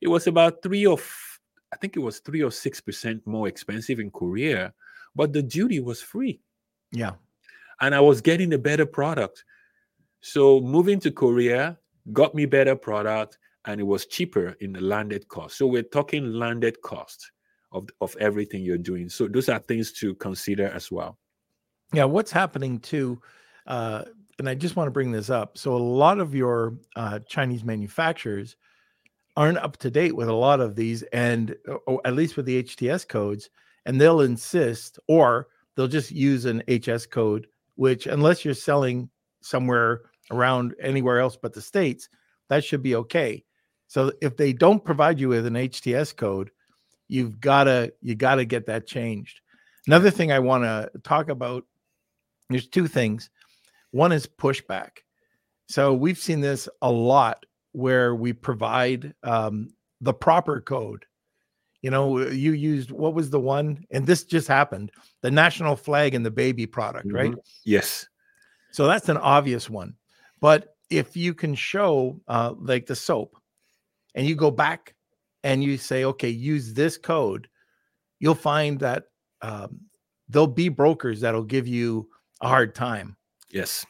It 0.00 0.08
was 0.08 0.26
about 0.26 0.62
three 0.62 0.86
or 0.86 0.98
f- 0.98 1.40
I 1.72 1.76
think 1.76 1.96
it 1.96 2.00
was 2.00 2.20
three 2.20 2.42
or 2.42 2.50
six 2.50 2.80
percent 2.80 3.26
more 3.26 3.46
expensive 3.48 4.00
in 4.00 4.10
Korea, 4.10 4.72
but 5.14 5.32
the 5.32 5.42
duty 5.42 5.80
was 5.80 6.00
free. 6.00 6.40
Yeah. 6.90 7.12
And 7.80 7.94
I 7.94 8.00
was 8.00 8.20
getting 8.20 8.52
a 8.52 8.58
better 8.58 8.86
product. 8.86 9.44
So 10.20 10.60
moving 10.60 11.00
to 11.00 11.10
Korea 11.10 11.78
got 12.12 12.34
me 12.34 12.46
better 12.46 12.74
product 12.74 13.38
and 13.66 13.80
it 13.80 13.84
was 13.84 14.06
cheaper 14.06 14.56
in 14.60 14.72
the 14.72 14.80
landed 14.80 15.28
cost. 15.28 15.58
So 15.58 15.66
we're 15.66 15.82
talking 15.82 16.32
landed 16.32 16.80
cost 16.82 17.30
of, 17.72 17.88
of 18.00 18.16
everything 18.18 18.62
you're 18.62 18.78
doing. 18.78 19.08
So 19.08 19.28
those 19.28 19.48
are 19.48 19.58
things 19.58 19.92
to 19.92 20.14
consider 20.16 20.68
as 20.68 20.90
well. 20.90 21.18
Yeah. 21.92 22.04
What's 22.04 22.32
happening 22.32 22.80
too, 22.80 23.20
uh, 23.70 24.04
and 24.40 24.48
I 24.48 24.54
just 24.54 24.74
want 24.74 24.88
to 24.88 24.92
bring 24.92 25.12
this 25.12 25.30
up. 25.30 25.56
So 25.56 25.74
a 25.74 25.78
lot 25.78 26.18
of 26.18 26.34
your 26.34 26.74
uh, 26.96 27.20
Chinese 27.20 27.62
manufacturers 27.62 28.56
aren't 29.36 29.58
up 29.58 29.76
to 29.78 29.90
date 29.90 30.16
with 30.16 30.28
a 30.28 30.34
lot 30.34 30.60
of 30.60 30.74
these, 30.74 31.02
and 31.12 31.54
or 31.86 32.00
at 32.04 32.14
least 32.14 32.36
with 32.36 32.46
the 32.46 32.62
HTS 32.64 33.06
codes, 33.06 33.48
and 33.86 34.00
they'll 34.00 34.22
insist, 34.22 34.98
or 35.06 35.48
they'll 35.74 35.86
just 35.86 36.10
use 36.10 36.46
an 36.46 36.62
HS 36.68 37.06
code, 37.06 37.46
which 37.76 38.06
unless 38.06 38.44
you're 38.44 38.54
selling 38.54 39.08
somewhere 39.40 40.02
around 40.32 40.74
anywhere 40.80 41.20
else 41.20 41.36
but 41.40 41.52
the 41.52 41.62
states, 41.62 42.08
that 42.48 42.64
should 42.64 42.82
be 42.82 42.96
okay. 42.96 43.44
So 43.86 44.12
if 44.20 44.36
they 44.36 44.52
don't 44.52 44.84
provide 44.84 45.20
you 45.20 45.28
with 45.28 45.46
an 45.46 45.54
HTS 45.54 46.16
code, 46.16 46.50
you've 47.06 47.40
gotta 47.40 47.92
you 48.02 48.16
gotta 48.16 48.44
get 48.44 48.66
that 48.66 48.86
changed. 48.88 49.42
Another 49.86 50.10
thing 50.10 50.32
I 50.32 50.40
want 50.40 50.64
to 50.64 50.90
talk 51.04 51.28
about. 51.28 51.64
There's 52.48 52.66
two 52.66 52.88
things. 52.88 53.30
One 53.92 54.12
is 54.12 54.26
pushback. 54.26 54.90
So 55.66 55.94
we've 55.94 56.18
seen 56.18 56.40
this 56.40 56.68
a 56.82 56.90
lot 56.90 57.44
where 57.72 58.14
we 58.14 58.32
provide 58.32 59.14
um, 59.22 59.68
the 60.00 60.14
proper 60.14 60.60
code. 60.60 61.04
You 61.82 61.90
know, 61.90 62.18
you 62.18 62.52
used 62.52 62.90
what 62.90 63.14
was 63.14 63.30
the 63.30 63.40
one, 63.40 63.84
and 63.90 64.06
this 64.06 64.24
just 64.24 64.48
happened 64.48 64.90
the 65.22 65.30
national 65.30 65.76
flag 65.76 66.14
and 66.14 66.24
the 66.24 66.30
baby 66.30 66.66
product, 66.66 67.06
mm-hmm. 67.06 67.16
right? 67.16 67.34
Yes. 67.64 68.06
So 68.72 68.86
that's 68.86 69.08
an 69.08 69.16
obvious 69.16 69.70
one. 69.70 69.94
But 70.40 70.76
if 70.90 71.16
you 71.16 71.34
can 71.34 71.54
show 71.54 72.20
uh, 72.28 72.54
like 72.58 72.86
the 72.86 72.96
soap 72.96 73.36
and 74.14 74.26
you 74.26 74.34
go 74.34 74.50
back 74.50 74.94
and 75.44 75.62
you 75.62 75.78
say, 75.78 76.04
okay, 76.04 76.28
use 76.28 76.74
this 76.74 76.98
code, 76.98 77.48
you'll 78.18 78.34
find 78.34 78.78
that 78.80 79.04
um, 79.42 79.80
there'll 80.28 80.46
be 80.46 80.68
brokers 80.68 81.20
that'll 81.20 81.44
give 81.44 81.66
you 81.66 82.08
a 82.40 82.48
hard 82.48 82.74
time. 82.74 83.16
Yes. 83.52 83.84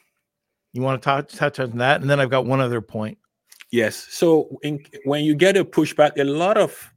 You 0.73 0.81
want 0.81 1.01
to 1.01 1.05
touch, 1.05 1.33
touch 1.33 1.59
on 1.59 1.77
that? 1.77 2.01
And 2.01 2.09
then 2.09 2.19
I've 2.19 2.29
got 2.29 2.45
one 2.45 2.61
other 2.61 2.81
point. 2.81 3.17
Yes. 3.71 4.07
So 4.09 4.59
in, 4.63 4.83
when 5.05 5.23
you 5.23 5.35
get 5.35 5.57
a 5.57 5.65
pushback, 5.65 6.17
a 6.17 6.23
lot 6.23 6.57
of 6.57 6.91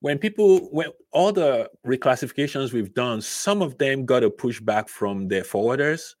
when 0.00 0.18
people 0.18 0.68
when 0.72 0.88
all 1.12 1.32
the 1.32 1.70
reclassifications 1.86 2.72
we've 2.72 2.94
done, 2.94 3.20
some 3.20 3.62
of 3.62 3.76
them 3.78 4.04
got 4.04 4.24
a 4.24 4.30
pushback 4.30 4.88
from 4.88 5.28
their 5.28 5.42
forwarders 5.42 6.14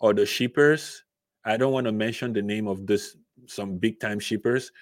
or 0.00 0.12
the 0.14 0.26
shippers. 0.26 1.04
I 1.44 1.56
don't 1.56 1.72
want 1.72 1.86
to 1.86 1.92
mention 1.92 2.32
the 2.32 2.42
name 2.42 2.66
of 2.66 2.86
this 2.86 3.16
some 3.46 3.76
big 3.76 4.00
time 4.00 4.18
shippers. 4.18 4.72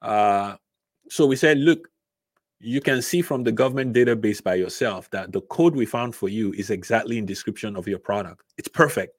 Uh, 0.00 0.56
so 1.08 1.26
we 1.26 1.36
said, 1.36 1.58
look, 1.58 1.88
you 2.60 2.80
can 2.80 3.02
see 3.02 3.22
from 3.22 3.42
the 3.42 3.52
government 3.52 3.94
database 3.94 4.42
by 4.42 4.54
yourself 4.54 5.10
that 5.10 5.32
the 5.32 5.40
code 5.42 5.74
we 5.74 5.84
found 5.84 6.14
for 6.14 6.28
you 6.28 6.52
is 6.52 6.70
exactly 6.70 7.18
in 7.18 7.26
description 7.26 7.76
of 7.76 7.88
your 7.88 7.98
product. 7.98 8.44
It's 8.56 8.68
perfect. 8.68 9.16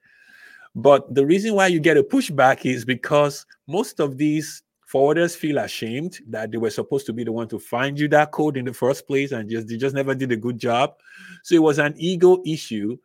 But 0.75 1.13
the 1.13 1.25
reason 1.25 1.53
why 1.53 1.67
you 1.67 1.79
get 1.79 1.97
a 1.97 2.03
pushback 2.03 2.65
is 2.65 2.83
because 2.83 3.45
most 3.67 3.99
of 3.99 4.17
these 4.17 4.63
forwarders 4.91 5.35
feel 5.35 5.57
ashamed 5.59 6.19
that 6.27 6.51
they 6.51 6.57
were 6.57 6.69
supposed 6.69 7.05
to 7.07 7.13
be 7.13 7.23
the 7.23 7.31
one 7.31 7.47
to 7.47 7.59
find 7.59 7.99
you 7.99 8.07
that 8.09 8.31
code 8.31 8.57
in 8.57 8.65
the 8.65 8.73
first 8.73 9.07
place 9.07 9.31
and 9.31 9.49
just 9.49 9.67
they 9.67 9.77
just 9.77 9.95
never 9.95 10.13
did 10.13 10.31
a 10.31 10.37
good 10.37 10.57
job. 10.59 10.95
So 11.43 11.55
it 11.55 11.61
was 11.61 11.79
an 11.79 11.95
ego 11.97 12.41
issue. 12.45 12.97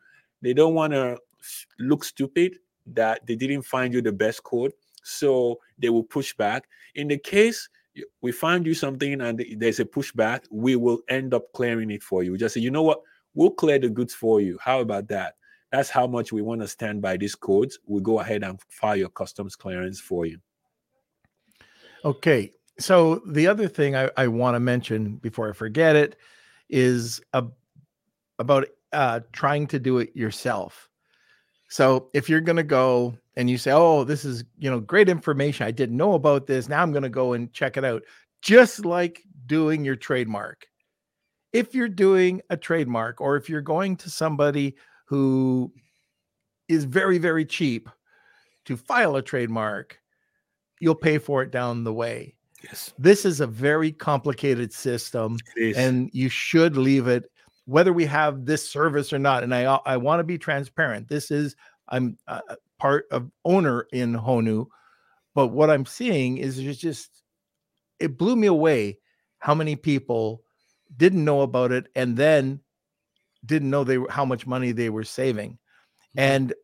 They 0.42 0.52
don't 0.52 0.74
want 0.74 0.92
to 0.92 1.18
look 1.78 2.04
stupid 2.04 2.58
that 2.88 3.26
they 3.26 3.36
didn't 3.36 3.62
find 3.62 3.92
you 3.92 4.02
the 4.02 4.12
best 4.12 4.42
code. 4.44 4.72
So 5.02 5.60
they 5.78 5.88
will 5.88 6.04
push 6.04 6.34
back. 6.34 6.68
In 6.94 7.08
the 7.08 7.18
case 7.18 7.68
we 8.20 8.32
find 8.32 8.66
you 8.66 8.74
something 8.74 9.20
and 9.20 9.44
there's 9.56 9.80
a 9.80 9.84
pushback, 9.84 10.44
we 10.50 10.76
will 10.76 11.00
end 11.08 11.34
up 11.34 11.52
clearing 11.52 11.90
it 11.90 12.02
for 12.02 12.22
you. 12.22 12.32
We 12.32 12.38
just 12.38 12.54
say, 12.54 12.60
you 12.60 12.70
know 12.70 12.82
what? 12.82 13.00
We'll 13.34 13.50
clear 13.50 13.78
the 13.78 13.88
goods 13.88 14.14
for 14.14 14.40
you. 14.40 14.58
How 14.60 14.80
about 14.80 15.08
that? 15.08 15.37
That's 15.70 15.90
how 15.90 16.06
much 16.06 16.32
we 16.32 16.42
want 16.42 16.62
to 16.62 16.68
stand 16.68 17.02
by 17.02 17.16
these 17.16 17.34
codes. 17.34 17.78
We 17.86 18.00
go 18.00 18.20
ahead 18.20 18.42
and 18.42 18.58
file 18.68 18.96
your 18.96 19.10
customs 19.10 19.54
clearance 19.54 20.00
for 20.00 20.24
you. 20.24 20.38
Okay. 22.04 22.52
So 22.78 23.22
the 23.26 23.46
other 23.46 23.68
thing 23.68 23.96
I, 23.96 24.10
I 24.16 24.28
want 24.28 24.54
to 24.54 24.60
mention 24.60 25.16
before 25.16 25.50
I 25.50 25.52
forget 25.52 25.96
it 25.96 26.16
is 26.70 27.20
a, 27.32 27.44
about 28.38 28.68
uh, 28.92 29.20
trying 29.32 29.66
to 29.68 29.78
do 29.78 29.98
it 29.98 30.14
yourself. 30.14 30.88
So 31.68 32.08
if 32.14 32.28
you're 32.28 32.40
going 32.40 32.56
to 32.56 32.62
go 32.62 33.16
and 33.36 33.50
you 33.50 33.58
say, 33.58 33.72
"Oh, 33.72 34.04
this 34.04 34.24
is 34.24 34.44
you 34.58 34.70
know 34.70 34.80
great 34.80 35.08
information. 35.08 35.66
I 35.66 35.70
didn't 35.70 35.96
know 35.96 36.14
about 36.14 36.46
this. 36.46 36.68
Now 36.68 36.82
I'm 36.82 36.92
going 36.92 37.02
to 37.02 37.10
go 37.10 37.34
and 37.34 37.52
check 37.52 37.76
it 37.76 37.84
out," 37.84 38.02
just 38.40 38.84
like 38.84 39.22
doing 39.46 39.84
your 39.84 39.96
trademark. 39.96 40.66
If 41.52 41.74
you're 41.74 41.88
doing 41.88 42.40
a 42.50 42.56
trademark, 42.56 43.20
or 43.20 43.36
if 43.36 43.48
you're 43.48 43.60
going 43.60 43.96
to 43.98 44.10
somebody 44.10 44.76
who 45.08 45.72
is 46.68 46.84
very, 46.84 47.16
very 47.16 47.46
cheap 47.46 47.88
to 48.66 48.76
file 48.76 49.16
a 49.16 49.22
trademark, 49.22 49.98
you'll 50.80 50.94
pay 50.94 51.16
for 51.16 51.42
it 51.42 51.50
down 51.50 51.84
the 51.84 51.94
way. 51.94 52.34
Yes. 52.62 52.92
This 52.98 53.24
is 53.24 53.40
a 53.40 53.46
very 53.46 53.90
complicated 53.90 54.72
system, 54.72 55.38
and 55.76 56.10
you 56.12 56.28
should 56.28 56.76
leave 56.76 57.06
it 57.06 57.30
whether 57.64 57.92
we 57.92 58.04
have 58.06 58.46
this 58.46 58.68
service 58.68 59.12
or 59.12 59.18
not. 59.18 59.44
And 59.44 59.54
I 59.54 59.78
I 59.86 59.96
want 59.96 60.20
to 60.20 60.24
be 60.24 60.38
transparent. 60.38 61.08
This 61.08 61.30
is 61.30 61.56
I'm 61.88 62.18
uh, 62.26 62.40
part 62.78 63.06
of 63.10 63.30
owner 63.44 63.86
in 63.92 64.14
Honu, 64.14 64.66
but 65.34 65.48
what 65.48 65.70
I'm 65.70 65.86
seeing 65.86 66.38
is 66.38 66.58
it's 66.58 66.78
just 66.78 67.22
it 68.00 68.18
blew 68.18 68.36
me 68.36 68.48
away 68.48 68.98
how 69.38 69.54
many 69.54 69.76
people 69.76 70.42
didn't 70.96 71.24
know 71.24 71.42
about 71.42 71.70
it 71.70 71.88
and 71.94 72.16
then 72.16 72.60
didn't 73.44 73.70
know 73.70 73.84
they 73.84 73.98
were 73.98 74.10
how 74.10 74.24
much 74.24 74.46
money 74.46 74.72
they 74.72 74.90
were 74.90 75.04
saving. 75.04 75.52
Mm-hmm. 75.52 76.20
And 76.20 76.54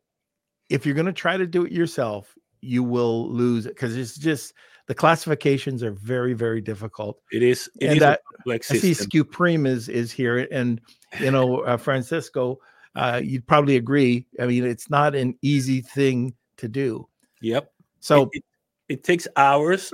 if 0.69 0.85
you're 0.85 0.95
going 0.95 1.05
to 1.05 1.13
try 1.13 1.37
to 1.37 1.47
do 1.47 1.65
it 1.65 1.71
yourself, 1.71 2.35
you 2.61 2.83
will 2.83 3.29
lose 3.29 3.65
it 3.65 3.75
because 3.75 3.95
it's 3.95 4.17
just 4.17 4.53
the 4.87 4.95
classifications 4.95 5.83
are 5.83 5.91
very 5.91 6.33
very 6.33 6.61
difficult. 6.61 7.19
It 7.31 7.43
is. 7.43 7.69
It 7.79 7.87
and 7.87 7.95
is 7.95 7.99
that, 8.01 8.21
I 8.47 8.57
see 8.59 8.91
Scupreme 8.91 9.67
is 9.67 9.89
is 9.89 10.11
here, 10.11 10.47
and 10.51 10.81
you 11.19 11.31
know 11.31 11.59
uh, 11.61 11.77
Francisco, 11.77 12.59
uh, 12.95 13.21
you'd 13.23 13.47
probably 13.47 13.75
agree. 13.75 14.25
I 14.39 14.45
mean, 14.45 14.65
it's 14.65 14.89
not 14.89 15.15
an 15.15 15.37
easy 15.41 15.81
thing 15.81 16.33
to 16.57 16.67
do. 16.67 17.07
Yep. 17.41 17.71
So 17.99 18.23
it, 18.23 18.29
it, 18.33 18.43
it 18.87 19.03
takes 19.03 19.27
hours, 19.35 19.91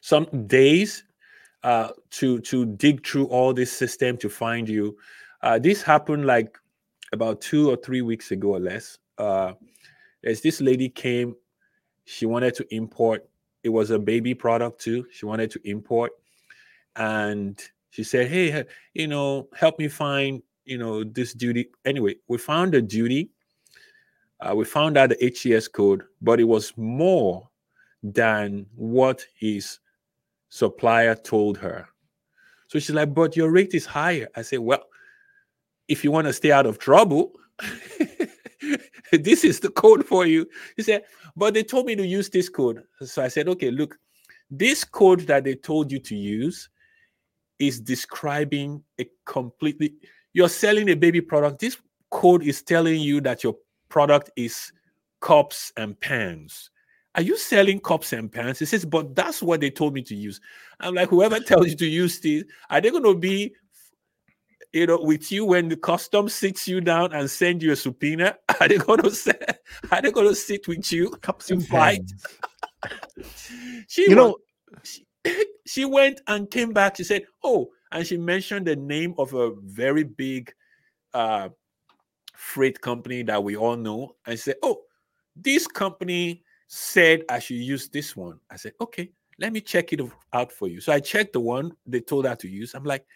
some 0.00 0.46
days, 0.46 1.04
uh, 1.62 1.90
to 2.10 2.40
to 2.40 2.66
dig 2.66 3.06
through 3.06 3.26
all 3.26 3.52
this 3.52 3.72
system 3.72 4.16
to 4.18 4.28
find 4.28 4.68
you. 4.68 4.96
Uh, 5.44 5.58
this 5.58 5.82
happened 5.82 6.24
like 6.24 6.58
about 7.12 7.38
two 7.42 7.68
or 7.68 7.76
three 7.76 8.00
weeks 8.00 8.30
ago 8.30 8.54
or 8.54 8.58
less. 8.58 8.98
Uh, 9.18 9.52
as 10.24 10.40
this 10.40 10.62
lady 10.62 10.88
came, 10.88 11.36
she 12.06 12.24
wanted 12.24 12.54
to 12.54 12.74
import. 12.74 13.28
It 13.62 13.68
was 13.68 13.90
a 13.90 13.98
baby 13.98 14.32
product 14.32 14.80
too. 14.80 15.06
She 15.12 15.26
wanted 15.26 15.50
to 15.50 15.60
import, 15.68 16.12
and 16.96 17.62
she 17.90 18.04
said, 18.04 18.28
"Hey, 18.28 18.64
you 18.94 19.06
know, 19.06 19.48
help 19.54 19.78
me 19.78 19.86
find, 19.86 20.42
you 20.64 20.78
know, 20.78 21.04
this 21.04 21.34
duty." 21.34 21.68
Anyway, 21.84 22.16
we 22.26 22.38
found 22.38 22.72
the 22.72 22.80
duty. 22.80 23.28
Uh, 24.40 24.54
we 24.56 24.64
found 24.64 24.96
out 24.96 25.10
the 25.10 25.22
HTS 25.22 25.70
code, 25.70 26.04
but 26.22 26.40
it 26.40 26.44
was 26.44 26.72
more 26.78 27.50
than 28.02 28.64
what 28.76 29.26
his 29.38 29.78
supplier 30.48 31.14
told 31.14 31.58
her. 31.58 31.86
So 32.68 32.78
she's 32.78 32.94
like, 32.94 33.12
"But 33.12 33.36
your 33.36 33.50
rate 33.50 33.74
is 33.74 33.84
higher." 33.84 34.28
I 34.34 34.40
said, 34.40 34.60
"Well." 34.60 34.84
If 35.88 36.04
you 36.04 36.10
want 36.10 36.26
to 36.26 36.32
stay 36.32 36.50
out 36.50 36.66
of 36.66 36.78
trouble, 36.78 37.32
this 39.12 39.44
is 39.44 39.60
the 39.60 39.70
code 39.70 40.06
for 40.06 40.26
you. 40.26 40.46
He 40.76 40.82
said, 40.82 41.04
but 41.36 41.54
they 41.54 41.62
told 41.62 41.86
me 41.86 41.96
to 41.96 42.06
use 42.06 42.28
this 42.30 42.48
code. 42.48 42.82
So 43.02 43.22
I 43.22 43.28
said, 43.28 43.48
okay, 43.48 43.70
look, 43.70 43.98
this 44.50 44.84
code 44.84 45.20
that 45.20 45.44
they 45.44 45.54
told 45.54 45.90
you 45.90 45.98
to 46.00 46.16
use 46.16 46.68
is 47.58 47.80
describing 47.80 48.82
a 49.00 49.08
completely, 49.26 49.94
you're 50.32 50.48
selling 50.48 50.90
a 50.90 50.94
baby 50.94 51.20
product. 51.20 51.60
This 51.60 51.76
code 52.10 52.42
is 52.42 52.62
telling 52.62 53.00
you 53.00 53.20
that 53.22 53.42
your 53.42 53.56
product 53.88 54.30
is 54.36 54.72
cups 55.20 55.72
and 55.76 55.98
pans. 56.00 56.70
Are 57.16 57.22
you 57.22 57.36
selling 57.36 57.78
cups 57.78 58.12
and 58.12 58.30
pans? 58.30 58.58
He 58.58 58.66
says, 58.66 58.84
but 58.84 59.14
that's 59.14 59.40
what 59.40 59.60
they 59.60 59.70
told 59.70 59.94
me 59.94 60.02
to 60.02 60.16
use. 60.16 60.40
I'm 60.80 60.94
like, 60.94 61.08
whoever 61.08 61.38
tells 61.40 61.68
you 61.68 61.76
to 61.76 61.86
use 61.86 62.18
this, 62.20 62.44
are 62.70 62.80
they 62.80 62.90
going 62.90 63.04
to 63.04 63.14
be 63.14 63.54
you 64.74 64.86
know, 64.88 64.98
with 65.00 65.30
you 65.30 65.44
when 65.44 65.68
the 65.68 65.76
custom 65.76 66.28
sits 66.28 66.66
you 66.66 66.80
down 66.80 67.12
and 67.12 67.30
send 67.30 67.62
you 67.62 67.72
a 67.72 67.76
subpoena? 67.76 68.36
Are 68.60 68.68
they 68.68 68.76
to 68.78 69.10
say, 69.10 69.38
are 69.90 70.02
they 70.02 70.10
to 70.10 70.34
sit 70.34 70.66
with 70.66 70.90
you 70.92 71.10
cups 71.22 71.50
and 71.50 71.64
fight? 71.66 72.12
she, 73.88 74.02
you 74.02 74.16
know, 74.16 74.36
she, 74.82 75.06
she 75.66 75.84
went 75.84 76.20
and 76.26 76.50
came 76.50 76.72
back. 76.72 76.96
She 76.96 77.04
said, 77.04 77.24
"Oh, 77.42 77.70
and 77.92 78.06
she 78.06 78.16
mentioned 78.16 78.66
the 78.66 78.76
name 78.76 79.14
of 79.16 79.32
a 79.32 79.52
very 79.62 80.02
big 80.02 80.52
uh, 81.14 81.50
freight 82.34 82.80
company 82.80 83.22
that 83.22 83.42
we 83.42 83.56
all 83.56 83.76
know, 83.76 84.16
and 84.26 84.38
said, 84.38 84.56
"Oh, 84.62 84.82
this 85.36 85.66
company 85.66 86.42
said 86.66 87.22
I 87.28 87.38
should 87.38 87.56
use 87.56 87.88
this 87.88 88.16
one." 88.16 88.40
I 88.50 88.56
said, 88.56 88.72
"Okay, 88.80 89.10
let 89.38 89.52
me 89.52 89.60
check 89.60 89.92
it 89.92 90.00
out 90.32 90.52
for 90.52 90.66
you." 90.66 90.80
So 90.80 90.92
I 90.92 91.00
checked 91.00 91.32
the 91.32 91.40
one 91.40 91.72
they 91.86 92.00
told 92.00 92.26
her 92.26 92.34
to 92.36 92.48
use. 92.48 92.74
I'm 92.74 92.84
like, 92.84 93.06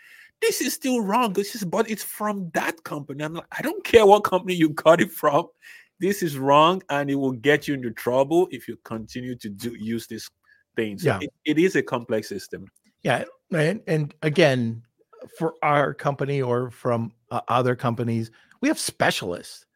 "This 0.41 0.61
is 0.61 0.75
still 0.75 1.01
wrong. 1.03 1.33
This 1.33 1.55
is, 1.55 1.65
but 1.65 1.91
it's 1.91 2.05
from 2.05 2.51
that 2.55 2.83
company." 2.85 3.25
I'm 3.25 3.35
like, 3.35 3.47
"I 3.53 3.63
don't 3.63 3.83
care 3.85 4.07
what 4.07 4.25
company 4.25 4.55
you 4.55 4.71
got 4.71 5.01
it 5.01 5.11
from. 5.11 5.47
This 6.01 6.23
is 6.23 6.39
wrong, 6.39 6.83
and 6.91 7.11
it 7.11 7.17
will 7.17 7.33
get 7.33 7.67
you 7.67 7.75
into 7.75 7.91
trouble 7.91 8.49
if 8.51 8.69
you 8.69 8.77
continue 8.85 9.35
to 9.37 9.49
do 9.49 9.75
use 9.75 10.07
this 10.07 10.29
thing." 10.77 10.99
So 10.99 11.09
Yeah. 11.09 11.19
it- 11.23 11.33
it 11.45 11.59
is 11.59 11.75
a 11.77 11.83
complex 11.83 12.29
system. 12.29 12.67
Yeah, 13.03 13.25
and 13.53 13.81
and 13.87 14.15
again, 14.23 14.83
for 15.39 15.55
our 15.63 15.95
company 15.95 16.41
or 16.43 16.71
from 16.71 17.13
uh, 17.31 17.41
other 17.49 17.75
companies, 17.77 18.31
we 18.61 18.69
have 18.69 18.79
specialists, 18.79 19.67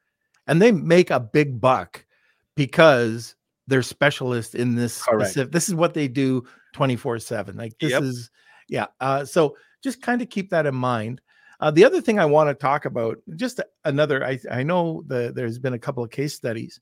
and 0.46 0.60
they 0.62 0.70
make 0.72 1.10
a 1.10 1.20
big 1.20 1.60
buck 1.60 2.04
because 2.54 3.34
they're 3.66 3.82
specialists 3.82 4.54
in 4.54 4.74
this 4.74 5.02
Correct. 5.02 5.30
specific. 5.30 5.52
This 5.52 5.68
is 5.68 5.74
what 5.74 5.94
they 5.94 6.08
do 6.08 6.44
twenty 6.72 6.96
four 6.96 7.18
seven. 7.18 7.56
Like 7.56 7.78
this 7.80 7.90
Yep. 7.92 8.02
is 8.02 8.30
yeah. 8.68 8.86
Uh, 9.00 9.24
so 9.24 9.56
just 9.82 10.02
kind 10.02 10.22
of 10.22 10.30
keep 10.30 10.50
that 10.50 10.66
in 10.66 10.74
mind. 10.74 11.20
Uh, 11.60 11.70
the 11.70 11.84
other 11.84 12.00
thing 12.00 12.18
I 12.18 12.24
want 12.24 12.48
to 12.48 12.54
talk 12.54 12.84
about, 12.84 13.18
just 13.36 13.60
another. 13.84 14.24
I 14.24 14.38
I 14.50 14.62
know 14.62 15.04
the 15.06 15.32
there's 15.34 15.58
been 15.58 15.74
a 15.74 15.78
couple 15.78 16.02
of 16.02 16.10
case 16.10 16.34
studies, 16.34 16.80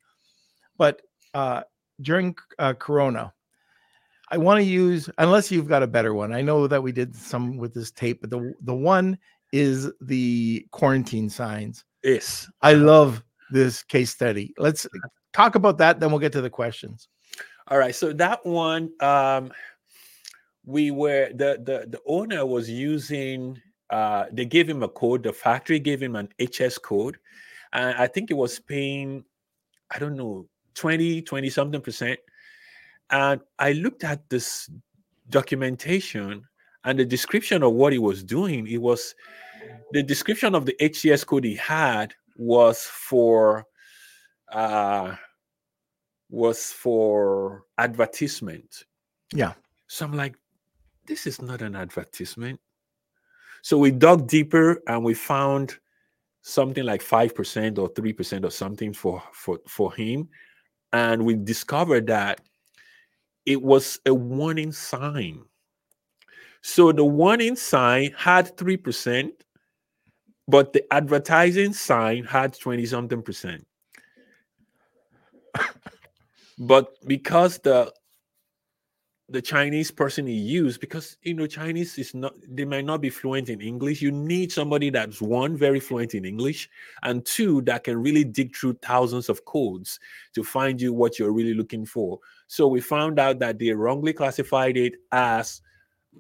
but 0.79 1.03
uh, 1.35 1.63
during 2.01 2.35
uh, 2.59 2.75
Corona, 2.75 3.33
I 4.31 4.39
want 4.39 4.59
to 4.59 4.65
use 4.65 5.11
unless 5.19 5.51
you've 5.51 5.69
got 5.69 5.83
a 5.83 5.87
better 5.87 6.15
one. 6.15 6.33
I 6.33 6.41
know 6.41 6.67
that 6.67 6.83
we 6.83 6.93
did 6.93 7.15
some 7.15 7.59
with 7.59 7.75
this 7.75 7.91
tape, 7.91 8.21
but 8.23 8.31
the 8.31 8.55
the 8.63 8.75
one 8.75 9.19
is 9.53 9.91
the 10.01 10.67
quarantine 10.71 11.29
signs. 11.29 11.85
Yes. 12.03 12.51
I 12.63 12.75
love 12.75 13.23
this 13.51 13.83
case 13.83 14.11
study. 14.11 14.55
Let's 14.59 14.87
talk 15.33 15.55
about 15.55 15.79
that, 15.79 16.01
then 16.01 16.11
we'll 16.11 16.21
get 16.21 16.33
to 16.33 16.41
the 16.41 16.51
questions. 16.51 17.09
All 17.69 17.79
right. 17.79 17.95
So 17.95 18.13
that 18.15 18.45
one, 18.45 18.91
um, 19.01 19.53
we 20.71 20.91
were 20.91 21.31
the 21.35 21.61
the 21.63 21.87
the 21.89 22.01
owner 22.07 22.47
was 22.47 22.71
using. 22.71 23.61
Uh, 23.91 24.27
they 24.33 24.45
gave 24.45 24.69
him 24.69 24.83
a 24.85 24.89
code. 24.89 25.25
The 25.25 25.33
factory 25.33 25.81
gave 25.81 26.01
him 26.01 26.15
an 26.15 26.29
HS 26.39 26.79
code, 26.79 27.19
and 27.73 27.97
I 27.97 28.07
think 28.07 28.31
it 28.31 28.35
was 28.35 28.61
paying, 28.61 29.25
I 29.91 29.99
don't 29.99 30.17
know, 30.17 30.47
20, 30.75 31.23
20 31.23 31.51
something 31.51 31.81
percent. 31.81 32.21
And 33.11 33.41
I 33.59 33.73
looked 33.73 34.05
at 34.05 34.29
this 34.31 34.71
documentation 35.29 36.45
and 36.85 36.99
the 36.99 37.05
description 37.05 37.65
of 37.65 37.73
what 37.73 37.93
he 37.93 37.99
was 37.99 38.23
doing. 38.23 38.69
It 38.69 38.81
was 38.81 39.15
the 39.93 40.03
description 40.05 40.55
of 40.55 40.67
the 40.67 40.77
HTS 40.81 41.27
code 41.27 41.45
he 41.45 41.57
had 41.57 42.15
was 42.37 42.85
for 42.85 43.67
uh 44.53 45.15
was 46.31 46.71
for 46.73 47.65
advertisement. 47.77 48.85
Yeah. 49.33 49.55
So 49.89 50.07
I'm 50.07 50.17
like, 50.17 50.37
this 51.11 51.27
is 51.27 51.43
not 51.43 51.61
an 51.61 51.75
advertisement. 51.75 52.61
So 53.63 53.77
we 53.77 53.91
dug 53.91 54.29
deeper 54.29 54.81
and 54.87 55.05
we 55.05 55.13
found 55.13 55.77
something 56.43 56.85
like 56.85 57.03
5% 57.03 57.79
or 57.79 57.91
3% 57.91 58.45
or 58.45 58.51
something 58.51 58.93
for 58.93 59.21
for 59.33 59.59
for 59.67 59.93
him. 59.93 60.29
And 60.93 61.27
we 61.27 61.35
discovered 61.35 62.07
that 62.07 62.41
it 63.45 63.61
was 63.61 63.99
a 64.07 64.15
warning 64.15 64.71
sign. 64.71 65.43
So 66.63 66.93
the 66.93 67.05
warning 67.05 67.57
sign 67.57 68.13
had 68.17 68.57
3%, 68.57 69.33
but 70.47 70.73
the 70.73 70.85
advertising 70.93 71.73
sign 71.73 72.23
had 72.23 72.57
20 72.57 72.87
something 72.87 73.23
percent. 73.23 73.67
but 76.59 76.95
because 77.07 77.59
the 77.59 77.93
the 79.31 79.41
Chinese 79.41 79.91
person 79.93 80.27
he 80.27 80.35
used, 80.35 80.81
because 80.81 81.17
you 81.23 81.35
know, 81.35 81.47
Chinese 81.47 81.97
is 81.99 82.15
not 82.15 82.35
they 82.49 82.65
might 82.65 82.85
not 82.85 83.01
be 83.01 83.11
fluent 83.11 83.49
in 83.49 83.61
English. 83.61 84.03
You 84.03 84.11
need 84.11 84.51
somebody 84.53 84.91
that's 84.91 85.21
one, 85.23 85.57
very 85.57 85.79
fluent 85.81 86.15
in 86.15 86.25
English, 86.25 86.69
and 87.05 87.25
two, 87.25 87.63
that 87.63 87.85
can 87.85 88.03
really 88.03 88.25
dig 88.25 88.57
through 88.57 88.75
thousands 88.83 89.29
of 89.29 89.45
codes 89.45 90.01
to 90.35 90.43
find 90.43 90.81
you 90.81 90.93
what 90.93 91.19
you're 91.19 91.33
really 91.33 91.55
looking 91.55 91.87
for. 91.87 92.19
So 92.49 92.67
we 92.67 92.81
found 92.81 93.19
out 93.21 93.39
that 93.39 93.59
they 93.59 93.71
wrongly 93.71 94.13
classified 94.13 94.77
it 94.77 94.95
as 95.13 95.63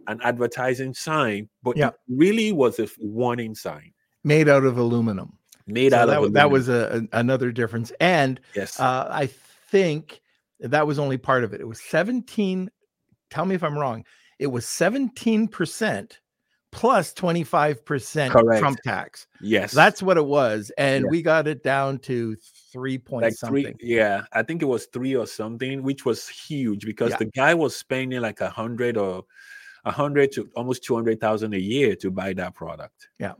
an 0.06 0.20
advertising 0.22 0.94
sign, 0.94 1.48
but 1.64 1.76
Yeah. 1.76 1.88
it 1.88 1.94
really 2.08 2.52
was 2.52 2.78
a 2.78 2.88
warning 3.00 3.56
sign 3.56 3.92
Made 4.22 4.48
out 4.48 4.64
of 4.64 4.78
aluminum. 4.78 5.32
made 5.66 5.90
So 5.90 5.98
out 5.98 6.06
that, 6.06 6.16
of 6.18 6.22
wa- 6.22 6.28
that 6.28 6.50
was 6.50 6.68
a, 6.68 7.08
a- 7.12 7.18
another 7.18 7.50
difference. 7.50 7.90
And 8.00 8.40
yes. 8.54 8.78
uh, 8.78 9.08
I 9.10 9.26
think 9.26 10.20
that 10.60 10.86
was 10.86 10.98
only 11.00 11.18
part 11.18 11.42
of 11.42 11.52
it. 11.54 11.60
It 11.60 11.66
was 11.66 11.80
17. 11.80 12.70
Tell 13.30 13.44
me 13.44 13.54
if 13.54 13.62
I'm 13.64 13.78
wrong. 13.78 14.04
It 14.38 14.48
was 14.48 14.64
17% 14.66 16.12
plus 16.72 17.12
25% 17.14 18.30
Correct. 18.30 18.60
Trump 18.60 18.78
tax. 18.84 19.26
yes. 19.40 19.72
That's 19.72 20.02
what 20.02 20.16
it 20.16 20.24
was. 20.24 20.70
And 20.78 21.04
Yeah. 21.04 21.10
we 21.10 21.20
got 21.22 21.46
it 21.48 21.62
down 21.64 21.98
to 22.00 22.36
three 22.72 22.96
point 22.98 23.24
like 23.24 23.34
something. 23.34 23.64
three 23.64 23.74
yeah 23.82 24.22
i 24.32 24.44
think 24.44 24.62
it 24.62 24.66
was 24.66 24.86
three 24.92 25.16
or 25.16 25.26
something 25.26 25.82
which 25.82 26.04
was 26.04 26.28
huge 26.28 26.86
because 26.86 27.10
Yeah. 27.10 27.16
the 27.16 27.24
guy 27.24 27.52
was 27.52 27.74
spending 27.74 28.20
like 28.20 28.40
a 28.40 28.48
hundred 28.48 28.96
or 28.96 29.24
a 29.84 29.90
hundred 29.90 30.30
to 30.32 30.48
almost 30.54 30.84
200000 30.84 31.52
a 31.54 31.58
year 31.58 31.96
to 31.96 32.10
buy 32.12 32.32
that 32.34 32.54
product 32.54 33.08
Yeah. 33.18 33.32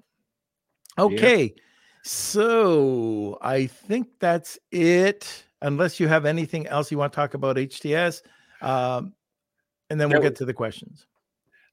Okay. 0.98 1.54
So 2.02 3.38
I 3.40 3.66
think 3.66 4.08
that's 4.18 4.58
it. 4.72 5.44
Unless 5.62 6.00
you 6.00 6.08
have 6.08 6.24
anything 6.26 6.66
else 6.66 6.90
you 6.90 6.98
want 6.98 7.12
to 7.12 7.16
talk 7.16 7.34
about 7.34 7.56
HTS. 7.56 8.22
Um, 8.62 9.12
and 9.90 10.00
then 10.00 10.08
we'll 10.10 10.22
get 10.22 10.36
to 10.36 10.44
the 10.44 10.54
questions. 10.54 11.06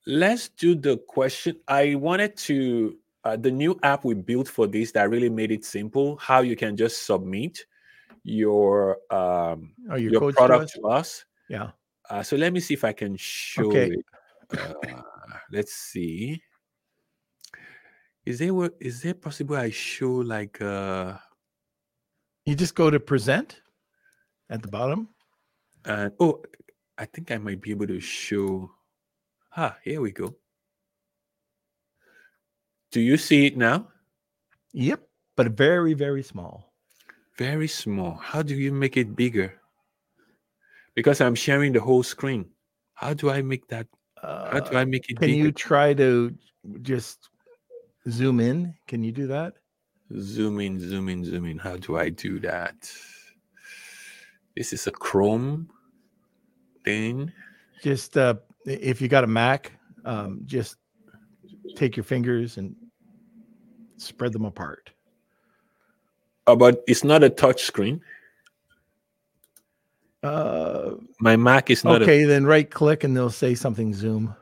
let's 0.05 0.49
do 0.49 0.73
the 0.75 0.97
question 1.07 1.55
i 1.67 1.95
wanted 1.95 2.35
to 2.37 2.97
uh, 3.23 3.35
the 3.35 3.51
new 3.51 3.77
app 3.83 4.03
we 4.05 4.13
built 4.13 4.47
for 4.47 4.67
this 4.67 4.91
that 4.91 5.09
really 5.09 5.29
made 5.29 5.51
it 5.51 5.65
simple 5.65 6.17
how 6.17 6.39
you 6.41 6.55
can 6.55 6.75
just 6.77 7.05
submit 7.05 7.65
your 8.23 8.97
um 9.11 9.73
Oh, 9.89 9.95
your, 9.95 10.11
your 10.11 10.19
codes 10.21 10.35
to 10.35 10.39
product 10.41 10.63
us? 10.65 10.71
to 10.73 10.81
us 10.87 11.25
Yeah. 11.49 11.69
uh, 12.09 12.23
so 12.23 12.35
let 12.37 12.51
me 12.53 12.59
see 12.59 12.73
if 12.73 12.83
i 12.83 12.93
can 12.93 13.15
show 13.17 13.69
Okay. 13.69 13.91
it 13.91 14.05
uh, 14.59 14.93
let's 15.51 15.73
see 15.73 16.41
is 18.25 18.39
there 18.39 18.53
wa- 18.53 18.69
there 19.03 19.13
possible 19.13 19.55
i 19.55 19.69
show 19.69 20.11
like 20.11 20.61
uh 20.61 21.17
You 22.45 22.55
just 22.55 22.75
go 22.75 22.89
to 22.89 22.99
present 22.99 23.61
at 24.49 24.61
the 24.61 24.69
bottom. 24.71 25.09
and 25.85 26.11
oh 26.19 26.41
i 26.97 27.05
think 27.05 27.31
i 27.31 27.37
might 27.37 27.61
be 27.61 27.71
able 27.71 27.87
to 27.87 27.99
show 27.99 28.69
ah 29.55 29.75
here 29.83 30.01
we 30.01 30.11
go 30.11 30.35
do 32.91 32.99
you 33.01 33.17
see 33.17 33.45
it 33.47 33.57
now 33.57 33.87
Yep. 34.73 35.01
But 35.35 35.51
very, 35.57 35.93
very 35.93 36.21
small. 36.23 36.73
very 37.37 37.67
small 37.67 38.15
how 38.17 38.41
do 38.41 38.55
you 38.55 38.71
make 38.73 38.97
it 38.97 39.15
bigger 39.15 39.53
because 40.95 41.21
i'm 41.21 41.35
sharing 41.35 41.71
the 41.73 41.79
whole 41.79 42.01
screen 42.03 42.45
how 42.95 43.13
do 43.13 43.29
i 43.29 43.41
make 43.41 43.67
that 43.69 43.85
how 44.21 44.59
do 44.59 44.73
Uh, 44.75 44.81
i 44.81 44.85
make 44.85 45.05
it 45.09 45.19
bigger? 45.19 45.21
can 45.21 45.29
bigger 45.29 45.45
you 45.45 45.51
try 45.51 45.93
to 45.93 46.33
just 46.81 47.29
zoom 48.09 48.39
in? 48.39 48.73
Can 48.87 49.03
you 49.03 49.11
do 49.13 49.27
that? 49.27 49.53
zoom 50.17 50.59
in 50.61 50.79
zoom 50.79 51.09
in 51.09 51.21
zoom 51.25 51.45
in 51.45 51.57
how 51.59 51.75
do 51.77 51.97
i 51.97 52.09
do 52.09 52.39
that 52.39 52.75
this 54.55 54.73
is 54.73 54.87
a 54.87 54.91
chrome 54.91 55.69
Just 57.83 58.17
uh, 58.17 58.35
if 58.65 59.01
you 59.01 59.07
got 59.07 59.23
a 59.23 59.27
Mac, 59.27 59.71
um, 60.05 60.41
just 60.45 60.77
take 61.75 61.95
your 61.97 62.03
fingers 62.03 62.57
and 62.57 62.75
spread 63.97 64.31
them 64.33 64.45
apart. 64.45 64.89
oh, 66.47 66.55
but 66.55 66.83
it's 66.87 67.03
not 67.03 67.23
a 67.23 67.29
touch 67.29 67.63
screen 67.63 68.01
Uh, 70.23 70.95
my 71.19 71.35
mac 71.35 71.69
is 71.69 71.83
not 71.83 72.01
okay, 72.01 72.23
then 72.25 72.45
right 72.45 72.69
click 72.71 73.03
and 73.03 73.15
they'll 73.15 73.29
say 73.29 73.53
something 73.55 73.93
zoom. 73.93 74.33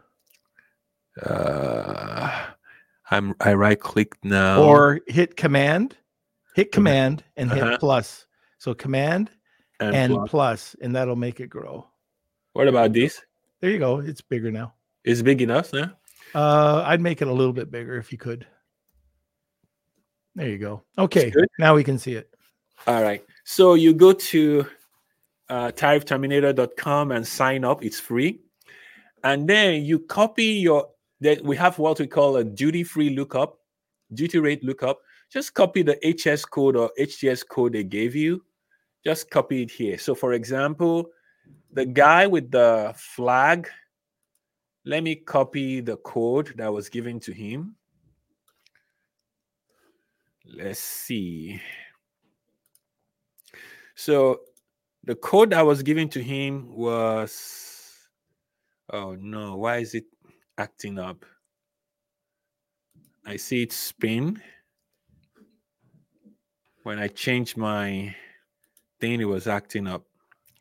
uh, 1.25 2.45
i'm 3.11 3.33
i 3.41 3.53
right 3.53 3.79
click 3.79 4.15
now 4.23 4.63
Or 4.63 5.01
hit 5.07 5.35
command, 5.35 5.97
hit 6.55 6.71
command 6.71 7.23
and 7.37 7.51
hit 7.51 7.63
Uh-huh. 7.63 7.77
plus. 7.79 8.25
So 8.57 8.73
command 8.73 9.29
and, 9.79 9.95
and 9.95 10.13
plus. 10.13 10.29
plus, 10.31 10.75
and 10.81 10.95
that'll 10.95 11.15
make 11.17 11.39
it 11.39 11.49
grow. 11.49 11.87
What 12.55 12.67
about 12.67 12.93
this 12.93 13.21
There 13.61 13.69
you 13.71 13.79
go. 13.79 13.99
It's 13.99 14.21
bigger 14.21 14.51
now. 14.51 14.73
it's 15.03 15.21
big 15.21 15.41
enough 15.41 15.71
now 15.73 15.91
Uh, 16.33 16.83
I'd 16.85 17.01
make 17.01 17.21
it 17.21 17.27
a 17.27 17.33
little 17.33 17.53
bit 17.53 17.69
bigger 17.71 17.95
if 17.97 18.11
you 18.11 18.17
could. 18.17 18.45
There 20.35 20.49
you 20.49 20.57
go. 20.57 20.83
Okay, 20.97 21.31
now 21.59 21.75
we 21.75 21.83
can 21.83 21.97
see 21.97 22.13
it. 22.19 22.27
All 22.87 23.01
right. 23.01 23.23
So 23.45 23.75
you 23.75 23.93
go 23.93 24.11
to 24.11 24.65
uh, 25.49 25.71
tariffterminator.com 25.71 27.11
and 27.15 27.23
sign 27.25 27.63
up. 27.63 27.83
It's 27.85 27.99
free. 28.01 28.41
And 29.23 29.47
then 29.47 29.85
you 29.85 29.99
copy 29.99 30.59
your 30.67 30.89
Then 31.21 31.39
we 31.43 31.55
have 31.55 31.79
what 31.79 31.99
we 31.99 32.07
call 32.07 32.35
a 32.35 32.43
duty-free 32.43 33.15
lookup, 33.15 33.59
duty 34.13 34.39
rate 34.39 34.63
lookup. 34.63 34.99
Just 35.31 35.53
copy 35.53 35.83
the 35.83 35.95
HS 36.03 36.43
code 36.45 36.75
or 36.75 36.91
HTS 36.99 37.47
code 37.47 37.71
they 37.73 37.83
gave 37.87 38.13
you. 38.13 38.43
Just 39.07 39.29
copy 39.31 39.61
it 39.63 39.71
here. 39.71 39.97
So, 39.97 40.13
for 40.15 40.33
example, 40.33 41.07
the 41.75 41.85
guy 41.85 42.25
with 42.25 42.51
the 42.51 42.93
flag, 42.95 43.69
let 44.85 45.03
me 45.03 45.15
copy 45.15 45.81
the 45.81 45.97
code 45.97 46.53
that 46.55 46.71
was 46.71 46.87
given 46.87 47.19
to 47.19 47.33
him. 47.33 47.75
Let's 50.45 50.79
see. 50.79 51.61
So 53.95 54.39
the 55.03 55.15
code 55.15 55.49
that 55.49 55.65
was 55.65 55.83
given 55.83 56.07
to 56.09 56.23
him 56.23 56.73
was 56.73 58.07
oh 58.91 59.15
no, 59.19 59.57
why 59.57 59.77
is 59.77 59.95
it 59.95 60.05
acting 60.57 60.97
up? 60.97 61.25
I 63.25 63.35
see 63.35 63.63
it 63.63 63.73
spin. 63.73 64.41
When 66.83 66.99
I 66.99 67.09
changed 67.09 67.57
my 67.57 68.15
thing, 69.01 69.19
it 69.19 69.25
was 69.25 69.47
acting 69.47 69.87
up. 69.87 70.05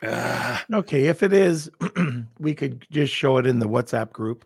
Ah. 0.07 0.64
Okay, 0.72 1.07
if 1.07 1.22
it 1.22 1.32
is, 1.32 1.70
we 2.38 2.55
could 2.55 2.86
just 2.90 3.12
show 3.14 3.38
it 3.38 3.46
in 3.46 3.59
the 3.59 3.66
WhatsApp 3.68 4.12
group. 4.12 4.44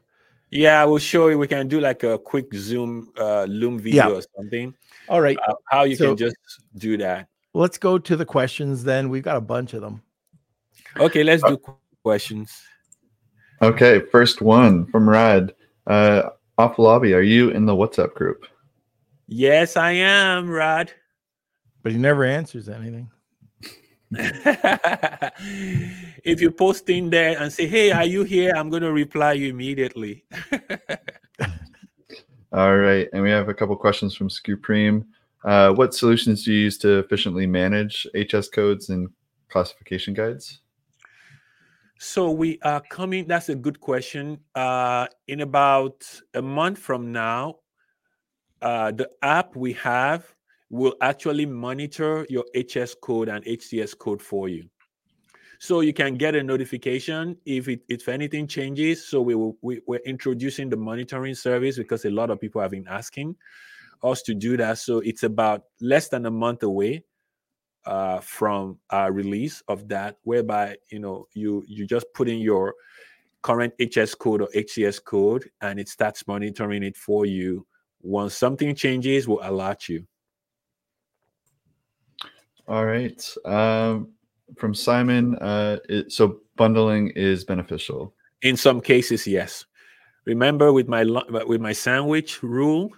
Yeah, 0.51 0.85
we'll 0.85 0.99
show 0.99 1.29
you. 1.29 1.39
We 1.39 1.47
can 1.47 1.69
do 1.69 1.81
like 1.81 2.03
a 2.05 2.19
quick 2.19 2.53
Zoom 2.55 3.13
uh, 3.19 3.45
Loom 3.45 3.79
video 3.79 4.09
Yeah. 4.09 4.15
or 4.17 4.23
something. 4.37 4.75
All 5.09 5.21
right, 5.21 5.37
Uh, 5.47 5.55
how 5.67 5.85
you 5.85 5.97
So- 5.97 6.09
can 6.09 6.17
just 6.17 6.37
do 6.77 6.97
that. 6.99 7.29
let's 7.55 7.79
go 7.79 7.99
to 7.99 8.17
the 8.17 8.25
questions 8.25 8.85
then. 8.85 9.09
We've 9.11 9.23
got 9.23 9.37
a 9.37 9.41
bunch 9.43 9.75
of 9.75 9.81
them. 9.83 10.03
Okay, 10.99 11.23
let's 11.25 11.43
do 11.43 11.57
qu- 11.59 11.77
questions. 12.03 12.51
Okay, 13.61 14.01
first 14.13 14.41
one 14.41 14.87
from 14.87 15.09
Rad. 15.09 15.55
Uh, 15.87 16.31
Afolabi, 16.59 17.15
are 17.15 17.21
you 17.23 17.51
in 17.51 17.67
the 17.67 17.75
WhatsApp 17.75 18.15
group? 18.15 18.47
Yes, 19.27 19.77
I 19.77 19.93
am, 19.93 20.49
Rod. 20.49 20.93
But 21.83 21.93
he 21.93 21.99
never 21.99 22.25
answers 22.25 22.69
anything. 22.69 23.11
if 26.25 26.41
you 26.41 26.51
post 26.51 26.89
in 26.89 27.11
there 27.11 27.39
and 27.39 27.53
say, 27.53 27.67
"Hey, 27.67 27.91
are 27.91 28.07
you 28.07 28.25
here?" 28.25 28.55
I'm 28.57 28.71
going 28.71 28.83
to 28.83 28.93
reply 28.93 29.35
you 29.35 29.49
immediately. 29.49 30.25
All 32.53 32.79
right, 32.79 33.07
and 33.13 33.23
we 33.23 33.31
have 33.31 33.51
a 33.51 33.55
couple 33.55 33.77
questions 33.77 34.15
from 34.15 34.29
Scooprim. 34.29 35.05
Uh, 35.45 35.73
what 35.73 35.95
solutions 35.95 36.45
do 36.45 36.53
you 36.53 36.61
use 36.61 36.79
to 36.79 36.99
efficiently 36.99 37.47
manage 37.47 38.07
HS 38.15 38.49
codes 38.49 38.89
and 38.89 39.11
classification 39.51 40.15
guides? 40.15 40.61
So 41.99 42.31
we 42.31 42.59
are 42.63 42.83
coming. 42.89 43.27
That's 43.27 43.51
a 43.51 43.55
good 43.55 43.81
question. 43.81 44.41
Uh, 44.55 45.09
in 45.27 45.43
about 45.43 46.09
a 46.33 46.41
month 46.41 46.79
from 46.79 47.13
now, 47.13 47.57
uh, 48.63 48.93
the 48.93 49.11
app 49.23 49.55
we 49.55 49.75
have 49.75 50.35
will 50.71 50.95
actually 51.01 51.47
monitor 51.47 52.27
your 52.29 52.45
HS 52.55 52.95
code 53.01 53.29
and 53.29 53.45
HTS 53.45 53.97
code 53.97 54.21
for 54.21 54.49
you. 54.49 54.69
So 55.61 55.81
you 55.81 55.93
can 55.93 56.15
get 56.15 56.37
a 56.37 56.43
notification 56.43 57.37
if 57.45 57.69
it 57.69 57.81
if 57.89 58.09
anything 58.09 58.47
changes. 58.47 59.05
So 59.05 59.21
we 59.21 59.35
will 59.35 59.57
we, 59.61 59.81
we're 59.87 60.01
introducing 60.07 60.69
the 60.69 60.77
monitoring 60.77 61.35
service 61.35 61.77
because 61.77 62.05
a 62.05 62.11
lot 62.11 62.31
of 62.31 62.41
people 62.41 62.63
have 62.63 62.71
been 62.71 62.87
asking 62.89 63.35
us 64.03 64.23
to 64.23 64.35
do 64.35 64.57
that. 64.57 64.79
So 64.79 64.99
it's 64.99 65.25
about 65.25 65.63
less 65.81 66.09
than 66.09 66.27
a 66.27 66.31
month 66.31 66.63
away 66.63 67.05
uh, 67.87 68.21
from 68.21 68.79
our 68.91 69.11
release 69.13 69.63
of 69.67 69.89
that, 69.89 70.19
whereby 70.23 70.77
you 70.91 71.01
know 71.01 71.27
you 71.35 71.65
you 71.67 71.87
just 71.87 72.07
put 72.15 72.29
in 72.29 72.39
your 72.39 72.75
current 73.43 73.73
HS 73.81 74.15
code 74.15 74.43
or 74.43 74.49
HTS 74.55 75.03
code, 75.03 75.51
and 75.61 75.81
it 75.81 75.89
starts 75.89 76.27
monitoring 76.29 76.85
it 76.85 76.97
for 76.97 77.27
you. 77.27 77.67
Once 78.01 78.35
something 78.35 78.77
changes, 78.77 79.27
we'll 79.27 79.41
alert 79.43 79.89
you. 79.89 80.07
All 82.69 82.85
right. 82.85 83.35
Um, 83.47 84.13
from 84.59 84.75
Simon, 84.75 85.37
uh, 85.37 85.79
it, 85.89 86.13
so 86.13 86.41
bundling 86.57 87.09
is 87.17 87.45
beneficial. 87.45 88.15
In 88.43 88.57
some 88.57 88.81
cases, 88.81 89.27
yes. 89.27 89.65
Remember 90.27 90.73
with 90.73 90.87
my 90.87 91.05
with 91.47 91.63
my 91.63 91.73
sandwich 91.73 92.43
rule 92.43 92.91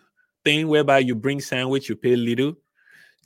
thing, 0.44 0.66
whereby 0.66 0.98
you 0.98 1.14
bring 1.14 1.40
sandwich, 1.40 1.88
you 1.88 1.94
pay 1.94 2.16
little 2.16 2.54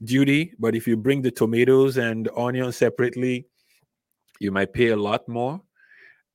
duty, 0.03 0.53
but 0.59 0.75
if 0.75 0.87
you 0.87 0.99
bring 0.99 1.23
the 1.23 1.31
tomatoes 1.31 1.97
and 1.97 2.27
the 2.27 2.35
onion 2.35 2.71
separately, 2.73 3.47
you 4.39 4.53
might 4.53 4.75
pay 4.75 4.89
a 4.89 4.97
lot 4.97 5.27
more. 5.27 5.63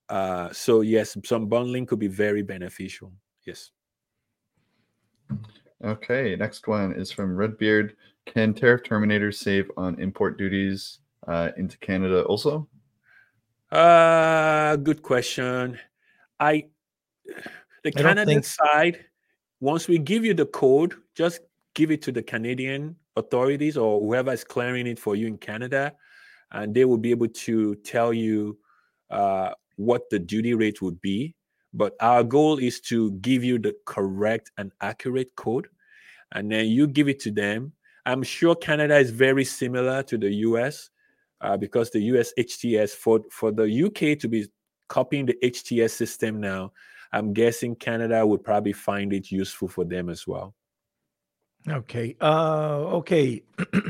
Uh, 0.10 0.52
so 0.52 0.82
yes, 0.82 1.16
some 1.24 1.46
bundling 1.46 1.86
could 1.86 2.00
be 2.00 2.08
very 2.08 2.42
beneficial. 2.42 3.14
Yes. 3.46 3.70
Okay, 5.84 6.36
next 6.36 6.68
one 6.68 6.94
is 6.94 7.12
from 7.12 7.36
Redbeard. 7.36 7.96
Can 8.34 8.54
tariff 8.54 8.84
terminators 8.84 9.36
save 9.36 9.72
on 9.76 10.00
import 10.00 10.38
duties 10.38 11.00
uh, 11.28 11.50
into 11.58 11.78
Canada 11.80 12.24
also? 12.24 12.68
Uh 13.72 14.76
good 14.78 15.02
question. 15.04 15.78
I 16.40 16.66
the 17.84 17.90
I 17.90 17.90
don't 17.92 18.04
Canada 18.04 18.26
think- 18.32 18.46
side, 18.46 19.06
once 19.60 19.88
we 19.88 19.98
give 20.00 20.26
you 20.26 20.34
the 20.34 20.46
code, 20.48 20.94
just 21.16 21.42
give 21.76 21.92
it 21.92 22.02
to 22.04 22.12
the 22.12 22.22
Canadian 22.24 22.96
authorities 23.16 23.78
or 23.78 24.00
whoever 24.00 24.32
is 24.32 24.44
clearing 24.44 24.88
it 24.88 24.98
for 25.00 25.16
you 25.16 25.28
in 25.28 25.38
Canada, 25.38 25.94
and 26.52 26.74
they 26.74 26.86
will 26.86 26.98
be 26.98 27.12
able 27.12 27.28
to 27.28 27.76
tell 27.78 28.12
you 28.14 28.58
uh, 29.12 29.52
what 29.76 30.10
the 30.10 30.18
duty 30.20 30.54
rate 30.54 30.82
would 30.82 31.00
be. 31.02 31.36
But 31.74 31.94
our 32.00 32.24
goal 32.24 32.58
is 32.58 32.80
to 32.90 33.12
give 33.22 33.44
you 33.44 33.60
the 33.60 33.76
correct 33.86 34.52
and 34.58 34.72
accurate 34.82 35.36
code, 35.36 35.68
and 36.32 36.52
then 36.52 36.68
you 36.68 36.88
give 36.88 37.08
it 37.08 37.20
to 37.22 37.32
them. 37.32 37.74
I'm 38.06 38.24
sure 38.24 38.56
Canada 38.56 38.98
is 38.98 39.12
very 39.12 39.46
similar 39.46 40.04
to 40.04 40.18
the 40.18 40.32
US 40.48 40.90
uh, 41.42 41.58
because 41.58 41.90
the 41.90 42.02
US 42.14 42.34
HTS 42.38 42.92
for 42.92 43.22
for 43.32 43.52
the 43.52 43.64
UK 43.86 44.20
to 44.20 44.28
be 44.28 44.48
copying 44.88 45.26
the 45.26 45.38
HTS 45.44 45.92
system 45.92 46.40
now, 46.40 46.72
I'm 47.12 47.34
guessing 47.34 47.76
Canada 47.76 48.26
would 48.26 48.44
probably 48.44 48.74
find 48.74 49.14
it 49.14 49.32
useful 49.32 49.68
for 49.68 49.86
them 49.86 50.10
as 50.10 50.28
well. 50.28 50.56
Okay. 51.68 52.16
Uh 52.22 52.98
okay. 53.00 53.44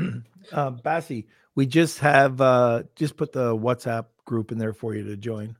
uh 0.52 0.70
Bassi, 0.70 1.26
we 1.54 1.66
just 1.66 1.98
have 2.00 2.40
uh 2.40 2.82
just 2.96 3.16
put 3.16 3.32
the 3.32 3.56
WhatsApp 3.56 4.06
group 4.24 4.52
in 4.52 4.58
there 4.58 4.72
for 4.74 4.94
you 4.94 5.04
to 5.04 5.16
join. 5.16 5.56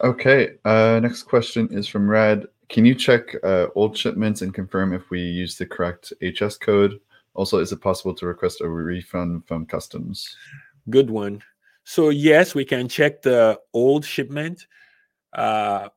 Okay, 0.00 0.58
uh, 0.64 1.00
next 1.02 1.24
question 1.24 1.68
is 1.72 1.88
from 1.88 2.08
Rad. 2.08 2.46
Can 2.68 2.84
you 2.84 2.94
check 2.94 3.34
uh, 3.42 3.68
old 3.74 3.96
shipments 3.96 4.42
and 4.42 4.52
confirm 4.52 4.92
if 4.92 5.10
we 5.10 5.20
use 5.20 5.56
the 5.56 5.66
correct 5.66 6.12
HS 6.20 6.58
code? 6.58 7.00
Also, 7.34 7.58
is 7.58 7.72
it 7.72 7.80
possible 7.80 8.14
to 8.14 8.26
request 8.26 8.60
a 8.60 8.68
refund 8.68 9.46
from 9.46 9.64
customs? 9.64 10.36
Good 10.90 11.08
one. 11.08 11.42
So 11.84 12.10
yes, 12.10 12.54
we 12.54 12.64
can 12.64 12.88
check 12.88 13.22
the 13.22 13.58
old 13.72 14.04
shipment. 14.04 14.66
Uh, 15.32 15.88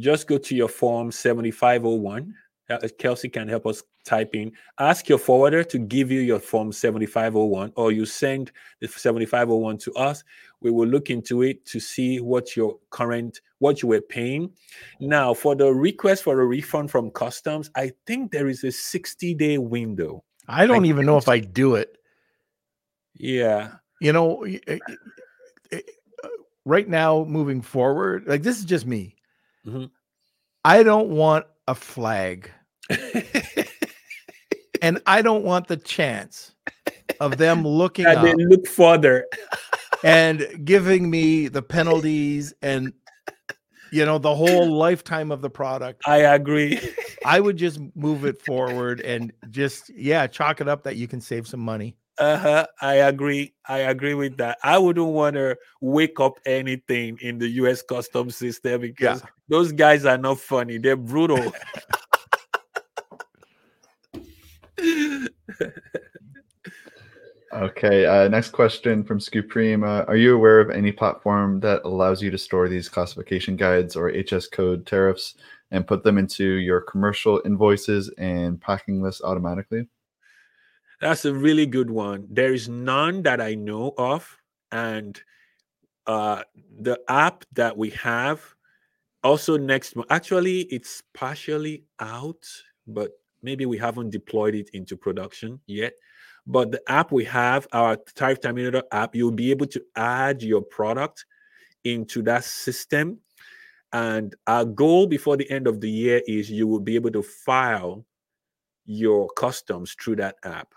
just 0.00 0.26
go 0.26 0.38
to 0.38 0.54
your 0.54 0.68
form 0.68 1.10
7501. 1.10 2.34
Uh, 2.68 2.88
Kelsey 2.98 3.30
can 3.30 3.48
help 3.48 3.66
us 3.66 3.82
type 4.04 4.34
in. 4.34 4.52
Ask 4.78 5.08
your 5.08 5.18
forwarder 5.18 5.64
to 5.64 5.78
give 5.78 6.10
you 6.10 6.20
your 6.20 6.38
form 6.38 6.72
7501, 6.72 7.72
or 7.76 7.92
you 7.92 8.04
send 8.04 8.52
the 8.80 8.88
7501 8.88 9.78
to 9.78 9.94
us. 9.94 10.24
We 10.60 10.70
will 10.70 10.88
look 10.88 11.10
into 11.10 11.42
it 11.42 11.64
to 11.66 11.78
see 11.80 12.20
what 12.20 12.56
your 12.56 12.78
current 12.90 13.40
what 13.58 13.82
you 13.82 13.88
were 13.88 14.00
paying. 14.00 14.52
Now, 15.00 15.34
for 15.34 15.54
the 15.54 15.72
request 15.72 16.24
for 16.24 16.40
a 16.40 16.46
refund 16.46 16.90
from 16.90 17.10
customs, 17.10 17.70
I 17.74 17.92
think 18.06 18.32
there 18.32 18.48
is 18.48 18.64
a 18.64 18.72
60 18.72 19.34
day 19.34 19.58
window. 19.58 20.24
I 20.48 20.66
don't 20.66 20.84
I 20.84 20.88
even 20.88 21.06
know 21.06 21.18
if 21.18 21.28
I 21.28 21.40
do 21.40 21.74
it. 21.74 21.98
Yeah. 23.14 23.72
You 24.00 24.12
know, 24.12 24.46
uh, 24.46 24.78
right 26.64 26.88
now 26.88 27.24
moving 27.24 27.60
forward, 27.60 28.24
like 28.26 28.42
this 28.42 28.58
is 28.58 28.64
just 28.64 28.86
me. 28.86 29.16
Mhm. 29.66 29.90
I 30.64 30.82
don't 30.82 31.08
want 31.08 31.46
a 31.66 31.74
flag 31.74 32.50
and 34.82 35.00
I 35.06 35.22
don't 35.22 35.44
want 35.44 35.68
the 35.68 35.76
chance 35.76 36.54
of 37.20 37.36
them 37.38 37.66
looking 37.66 38.06
up 38.06 38.24
look 38.36 38.66
further. 38.66 39.26
And 40.04 40.64
giving 40.64 41.10
me 41.10 41.48
the 41.48 41.62
penalties 41.62 42.54
and 42.62 42.92
you 43.90 44.04
know 44.04 44.18
the 44.18 44.34
whole 44.34 44.70
lifetime 44.70 45.30
of 45.32 45.40
the 45.40 45.50
product. 45.50 46.02
I 46.06 46.18
agree. 46.18 46.78
I 47.24 47.40
would 47.40 47.56
just 47.56 47.80
move 47.94 48.24
it 48.24 48.40
forward 48.42 49.00
and 49.00 49.32
just 49.50 49.90
yeah, 49.90 50.26
chalk 50.26 50.60
it 50.60 50.68
up 50.68 50.84
that 50.84 50.96
you 50.96 51.08
can 51.08 51.20
save 51.20 51.46
some 51.46 51.60
money. 51.60 51.96
Uh-huh. 52.18 52.66
I 52.80 52.94
agree. 52.94 53.54
I 53.68 53.78
agree 53.78 54.14
with 54.14 54.36
that. 54.38 54.58
I 54.64 54.76
wouldn't 54.76 55.06
want 55.06 55.34
to 55.34 55.56
wake 55.80 56.18
up 56.18 56.40
anything 56.44 57.16
in 57.20 57.38
the 57.38 57.48
US 57.48 57.82
customs 57.82 58.36
system 58.36 58.80
because 58.80 59.22
those 59.48 59.70
guys 59.70 60.04
are 60.04 60.18
not 60.18 60.40
funny. 60.40 60.78
They're 60.78 60.96
brutal. 60.96 61.52
Okay, 67.58 68.06
uh, 68.06 68.28
next 68.28 68.50
question 68.50 69.02
from 69.02 69.18
Scooprim. 69.18 69.82
Uh, 69.82 70.04
are 70.06 70.16
you 70.16 70.32
aware 70.32 70.60
of 70.60 70.70
any 70.70 70.92
platform 70.92 71.58
that 71.58 71.80
allows 71.82 72.22
you 72.22 72.30
to 72.30 72.38
store 72.38 72.68
these 72.68 72.88
classification 72.88 73.56
guides 73.56 73.96
or 73.96 74.12
HS 74.12 74.46
code 74.46 74.86
tariffs 74.86 75.34
and 75.72 75.84
put 75.84 76.04
them 76.04 76.18
into 76.18 76.44
your 76.44 76.80
commercial 76.80 77.42
invoices 77.44 78.10
and 78.16 78.60
packing 78.60 79.02
list 79.02 79.22
automatically? 79.24 79.88
That's 81.00 81.24
a 81.24 81.34
really 81.34 81.66
good 81.66 81.90
one. 81.90 82.28
There 82.30 82.52
is 82.52 82.68
none 82.68 83.22
that 83.22 83.40
I 83.40 83.56
know 83.56 83.92
of. 83.98 84.38
And 84.70 85.20
uh, 86.06 86.44
the 86.78 87.00
app 87.08 87.44
that 87.54 87.76
we 87.76 87.90
have 87.90 88.40
also 89.24 89.56
next 89.56 89.96
month, 89.96 90.06
actually, 90.12 90.60
it's 90.70 91.02
partially 91.12 91.82
out, 91.98 92.46
but 92.86 93.10
maybe 93.42 93.66
we 93.66 93.78
haven't 93.78 94.10
deployed 94.10 94.54
it 94.54 94.70
into 94.74 94.96
production 94.96 95.58
yet. 95.66 95.94
But 96.50 96.72
the 96.72 96.82
app 96.90 97.12
we 97.12 97.24
have, 97.26 97.68
our 97.72 97.98
Tariff 98.14 98.40
Terminator 98.40 98.82
app, 98.90 99.14
you'll 99.14 99.32
be 99.32 99.50
able 99.50 99.66
to 99.66 99.82
add 99.96 100.42
your 100.42 100.62
product 100.62 101.26
into 101.84 102.22
that 102.22 102.42
system. 102.42 103.18
And 103.92 104.34
our 104.46 104.64
goal 104.64 105.06
before 105.06 105.36
the 105.36 105.48
end 105.50 105.66
of 105.66 105.82
the 105.82 105.90
year 105.90 106.22
is 106.26 106.50
you 106.50 106.66
will 106.66 106.80
be 106.80 106.94
able 106.94 107.10
to 107.10 107.22
file 107.22 108.06
your 108.86 109.28
customs 109.36 109.94
through 110.02 110.16
that 110.16 110.36
app. 110.42 110.74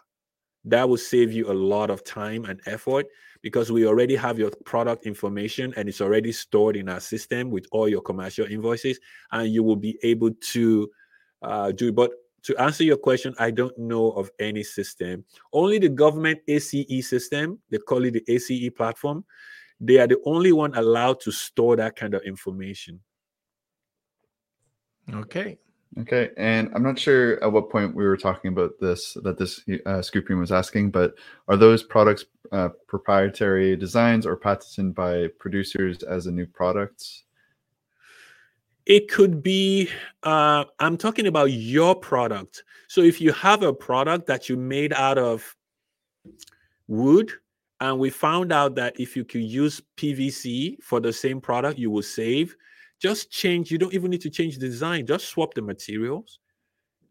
That 0.65 0.89
will 0.89 0.97
save 0.97 1.32
you 1.32 1.49
a 1.49 1.53
lot 1.53 1.89
of 1.89 2.03
time 2.03 2.43
and 2.45 2.59
effort 2.65 3.07
because 3.41 3.72
we 3.72 3.88
already 3.88 4.15
have 4.17 4.38
your 4.38 4.51
product 4.65 5.05
information 5.05 5.74
and 5.78 5.88
it's 5.88 6.01
already 6.01 6.34
stored 6.34 6.76
in 6.76 6.89
our 6.89 6.99
system 6.99 7.49
with 7.49 7.65
all 7.72 7.88
your 7.88 8.01
commercial 8.01 8.45
invoices, 8.45 8.99
and 9.32 9.53
you 9.53 9.63
will 9.63 9.78
be 9.78 9.97
able 10.03 10.32
to 10.51 10.91
uh, 11.41 11.72
do. 11.72 11.91
But 11.93 12.11
to 12.43 12.57
answer 12.57 12.83
your 12.83 12.97
question, 12.97 13.33
I 13.39 13.51
don't 13.51 13.77
know 13.77 14.11
of 14.11 14.31
any 14.39 14.63
system. 14.63 15.25
Only 15.53 15.79
the 15.79 15.89
government 15.89 16.39
ACE 16.47 17.07
system, 17.07 17.59
they 17.69 17.77
call 17.77 18.03
it 18.05 18.13
the 18.13 18.23
ACE 18.27 18.69
platform. 18.75 19.23
They 19.79 19.97
are 19.97 20.07
the 20.07 20.21
only 20.25 20.51
one 20.51 20.75
allowed 20.75 21.19
to 21.21 21.31
store 21.31 21.75
that 21.75 21.95
kind 21.95 22.13
of 22.13 22.21
information. 22.23 22.99
Okay. 25.11 25.57
Okay, 25.99 26.29
and 26.37 26.71
I'm 26.73 26.83
not 26.83 26.97
sure 26.97 27.43
at 27.43 27.51
what 27.51 27.69
point 27.69 27.93
we 27.93 28.05
were 28.05 28.15
talking 28.15 28.47
about 28.53 28.79
this 28.79 29.17
that 29.23 29.37
this 29.37 29.61
uh, 29.85 30.01
Scooping 30.01 30.39
was 30.39 30.51
asking, 30.51 30.89
but 30.91 31.15
are 31.49 31.57
those 31.57 31.83
products 31.83 32.23
uh, 32.53 32.69
proprietary 32.87 33.75
designs 33.75 34.25
or 34.25 34.37
patented 34.37 34.95
by 34.95 35.27
producers 35.37 36.01
as 36.03 36.27
a 36.27 36.31
new 36.31 36.45
product? 36.45 37.23
It 38.86 39.09
could 39.09 39.43
be. 39.43 39.89
Uh, 40.23 40.65
I'm 40.79 40.97
talking 40.97 41.27
about 41.27 41.51
your 41.51 41.95
product. 41.95 42.63
So 42.88 43.01
if 43.01 43.21
you 43.21 43.32
have 43.34 43.63
a 43.63 43.73
product 43.73 44.27
that 44.27 44.49
you 44.49 44.57
made 44.57 44.93
out 44.93 45.17
of 45.17 45.55
wood, 46.88 47.32
and 47.79 47.97
we 47.97 48.09
found 48.09 48.51
out 48.51 48.75
that 48.75 48.99
if 48.99 49.15
you 49.15 49.23
could 49.23 49.43
use 49.43 49.82
PVC 49.97 50.82
for 50.82 50.99
the 50.99 51.13
same 51.13 51.41
product, 51.41 51.79
you 51.79 51.89
will 51.89 52.03
save 52.03 52.55
just 53.01 53.32
change 53.32 53.71
you 53.71 53.77
don't 53.77 53.93
even 53.93 54.11
need 54.11 54.21
to 54.21 54.29
change 54.29 54.57
the 54.57 54.67
design 54.67 55.05
just 55.05 55.27
swap 55.27 55.53
the 55.53 55.61
materials 55.61 56.39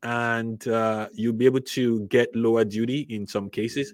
and 0.05 0.69
uh, 0.69 1.09
you'll 1.13 1.33
be 1.33 1.45
able 1.45 1.61
to 1.61 2.07
get 2.07 2.35
lower 2.35 2.65
duty 2.65 3.01
in 3.11 3.27
some 3.27 3.51
cases 3.51 3.93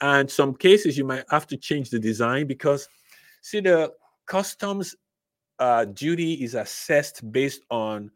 and 0.00 0.28
some 0.28 0.54
cases 0.54 0.98
you 0.98 1.04
might 1.04 1.24
have 1.30 1.46
to 1.46 1.56
change 1.56 1.90
the 1.90 1.98
design 1.98 2.46
because 2.46 2.88
see 3.42 3.60
the 3.60 3.92
customs 4.26 4.96
uh, 5.58 5.84
duty 5.86 6.34
is 6.34 6.54
assessed 6.54 7.30
based 7.32 7.62
on 7.70 8.10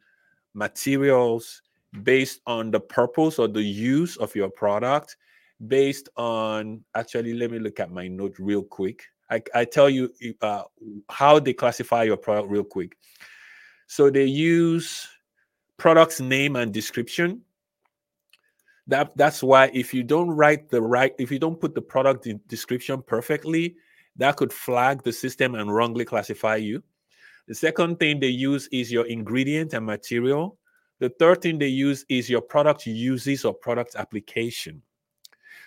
materials 0.54 1.62
based 2.02 2.40
on 2.46 2.70
the 2.70 2.80
purpose 2.80 3.38
or 3.38 3.48
the 3.48 3.62
use 3.62 4.16
of 4.18 4.34
your 4.34 4.50
product 4.50 5.16
based 5.66 6.08
on 6.16 6.82
actually 6.94 7.32
let 7.32 7.50
me 7.50 7.58
look 7.58 7.80
at 7.80 7.90
my 7.90 8.06
note 8.06 8.34
real 8.38 8.62
quick 8.62 9.04
I, 9.30 9.42
I 9.54 9.64
tell 9.64 9.90
you 9.90 10.12
uh, 10.40 10.62
how 11.10 11.38
they 11.38 11.52
classify 11.52 12.04
your 12.04 12.16
product 12.16 12.48
real 12.48 12.64
quick. 12.64 12.96
So 13.86 14.10
they 14.10 14.24
use 14.24 15.06
product's 15.76 16.20
name 16.20 16.56
and 16.56 16.72
description. 16.72 17.42
That 18.86 19.14
that's 19.16 19.42
why 19.42 19.70
if 19.74 19.92
you 19.92 20.02
don't 20.02 20.30
write 20.30 20.70
the 20.70 20.80
right, 20.80 21.14
if 21.18 21.30
you 21.30 21.38
don't 21.38 21.60
put 21.60 21.74
the 21.74 21.82
product 21.82 22.26
description 22.48 23.02
perfectly, 23.02 23.76
that 24.16 24.36
could 24.36 24.52
flag 24.52 25.02
the 25.02 25.12
system 25.12 25.54
and 25.54 25.74
wrongly 25.74 26.06
classify 26.06 26.56
you. 26.56 26.82
The 27.48 27.54
second 27.54 27.98
thing 27.98 28.20
they 28.20 28.28
use 28.28 28.68
is 28.70 28.92
your 28.92 29.06
ingredient 29.06 29.72
and 29.72 29.84
material. 29.84 30.58
The 31.00 31.08
third 31.18 31.42
thing 31.42 31.58
they 31.58 31.68
use 31.68 32.04
is 32.08 32.30
your 32.30 32.42
product 32.42 32.86
uses 32.86 33.44
or 33.44 33.54
product 33.54 33.96
application. 33.96 34.82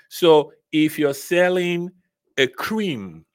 So 0.10 0.54
if 0.72 0.98
you're 1.00 1.14
selling 1.14 1.92
a 2.38 2.48
cream 2.48 3.26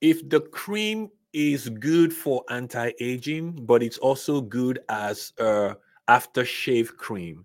if 0.00 0.26
the 0.28 0.40
cream 0.40 1.10
is 1.32 1.68
good 1.68 2.12
for 2.12 2.42
anti-aging, 2.48 3.64
but 3.66 3.82
it's 3.82 3.98
also 3.98 4.40
good 4.40 4.80
as 4.88 5.32
a 5.38 5.76
aftershave 6.08 6.96
cream. 6.96 7.44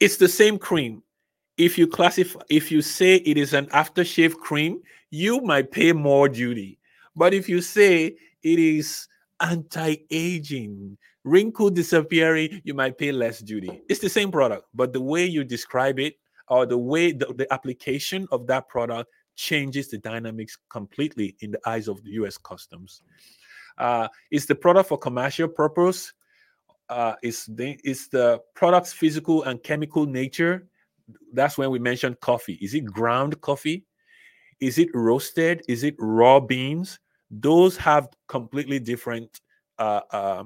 It's 0.00 0.16
the 0.16 0.28
same 0.28 0.58
cream. 0.58 1.02
If 1.56 1.78
you 1.78 1.86
classify, 1.86 2.40
if 2.50 2.70
you 2.70 2.82
say 2.82 3.16
it 3.16 3.36
is 3.36 3.54
an 3.54 3.66
aftershave 3.66 4.34
cream, 4.36 4.82
you 5.10 5.40
might 5.40 5.70
pay 5.70 5.92
more 5.92 6.28
duty. 6.28 6.78
But 7.16 7.34
if 7.34 7.48
you 7.48 7.60
say 7.60 8.16
it 8.42 8.58
is 8.58 9.08
anti-aging, 9.40 10.96
wrinkle 11.24 11.70
disappearing, 11.70 12.60
you 12.64 12.74
might 12.74 12.98
pay 12.98 13.12
less 13.12 13.40
duty. 13.40 13.82
It's 13.88 14.00
the 14.00 14.08
same 14.08 14.30
product, 14.30 14.66
but 14.74 14.92
the 14.92 15.00
way 15.00 15.24
you 15.24 15.44
describe 15.44 15.98
it 15.98 16.16
or 16.48 16.66
the 16.66 16.78
way 16.78 17.12
the, 17.12 17.32
the 17.36 17.52
application 17.52 18.26
of 18.30 18.46
that 18.48 18.68
product 18.68 19.10
changes 19.36 19.88
the 19.88 19.98
dynamics 19.98 20.58
completely 20.70 21.36
in 21.40 21.50
the 21.50 21.60
eyes 21.66 21.88
of 21.88 22.02
the 22.04 22.10
U.S. 22.12 22.38
Customs. 22.38 23.02
Uh, 23.78 24.08
is 24.30 24.46
the 24.46 24.54
product 24.54 24.88
for 24.88 24.98
commercial 24.98 25.48
purpose? 25.48 26.12
Uh, 26.88 27.14
the 27.22 27.78
is 27.82 28.08
the 28.08 28.40
product's 28.54 28.92
physical 28.92 29.42
and 29.44 29.62
chemical 29.62 30.06
nature? 30.06 30.68
That's 31.32 31.58
when 31.58 31.70
we 31.70 31.78
mentioned 31.78 32.20
coffee. 32.20 32.58
Is 32.60 32.74
it 32.74 32.84
ground 32.84 33.40
coffee? 33.40 33.84
Is 34.60 34.78
it 34.78 34.88
roasted? 34.94 35.62
Is 35.66 35.82
it 35.82 35.96
raw 35.98 36.40
beans? 36.40 37.00
Those 37.30 37.76
have 37.78 38.08
completely 38.28 38.78
different 38.78 39.40
uh, 39.78 40.00
uh, 40.10 40.44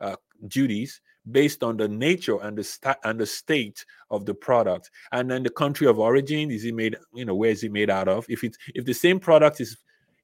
uh 0.00 0.16
duties 0.48 1.00
based 1.30 1.62
on 1.62 1.76
the 1.76 1.88
nature 1.88 2.40
and 2.42 2.58
the 2.58 2.64
sta- 2.64 2.96
and 3.04 3.18
the 3.18 3.26
state 3.26 3.84
of 4.10 4.26
the 4.26 4.34
product. 4.34 4.90
And 5.12 5.30
then 5.30 5.42
the 5.42 5.50
country 5.50 5.86
of 5.86 5.98
origin 5.98 6.50
is 6.50 6.64
it 6.64 6.74
made 6.74 6.96
you 7.14 7.24
know 7.24 7.34
where 7.34 7.50
is 7.50 7.62
it 7.62 7.72
made 7.72 7.90
out 7.90 8.08
of? 8.08 8.26
If 8.28 8.44
it's 8.44 8.58
if 8.74 8.84
the 8.84 8.94
same 8.94 9.20
product 9.20 9.60
is 9.60 9.76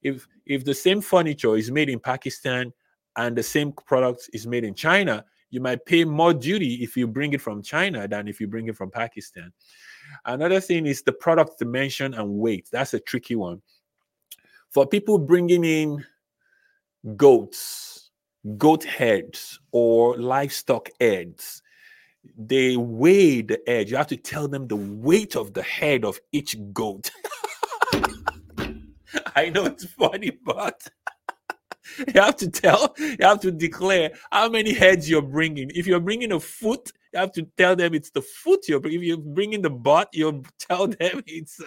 if 0.03 0.27
if 0.47 0.65
the 0.65 0.75
same 0.75 1.01
furniture 1.01 1.57
is 1.57 1.71
made 1.71 1.89
in 1.89 1.99
pakistan 1.99 2.73
and 3.17 3.37
the 3.37 3.43
same 3.43 3.73
product 3.73 4.31
is 4.33 4.47
made 4.47 4.65
in 4.65 4.75
china 4.75 5.25
you 5.51 5.61
might 5.61 5.85
pay 5.87 6.05
more 6.05 6.35
duty 6.35 6.75
if 6.75 6.97
you 6.97 7.07
bring 7.07 7.33
it 7.33 7.41
from 7.41 7.63
china 7.63 8.07
than 8.07 8.29
if 8.29 8.41
you 8.41 8.47
bring 8.47 8.69
it 8.69 8.77
from 8.77 8.91
pakistan. 8.91 9.53
Another 10.25 10.61
thing 10.61 10.87
is 10.87 11.03
the 11.03 11.13
product 11.13 11.59
dimension 11.59 12.15
and 12.15 12.29
weight. 12.29 12.69
That's 12.71 12.95
a 12.95 13.01
tricky 13.01 13.35
one 13.35 13.63
for 14.71 14.87
people 14.87 15.19
bringing 15.19 15.65
in 15.65 16.05
goats 17.17 18.11
goat 18.57 18.85
heads 18.85 19.59
or 19.73 20.17
livestock 20.17 20.89
heads 21.01 21.63
they 22.37 22.77
weigh 22.77 23.43
the 23.43 23.61
head. 23.67 23.89
You 23.89 23.97
have 23.97 24.07
to 24.09 24.17
tell 24.17 24.49
them 24.49 24.67
the 24.67 24.77
weight 24.77 25.37
of 25.37 25.55
the 25.55 25.63
head 25.63 26.05
of 26.05 26.21
each 26.33 26.57
goat. 26.73 27.11
I 29.35 29.49
know 29.51 29.65
it's 29.65 29.85
funny 29.85 30.31
but 30.45 30.87
you 31.99 32.21
have 32.21 32.37
to 32.37 32.51
tell 32.51 32.95
you 32.99 33.17
have 33.21 33.41
to 33.41 33.51
declare 33.51 34.13
how 34.31 34.49
many 34.49 34.75
heads 34.75 35.09
you're 35.09 35.23
bringing. 35.23 35.71
If 35.75 35.87
you're 35.87 36.01
bringing 36.01 36.33
a 36.33 36.41
foot 36.41 36.93
you 37.13 37.21
have 37.21 37.33
to 37.33 37.43
tell 37.57 37.75
them 37.75 37.95
it's 37.95 38.11
the 38.11 38.21
foot 38.21 38.69
you're 38.69 38.81
bringing 38.81 39.01
if 39.01 39.07
you're 39.07 39.17
bringing 39.17 39.63
the 39.63 39.71
butt 39.71 40.11
you'll 40.13 40.43
tell 40.59 40.87
them 40.89 41.23
it's 41.27 41.61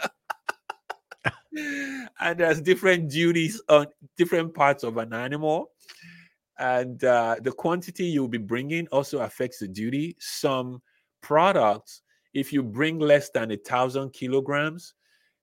and 1.53 2.37
there's 2.37 2.61
different 2.61 3.09
duties 3.09 3.61
on 3.67 3.87
different 4.17 4.53
parts 4.53 4.83
of 4.83 4.97
an 4.97 5.13
animal 5.13 5.71
and 6.61 7.03
uh, 7.03 7.37
the 7.41 7.51
quantity 7.51 8.05
you'll 8.05 8.27
be 8.27 8.37
bringing 8.37 8.87
also 8.89 9.21
affects 9.21 9.57
the 9.57 9.67
duty. 9.67 10.15
Some 10.19 10.79
products, 11.21 12.03
if 12.35 12.53
you 12.53 12.61
bring 12.61 12.99
less 12.99 13.31
than 13.31 13.49
a 13.51 13.57
thousand 13.57 14.13
kilograms, 14.13 14.93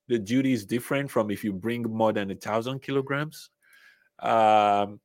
the 0.07 0.19
duty 0.19 0.53
is 0.53 0.65
different 0.65 1.11
from 1.11 1.33
if 1.33 1.43
you 1.43 1.53
bring 1.53 1.83
more 1.83 2.13
than 2.13 2.31
a 2.31 2.37
thousand 2.37 2.83
kilograms. 2.83 3.51
Um, 4.21 5.01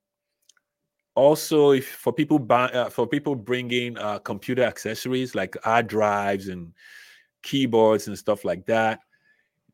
also, 1.15 1.71
if 1.71 1.87
for 1.87 2.13
people 2.13 2.37
buy, 2.37 2.65
uh, 2.65 2.89
for 2.89 3.07
people 3.07 3.35
bringing 3.35 3.97
uh, 3.97 4.19
computer 4.19 4.63
accessories 4.63 5.33
like 5.33 5.57
hard 5.63 5.87
drives 5.87 6.47
and 6.47 6.73
keyboards 7.41 8.07
and 8.07 8.17
stuff 8.17 8.45
like 8.45 8.67
that, 8.67 8.99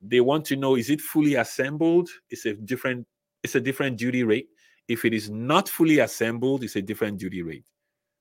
they 0.02 0.22
want 0.22 0.46
to 0.46 0.56
know 0.56 0.76
is 0.76 0.90
it 0.90 1.02
fully 1.02 1.36
assembled? 1.36 2.10
It's 2.30 2.46
a 2.46 2.54
different 2.54 3.08
it's 3.44 3.56
a 3.56 3.62
different 3.62 3.98
duty 3.98 4.24
rate 4.24 4.48
if 4.90 5.06
it 5.06 5.14
is 5.14 5.30
not 5.30 5.70
fully 5.70 6.00
assembled, 6.00 6.64
it's 6.64 6.76
a 6.76 6.82
different 6.82 7.20
duty 7.20 7.44
rate, 7.44 7.64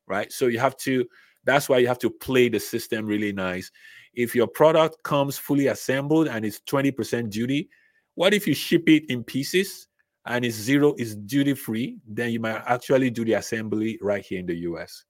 right? 0.07 0.31
So 0.31 0.47
you 0.47 0.59
have 0.59 0.77
to, 0.79 1.07
that's 1.45 1.69
why 1.69 1.79
you 1.79 1.89
have 1.89 1.99
to 2.01 2.11
play 2.11 2.51
the 2.51 2.61
system 2.61 3.07
really 3.07 3.33
nice. 3.33 3.73
If 4.13 4.35
your 4.35 4.47
product 4.47 5.03
comes 5.03 5.39
fully 5.39 5.69
assembled 5.69 6.29
and 6.29 6.45
it's 6.45 6.61
20% 6.61 7.31
duty, 7.31 7.71
what 8.17 8.35
if 8.35 8.47
you 8.47 8.55
ship 8.55 8.87
it 8.87 9.05
in 9.09 9.25
pieces 9.25 9.89
and 10.27 10.45
it's 10.45 10.57
zero 10.57 10.95
is 10.99 11.17
duty 11.17 11.55
free, 11.55 11.99
then 12.07 12.33
you 12.33 12.41
might 12.41 12.63
actually 12.67 13.09
do 13.11 13.25
the 13.25 13.35
assembly 13.35 13.99
right 14.03 14.25
here 14.25 14.39
in 14.39 14.47
the 14.47 14.57
US 14.57 15.05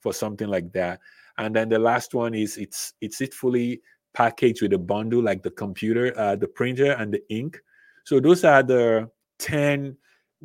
for 0.00 0.12
something 0.12 0.48
like 0.48 0.70
that. 0.72 1.00
And 1.38 1.56
then 1.56 1.70
the 1.70 1.78
last 1.78 2.12
one 2.12 2.34
is 2.34 2.58
it's 2.58 2.92
it's 3.00 3.20
it 3.20 3.32
fully 3.32 3.80
packaged 4.14 4.62
with 4.62 4.72
a 4.72 4.78
bundle 4.78 5.22
like 5.22 5.42
the 5.42 5.50
computer, 5.50 6.12
uh, 6.18 6.36
the 6.36 6.48
printer, 6.48 6.92
and 6.92 7.12
the 7.12 7.22
ink. 7.32 7.60
So 8.04 8.20
those 8.20 8.44
are 8.44 8.62
the 8.62 9.10
10 9.38 9.96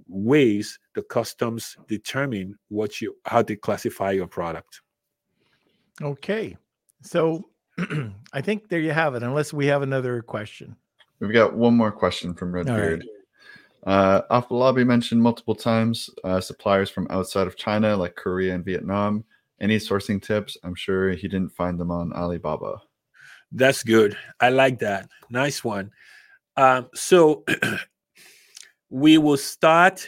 ways 0.07 0.79
the 0.95 1.03
customs 1.03 1.77
determine 1.87 2.57
what 2.69 2.99
you 3.01 3.15
how 3.25 3.41
to 3.43 3.55
classify 3.55 4.11
your 4.11 4.27
product. 4.27 4.81
Okay. 6.01 6.57
So 7.01 7.49
I 8.33 8.41
think 8.41 8.69
there 8.69 8.79
you 8.79 8.91
have 8.91 9.15
it, 9.15 9.23
unless 9.23 9.53
we 9.53 9.65
have 9.67 9.81
another 9.81 10.21
question. 10.21 10.75
We've 11.19 11.33
got 11.33 11.55
one 11.55 11.75
more 11.75 11.91
question 11.91 12.33
from 12.33 12.49
All 12.49 12.55
Redbeard. 12.55 12.99
right. 12.99 13.09
Uh, 13.85 14.21
Afolabi 14.41 14.85
mentioned 14.85 15.21
multiple 15.21 15.55
times 15.55 16.09
uh, 16.23 16.39
suppliers 16.39 16.89
from 16.89 17.07
outside 17.09 17.47
of 17.47 17.57
China, 17.57 17.95
like 17.97 18.15
Korea 18.15 18.55
and 18.55 18.63
Vietnam. 18.63 19.23
Any 19.59 19.77
sourcing 19.77 20.21
tips? 20.21 20.57
I'm 20.63 20.75
sure 20.75 21.11
he 21.11 21.27
didn't 21.27 21.51
find 21.51 21.79
them 21.79 21.91
on 21.91 22.13
Alibaba. 22.13 22.81
That's 23.53 23.83
good. 23.83 24.17
I 24.39 24.49
like 24.49 24.79
that. 24.79 25.07
Nice 25.29 25.63
one. 25.63 25.91
Um, 26.57 26.89
so 26.95 27.45
we 28.89 29.17
will 29.17 29.37
start 29.37 30.07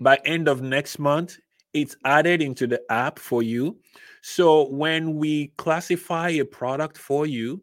by 0.00 0.18
end 0.24 0.46
of 0.46 0.60
next 0.60 0.98
month. 0.98 1.38
It's 1.72 1.96
added 2.04 2.42
into 2.42 2.66
the 2.66 2.80
app 2.90 3.18
for 3.18 3.42
you. 3.42 3.78
So 4.22 4.68
when 4.68 5.16
we 5.16 5.48
classify 5.56 6.30
a 6.30 6.44
product 6.44 6.98
for 6.98 7.26
you, 7.26 7.62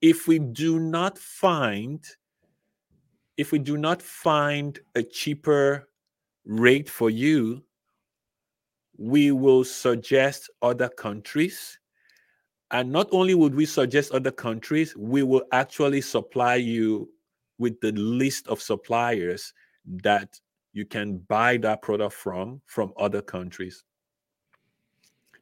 if 0.00 0.26
we 0.26 0.38
do 0.38 0.78
not 0.78 1.18
find 1.18 2.04
if 3.38 3.50
we 3.50 3.58
do 3.58 3.78
not 3.78 4.02
find 4.02 4.78
a 4.94 5.02
cheaper 5.02 5.88
rate 6.44 6.88
for 6.88 7.08
you, 7.08 7.64
we 8.98 9.32
will 9.32 9.64
suggest 9.64 10.50
other 10.60 10.88
countries. 10.88 11.78
And 12.72 12.90
not 12.90 13.08
only 13.12 13.34
would 13.34 13.54
we 13.54 13.66
suggest 13.66 14.12
other 14.12 14.30
countries, 14.30 14.96
we 14.96 15.22
will 15.22 15.44
actually 15.52 16.00
supply 16.00 16.56
you 16.56 17.10
with 17.58 17.78
the 17.80 17.92
list 17.92 18.48
of 18.48 18.62
suppliers 18.62 19.52
that 20.02 20.40
you 20.72 20.86
can 20.86 21.18
buy 21.18 21.58
that 21.58 21.82
product 21.82 22.14
from 22.14 22.62
from 22.66 22.92
other 22.98 23.20
countries. 23.20 23.84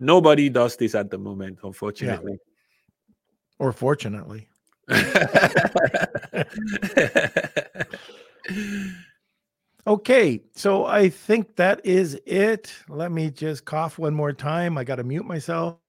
Nobody 0.01 0.49
does 0.49 0.77
this 0.77 0.95
at 0.95 1.11
the 1.11 1.19
moment, 1.19 1.59
unfortunately. 1.63 2.39
Or 3.59 3.73
fortunately. 3.73 4.49
Okay, 9.87 10.43
so 10.55 10.85
I 10.85 11.09
think 11.09 11.57
that 11.57 11.85
is 11.85 12.21
it. 12.27 12.75
Let 12.89 13.11
me 13.11 13.31
just 13.31 13.65
cough 13.65 13.99
one 13.99 14.15
more 14.15 14.33
time. 14.33 14.77
I 14.77 14.85
got 14.85 14.97
to 14.97 15.05
mute 15.05 15.25
myself. 15.25 15.80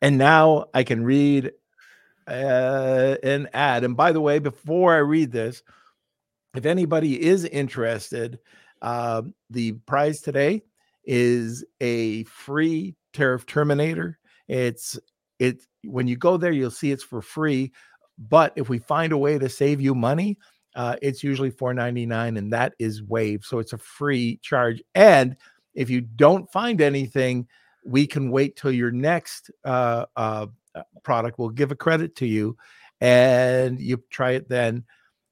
And 0.00 0.18
now 0.18 0.66
I 0.74 0.84
can 0.84 1.04
read 1.04 1.52
uh, 2.26 3.16
an 3.22 3.48
ad. 3.52 3.84
And 3.84 3.96
by 3.96 4.12
the 4.12 4.20
way, 4.20 4.38
before 4.38 4.94
I 4.94 4.98
read 4.98 5.32
this, 5.32 5.62
if 6.54 6.66
anybody 6.66 7.20
is 7.20 7.44
interested, 7.44 8.38
uh, 8.82 9.22
the 9.50 9.72
prize 9.72 10.20
today 10.20 10.62
is 11.04 11.64
a 11.80 12.24
free 12.24 12.96
tariff 13.12 13.46
terminator. 13.46 14.18
It's 14.46 14.98
it 15.38 15.62
when 15.84 16.08
you 16.08 16.16
go 16.16 16.36
there, 16.36 16.52
you'll 16.52 16.70
see 16.70 16.90
it's 16.90 17.04
for 17.04 17.22
free. 17.22 17.72
But 18.18 18.52
if 18.56 18.68
we 18.68 18.78
find 18.78 19.12
a 19.12 19.18
way 19.18 19.38
to 19.38 19.48
save 19.48 19.80
you 19.80 19.94
money, 19.94 20.38
uh, 20.74 20.96
it's 21.02 21.22
usually 21.22 21.50
$4.99 21.50 22.36
and 22.38 22.52
that 22.52 22.74
is 22.78 23.02
waived. 23.02 23.44
So 23.44 23.58
it's 23.58 23.72
a 23.72 23.78
free 23.78 24.38
charge. 24.42 24.82
And 24.94 25.36
if 25.74 25.88
you 25.88 26.00
don't 26.00 26.50
find 26.50 26.80
anything, 26.80 27.46
we 27.88 28.06
can 28.06 28.30
wait 28.30 28.56
till 28.56 28.72
your 28.72 28.90
next 28.90 29.50
uh, 29.64 30.06
uh, 30.16 30.46
uh, 30.74 30.82
product. 31.02 31.38
We'll 31.38 31.50
give 31.50 31.72
a 31.72 31.76
credit 31.76 32.16
to 32.16 32.26
you 32.26 32.56
and 33.00 33.80
you 33.80 34.02
try 34.10 34.32
it 34.32 34.48
then. 34.48 34.84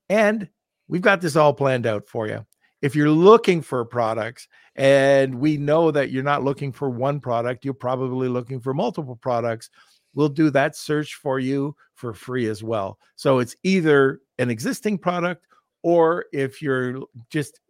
And 0.09 0.49
we've 0.89 1.03
got 1.03 1.21
this 1.21 1.37
all 1.37 1.53
planned 1.53 1.87
out 1.87 2.09
for 2.09 2.27
you. 2.27 2.47
If 2.83 2.95
you're 2.95 3.11
looking 3.11 3.63
for 3.63 3.85
products 3.85 4.49
and 4.77 5.37
we 5.37 5.57
know 5.57 5.91
that 5.91 6.11
you're 6.11 6.23
not 6.23 6.45
looking 6.45 6.73
for 6.73 6.91
one 6.91 7.21
product, 7.21 7.65
you're 7.65 7.75
probably 7.75 8.29
looking 8.29 8.61
for 8.61 8.75
multiple 8.75 9.17
products 9.17 9.71
we'll 10.17 10.29
do 10.29 10.51
that 10.51 10.75
search 10.75 11.15
for 11.15 11.39
you 11.39 11.77
for 11.95 12.13
free 12.13 12.49
as 12.49 12.65
well. 12.65 12.99
So 13.15 13.39
it's 13.39 13.55
either 13.63 14.21
an 14.41 14.51
existing 14.51 14.99
product 14.99 15.47
or 15.83 16.25
if 16.33 16.61
you're 16.61 17.03
just 17.31 17.61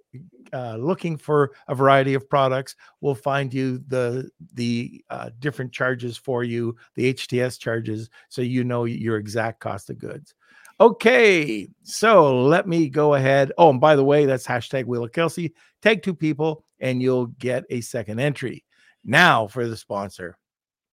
uh, 0.52 0.76
looking 0.76 1.16
for 1.16 1.52
a 1.68 1.74
variety 1.74 2.14
of 2.14 2.28
products, 2.28 2.76
we'll 3.00 3.14
find 3.14 3.52
you 3.52 3.82
the 3.88 4.30
the 4.54 5.04
uh, 5.10 5.30
different 5.38 5.72
charges 5.72 6.16
for 6.16 6.44
you, 6.44 6.76
the 6.94 7.14
HTS 7.14 7.58
charges, 7.58 8.10
so 8.28 8.42
you 8.42 8.64
know 8.64 8.84
your 8.84 9.16
exact 9.16 9.60
cost 9.60 9.90
of 9.90 9.98
goods. 9.98 10.34
Okay, 10.78 11.68
so 11.82 12.44
let 12.44 12.68
me 12.68 12.88
go 12.88 13.14
ahead. 13.14 13.50
Oh, 13.56 13.70
and 13.70 13.80
by 13.80 13.96
the 13.96 14.04
way, 14.04 14.26
that's 14.26 14.46
hashtag 14.46 14.84
Wheel 14.84 15.04
of 15.04 15.12
Kelsey. 15.12 15.54
Tag 15.80 16.02
two 16.02 16.14
people, 16.14 16.64
and 16.80 17.00
you'll 17.00 17.26
get 17.26 17.64
a 17.70 17.80
second 17.80 18.20
entry. 18.20 18.64
Now 19.04 19.46
for 19.46 19.66
the 19.66 19.76
sponsor. 19.76 20.36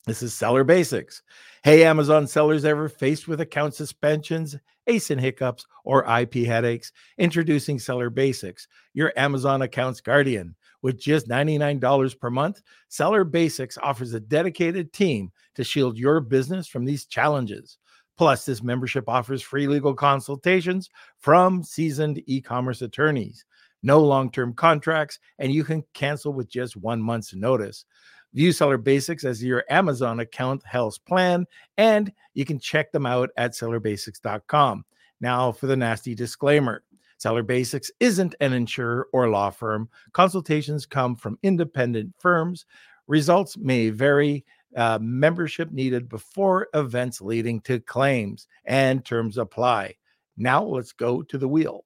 This 0.06 0.22
is 0.22 0.34
Seller 0.34 0.66
Basics. 0.66 1.22
Hey, 1.64 1.86
Amazon 1.86 2.28
sellers 2.28 2.66
ever 2.66 2.90
faced 2.90 3.28
with 3.28 3.40
account 3.40 3.74
suspensions, 3.74 4.58
ASIN 4.88 5.20
hiccups, 5.20 5.66
or 5.84 6.06
IP 6.20 6.46
headaches? 6.46 6.92
Introducing 7.18 7.80
Seller 7.80 8.10
Basics, 8.10 8.68
your 8.94 9.14
Amazon 9.18 9.62
account's 9.62 10.02
guardian. 10.02 10.56
With 10.82 11.00
just 11.00 11.28
$99 11.30 12.20
per 12.20 12.30
month, 12.30 12.62
Seller 12.90 13.24
Basics 13.24 13.78
offers 13.78 14.14
a 14.14 14.20
dedicated 14.20 14.92
team 14.92 15.32
to 15.56 15.64
shield 15.64 15.98
your 15.98 16.20
business 16.20 16.68
from 16.68 16.84
these 16.84 17.06
challenges. 17.06 17.78
Plus, 18.18 18.46
this 18.46 18.62
membership 18.62 19.08
offers 19.08 19.42
free 19.42 19.68
legal 19.68 19.94
consultations 19.94 20.90
from 21.20 21.64
seasoned 21.64 22.22
e 22.28 22.42
commerce 22.42 22.82
attorneys. 22.82 23.46
No 23.82 24.00
long 24.00 24.32
term 24.32 24.54
contracts, 24.54 25.20
and 25.40 25.52
you 25.52 25.64
can 25.64 25.84
cancel 25.94 26.34
with 26.34 26.50
just 26.50 26.78
one 26.78 27.02
month's 27.02 27.34
notice. 27.34 27.86
View 28.34 28.52
Seller 28.52 28.78
Basics 28.78 29.24
as 29.24 29.44
your 29.44 29.64
Amazon 29.70 30.20
account 30.20 30.64
health 30.66 31.04
plan, 31.06 31.46
and 31.78 32.12
you 32.34 32.46
can 32.46 32.60
check 32.60 32.92
them 32.92 33.06
out 33.06 33.30
at 33.38 33.52
sellerbasics.com. 33.52 34.86
Now, 35.22 35.52
for 35.52 35.68
the 35.68 35.78
nasty 35.78 36.16
disclaimer 36.16 36.84
Seller 37.24 37.44
Basics 37.44 37.90
isn't 38.02 38.36
an 38.42 38.52
insurer 38.52 39.08
or 39.14 39.30
law 39.30 39.50
firm. 39.50 39.88
Consultations 40.12 40.86
come 40.86 41.16
from 41.16 41.40
independent 41.42 42.14
firms. 42.20 42.66
Results 43.08 43.58
may 43.58 43.90
vary. 43.90 44.44
Uh, 44.76 45.00
membership 45.02 45.72
needed 45.72 46.10
before 46.10 46.68
events 46.74 47.22
leading 47.22 47.62
to 47.62 47.80
claims, 47.80 48.48
and 48.66 49.06
terms 49.06 49.38
apply. 49.38 49.96
Now, 50.36 50.64
let's 50.64 50.92
go 50.92 51.22
to 51.22 51.38
the 51.38 51.48
wheel. 51.48 51.86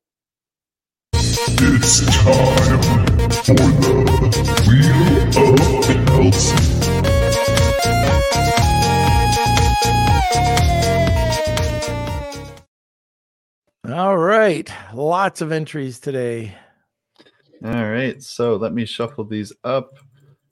It's 1.13 2.05
time 2.23 3.06
for 3.17 3.55
the 3.55 4.63
Wheel 4.67 5.53
of 5.53 6.07
Kelsey. 6.07 6.57
All 13.91 14.17
right, 14.17 14.69
lots 14.93 15.41
of 15.41 15.51
entries 15.51 15.99
today. 15.99 16.55
All 17.63 17.89
right, 17.89 18.21
so 18.21 18.55
let 18.55 18.73
me 18.73 18.85
shuffle 18.85 19.23
these 19.23 19.51
up. 19.63 19.97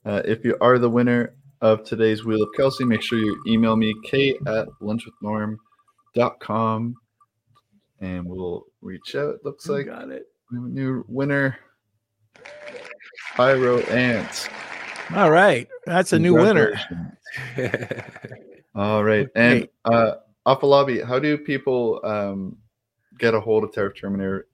Uh, 0.04 0.22
if 0.24 0.44
you 0.44 0.56
are 0.60 0.78
the 0.78 0.90
winner 0.90 1.34
of 1.60 1.84
today's 1.84 2.24
Wheel 2.24 2.42
of 2.42 2.48
Kelsey, 2.56 2.84
make 2.84 3.02
sure 3.02 3.18
you 3.18 3.40
email 3.46 3.76
me, 3.76 3.94
kate 4.04 4.36
at 4.46 4.66
lunchwithnorm.com, 4.82 6.94
and 8.00 8.26
we'll 8.26 8.64
reach 8.80 9.14
out. 9.14 9.36
Looks 9.44 9.68
like 9.68 9.86
got 9.86 10.10
it. 10.10 10.24
we 10.50 10.56
have 10.56 10.64
a 10.64 10.68
new 10.68 11.04
winner, 11.06 11.56
Pyro 13.34 13.78
Ants. 13.80 14.48
All 15.14 15.30
right, 15.30 15.68
that's 15.84 16.12
a 16.12 16.18
new 16.18 16.34
winner. 16.34 16.74
All 18.74 19.04
right, 19.04 19.28
and 19.34 19.62
Okay. 19.62 19.70
uh, 19.84 20.14
Afolabi, 20.46 21.04
how 21.04 21.18
do 21.18 21.38
people 21.38 22.00
um, 22.04 22.56
get 23.18 23.34
a 23.34 23.40
hold 23.40 23.64
of 23.64 23.72
Tariff 23.72 23.98
Terminator 24.00 24.46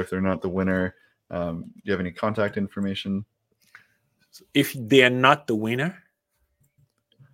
if 0.00 0.10
they're 0.10 0.20
not 0.20 0.42
the 0.42 0.48
winner? 0.48 0.94
Um, 1.30 1.64
do 1.74 1.80
you 1.84 1.92
have 1.92 2.00
any 2.00 2.12
contact 2.12 2.56
information? 2.56 3.24
if 4.52 4.74
they 4.74 5.02
are 5.02 5.08
not 5.08 5.46
the 5.46 5.54
winner, 5.54 5.96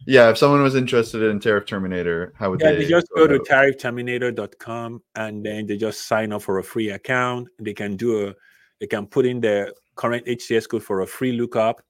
Yeah, 0.07 0.31
if 0.31 0.39
someone 0.39 0.63
was 0.63 0.77
interested 0.77 1.21
in 1.23 1.41
Tariff 1.41 1.67
Terminator, 1.67 2.33
how 2.39 2.51
would 2.51 2.61
yeah, 2.61 2.71
they? 2.73 2.79
they 2.85 2.89
just 2.89 3.09
go 3.15 3.27
to 3.27 3.35
about- 3.37 3.47
tariffterminator.com 3.49 5.03
and 5.17 5.45
then 5.45 5.67
they 5.67 5.77
just 5.77 6.07
sign 6.07 6.33
up 6.33 6.43
for 6.43 6.59
a 6.59 6.63
free 6.65 6.91
account. 6.91 7.49
They 7.59 7.75
can 7.75 7.97
do 7.97 8.29
a, 8.29 8.35
they 8.79 8.87
can 8.87 9.07
put 9.09 9.27
in 9.27 9.41
their 9.41 9.73
current 10.03 10.27
HTS 10.27 10.69
code 10.69 10.83
for 10.83 11.03
a 11.03 11.07
free 11.07 11.33
lookup, 11.33 11.81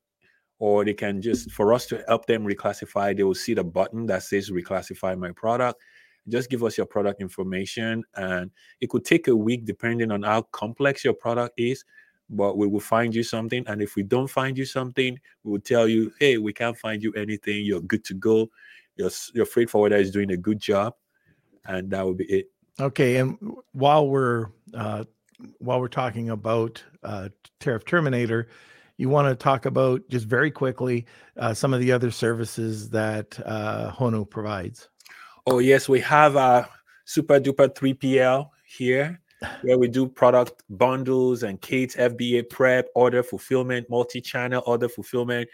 or 0.59 0.85
they 0.85 0.93
can 0.93 1.23
just 1.23 1.51
for 1.51 1.73
us 1.73 1.87
to 1.87 2.05
help 2.09 2.27
them 2.27 2.45
reclassify. 2.45 3.17
They 3.17 3.25
will 3.25 3.43
see 3.47 3.55
the 3.55 3.65
button 3.65 4.05
that 4.07 4.23
says 4.23 4.51
reclassify 4.51 5.19
my 5.19 5.33
product, 5.33 5.81
just 6.29 6.51
give 6.51 6.63
us 6.63 6.77
your 6.77 6.87
product 6.87 7.21
information 7.21 8.05
and 8.17 8.51
it 8.81 8.91
could 8.91 9.05
take 9.05 9.29
a 9.29 9.35
week 9.35 9.65
depending 9.65 10.11
on 10.11 10.23
how 10.23 10.43
complex 10.53 11.05
your 11.05 11.15
product 11.15 11.55
is 11.57 11.85
but 12.35 12.57
we 12.57 12.67
will 12.67 12.81
find 12.81 13.15
you 13.15 13.23
something. 13.23 13.63
And 13.67 13.83
if 13.83 13.95
we 13.95 14.03
don't 14.03 14.29
find 14.29 14.57
you 14.57 14.65
something 14.65 15.19
we 15.43 15.51
will 15.51 15.61
tell 15.61 15.89
you 15.89 16.13
hey 16.21 16.39
we 16.39 16.53
can't 16.53 16.77
find 16.77 17.03
you 17.03 17.13
anything. 17.15 17.65
You're 17.65 17.81
good 17.81 18.05
to 18.05 18.15
go. 18.15 18.51
Your, 18.97 19.11
your 19.35 19.47
freight 19.47 19.71
forwarder 19.71 19.97
is 19.97 20.11
doing 20.11 20.31
a 20.31 20.37
good 20.37 20.61
job. 20.61 20.95
And 21.65 21.91
that 21.91 22.05
will 22.05 22.15
be 22.15 22.25
it. 22.25 22.51
Okay, 22.81 23.17
and 23.17 23.39
while 23.73 24.09
we're 24.09 24.47
uh, 24.75 25.05
while 25.59 25.81
we're 25.81 25.89
talking 25.89 26.31
about 26.31 26.83
uh, 27.03 27.29
Tariff 27.61 27.85
Terminator, 27.85 28.49
you 28.97 29.09
want 29.09 29.29
to 29.29 29.35
talk 29.35 29.67
about 29.67 30.03
just 30.09 30.27
very 30.27 30.51
quickly 30.51 31.07
uh, 31.37 31.55
some 31.55 31.75
of 31.75 31.81
the 31.81 31.91
other 31.93 32.11
services 32.11 32.91
that 32.91 33.39
uh, 33.45 33.91
Honu 33.93 34.29
provides. 34.29 34.89
Oh 35.47 35.59
yes, 35.59 35.89
we 35.89 36.01
have 36.01 36.37
a 36.37 36.69
super 37.05 37.41
duper 37.41 37.69
3PL 37.69 38.49
here 38.65 39.21
where 39.63 39.79
we 39.79 39.89
do 39.89 40.07
product 40.07 40.63
bundles 40.71 41.43
and 41.43 41.61
kits, 41.61 41.97
FBA 41.97 42.49
prep, 42.49 42.89
order 42.95 43.23
fulfillment, 43.23 43.89
multi-channel 43.91 44.63
order 44.67 44.89
fulfillment. 44.89 45.49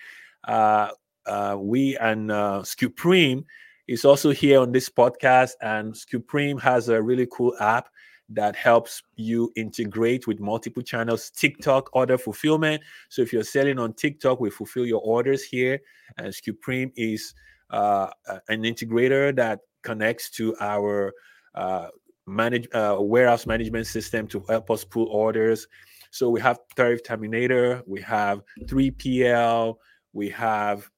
Uh, 0.47 0.91
uh, 1.27 1.57
we 1.59 1.97
and 1.99 2.31
uh, 2.31 2.63
Supreme 2.63 3.45
is 3.87 4.05
also 4.05 4.31
here 4.31 4.61
on 4.61 4.73
this 4.73 4.89
podcast, 4.89 5.53
and 5.63 5.97
Supreme 5.97 6.59
has 6.59 6.89
a 6.89 7.01
really 7.01 7.27
cool 7.31 7.55
app 7.61 7.89
that 8.29 8.55
helps 8.57 9.03
you 9.17 9.53
integrate 9.57 10.27
with 10.27 10.39
multiple 10.39 10.83
channels 10.83 11.31
tiktok 11.31 11.89
order 11.95 12.19
fulfillment. 12.19 12.83
So 13.09 13.23
if 13.23 13.33
you're 13.33 13.45
selling 13.45 13.79
on 13.79 13.95
tiktok 13.95 14.41
we 14.41 14.51
fulfill 14.51 14.87
your 14.87 15.01
orders 15.01 15.43
here. 15.43 15.81
And 16.19 16.35
supreme 16.35 16.93
is 16.97 17.35
uh, 17.71 18.09
an 18.49 18.63
integrator 18.63 19.35
that 19.37 19.61
connects 19.83 20.31
to 20.31 20.55
our 20.61 21.13
uh, 21.55 21.89
manage 22.27 22.69
uh, 22.75 22.97
warehouse 23.01 23.47
management 23.47 23.87
system 23.87 24.27
to 24.29 24.45
help 24.49 24.71
us 24.71 24.85
pull 24.85 25.07
orders. 25.07 25.67
So 26.11 26.29
we 26.29 26.41
have 26.41 26.59
tariff 26.77 27.03
terminator 27.03 27.83
we 27.87 28.01
have 28.03 28.43
3pl 28.65 29.77
we 30.13 30.29
have 30.31 30.91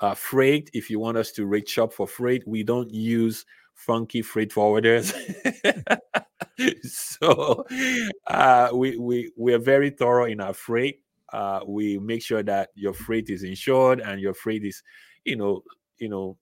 uh, 0.00 0.14
freight. 0.14 0.68
If 0.72 0.90
you 0.90 0.98
want 0.98 1.16
us 1.16 1.30
to 1.32 1.46
rate 1.46 1.68
shop 1.68 1.92
for 1.92 2.06
freight 2.06 2.46
we 2.46 2.62
don't 2.62 2.92
use 2.92 3.44
funky 3.86 4.22
freight 4.22 4.50
forwarders. 4.50 5.12
so 6.82 7.66
uh, 8.26 8.70
we 8.72 8.96
we 8.96 9.32
we 9.36 9.54
are 9.54 9.58
very 9.58 9.90
thorough 9.90 10.26
in 10.26 10.40
our 10.40 10.54
freight. 10.54 11.00
Uh, 11.32 11.60
we 11.66 11.98
make 11.98 12.22
sure 12.22 12.42
that 12.42 12.68
your 12.74 12.92
freight 12.92 13.30
is 13.30 13.42
insured 13.42 14.00
and 14.00 14.20
your 14.20 14.34
freight 14.34 14.64
is, 14.64 14.82
you 15.24 15.34
know, 15.34 15.62
you 15.98 16.08
know, 16.08 16.36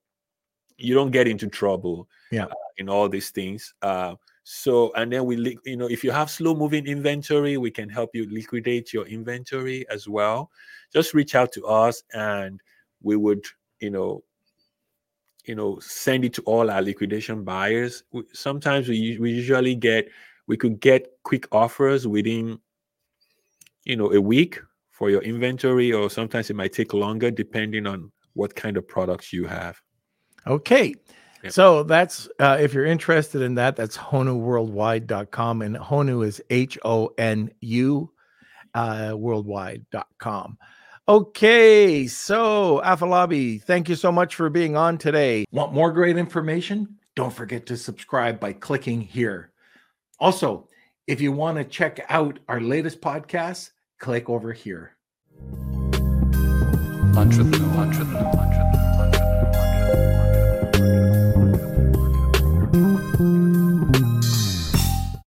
you 0.78 0.94
don't 0.94 1.12
get 1.12 1.28
into 1.28 1.46
trouble. 1.46 2.08
Yeah. 2.32 2.46
Uh, 2.46 2.54
in 2.80 2.88
all 2.88 3.08
these 3.08 3.30
things. 3.30 3.74
Uh, 3.82 4.14
so 4.42 4.92
and 4.94 5.12
then 5.12 5.26
we, 5.26 5.58
you 5.64 5.76
know, 5.76 5.86
if 5.86 6.02
you 6.02 6.10
have 6.10 6.30
slow 6.30 6.54
moving 6.54 6.86
inventory, 6.86 7.58
we 7.58 7.70
can 7.70 7.88
help 7.88 8.10
you 8.14 8.26
liquidate 8.30 8.92
your 8.92 9.06
inventory 9.06 9.86
as 9.90 10.08
well. 10.08 10.50
Just 10.92 11.14
reach 11.14 11.34
out 11.34 11.52
to 11.52 11.66
us 11.66 12.02
and 12.14 12.60
we 13.02 13.16
would, 13.16 13.44
you 13.80 13.90
know, 13.90 14.24
you 15.46 15.54
know 15.54 15.78
send 15.80 16.24
it 16.24 16.32
to 16.34 16.42
all 16.42 16.70
our 16.70 16.82
liquidation 16.82 17.44
buyers. 17.44 18.02
Sometimes 18.32 18.88
we, 18.88 19.18
we 19.18 19.30
usually 19.30 19.74
get 19.74 20.08
we 20.46 20.56
could 20.56 20.80
get 20.80 21.08
quick 21.22 21.46
offers 21.52 22.06
within 22.06 22.58
you 23.84 23.96
know 23.96 24.12
a 24.12 24.20
week 24.20 24.60
for 24.90 25.10
your 25.10 25.22
inventory 25.22 25.92
or 25.92 26.10
sometimes 26.10 26.50
it 26.50 26.56
might 26.56 26.72
take 26.72 26.92
longer 26.92 27.30
depending 27.30 27.86
on 27.86 28.12
what 28.34 28.54
kind 28.54 28.76
of 28.76 28.86
products 28.86 29.32
you 29.32 29.46
have. 29.46 29.80
Okay. 30.46 30.94
Yep. 31.42 31.52
so 31.52 31.82
that's 31.84 32.28
uh, 32.38 32.58
if 32.60 32.74
you're 32.74 32.84
interested 32.84 33.40
in 33.40 33.54
that 33.54 33.74
that's 33.74 33.96
honuworldwide.com 33.96 35.62
and 35.62 35.74
honu 35.76 36.26
is 36.26 36.42
h-o-n-u 36.50 38.10
uh, 38.74 39.14
worldwide.com 39.16 40.58
Okay, 41.08 42.06
so 42.06 42.80
Afolabi, 42.84 43.60
thank 43.60 43.88
you 43.88 43.96
so 43.96 44.12
much 44.12 44.34
for 44.34 44.48
being 44.48 44.76
on 44.76 44.98
today. 44.98 45.44
Want 45.50 45.72
more 45.72 45.90
great 45.92 46.16
information? 46.16 46.98
Don't 47.16 47.32
forget 47.32 47.66
to 47.66 47.76
subscribe 47.76 48.38
by 48.38 48.52
clicking 48.52 49.00
here. 49.00 49.50
Also, 50.20 50.68
if 51.06 51.20
you 51.20 51.32
want 51.32 51.56
to 51.58 51.64
check 51.64 52.04
out 52.08 52.38
our 52.48 52.60
latest 52.60 53.00
podcast, 53.00 53.70
click 53.98 54.28
over 54.28 54.52
here. 54.52 54.96
Lunch 57.14 57.36
with, 57.36 57.58
lunch 57.74 57.98
with, 57.98 58.12
lunch 58.12 58.56
with. 58.56 58.59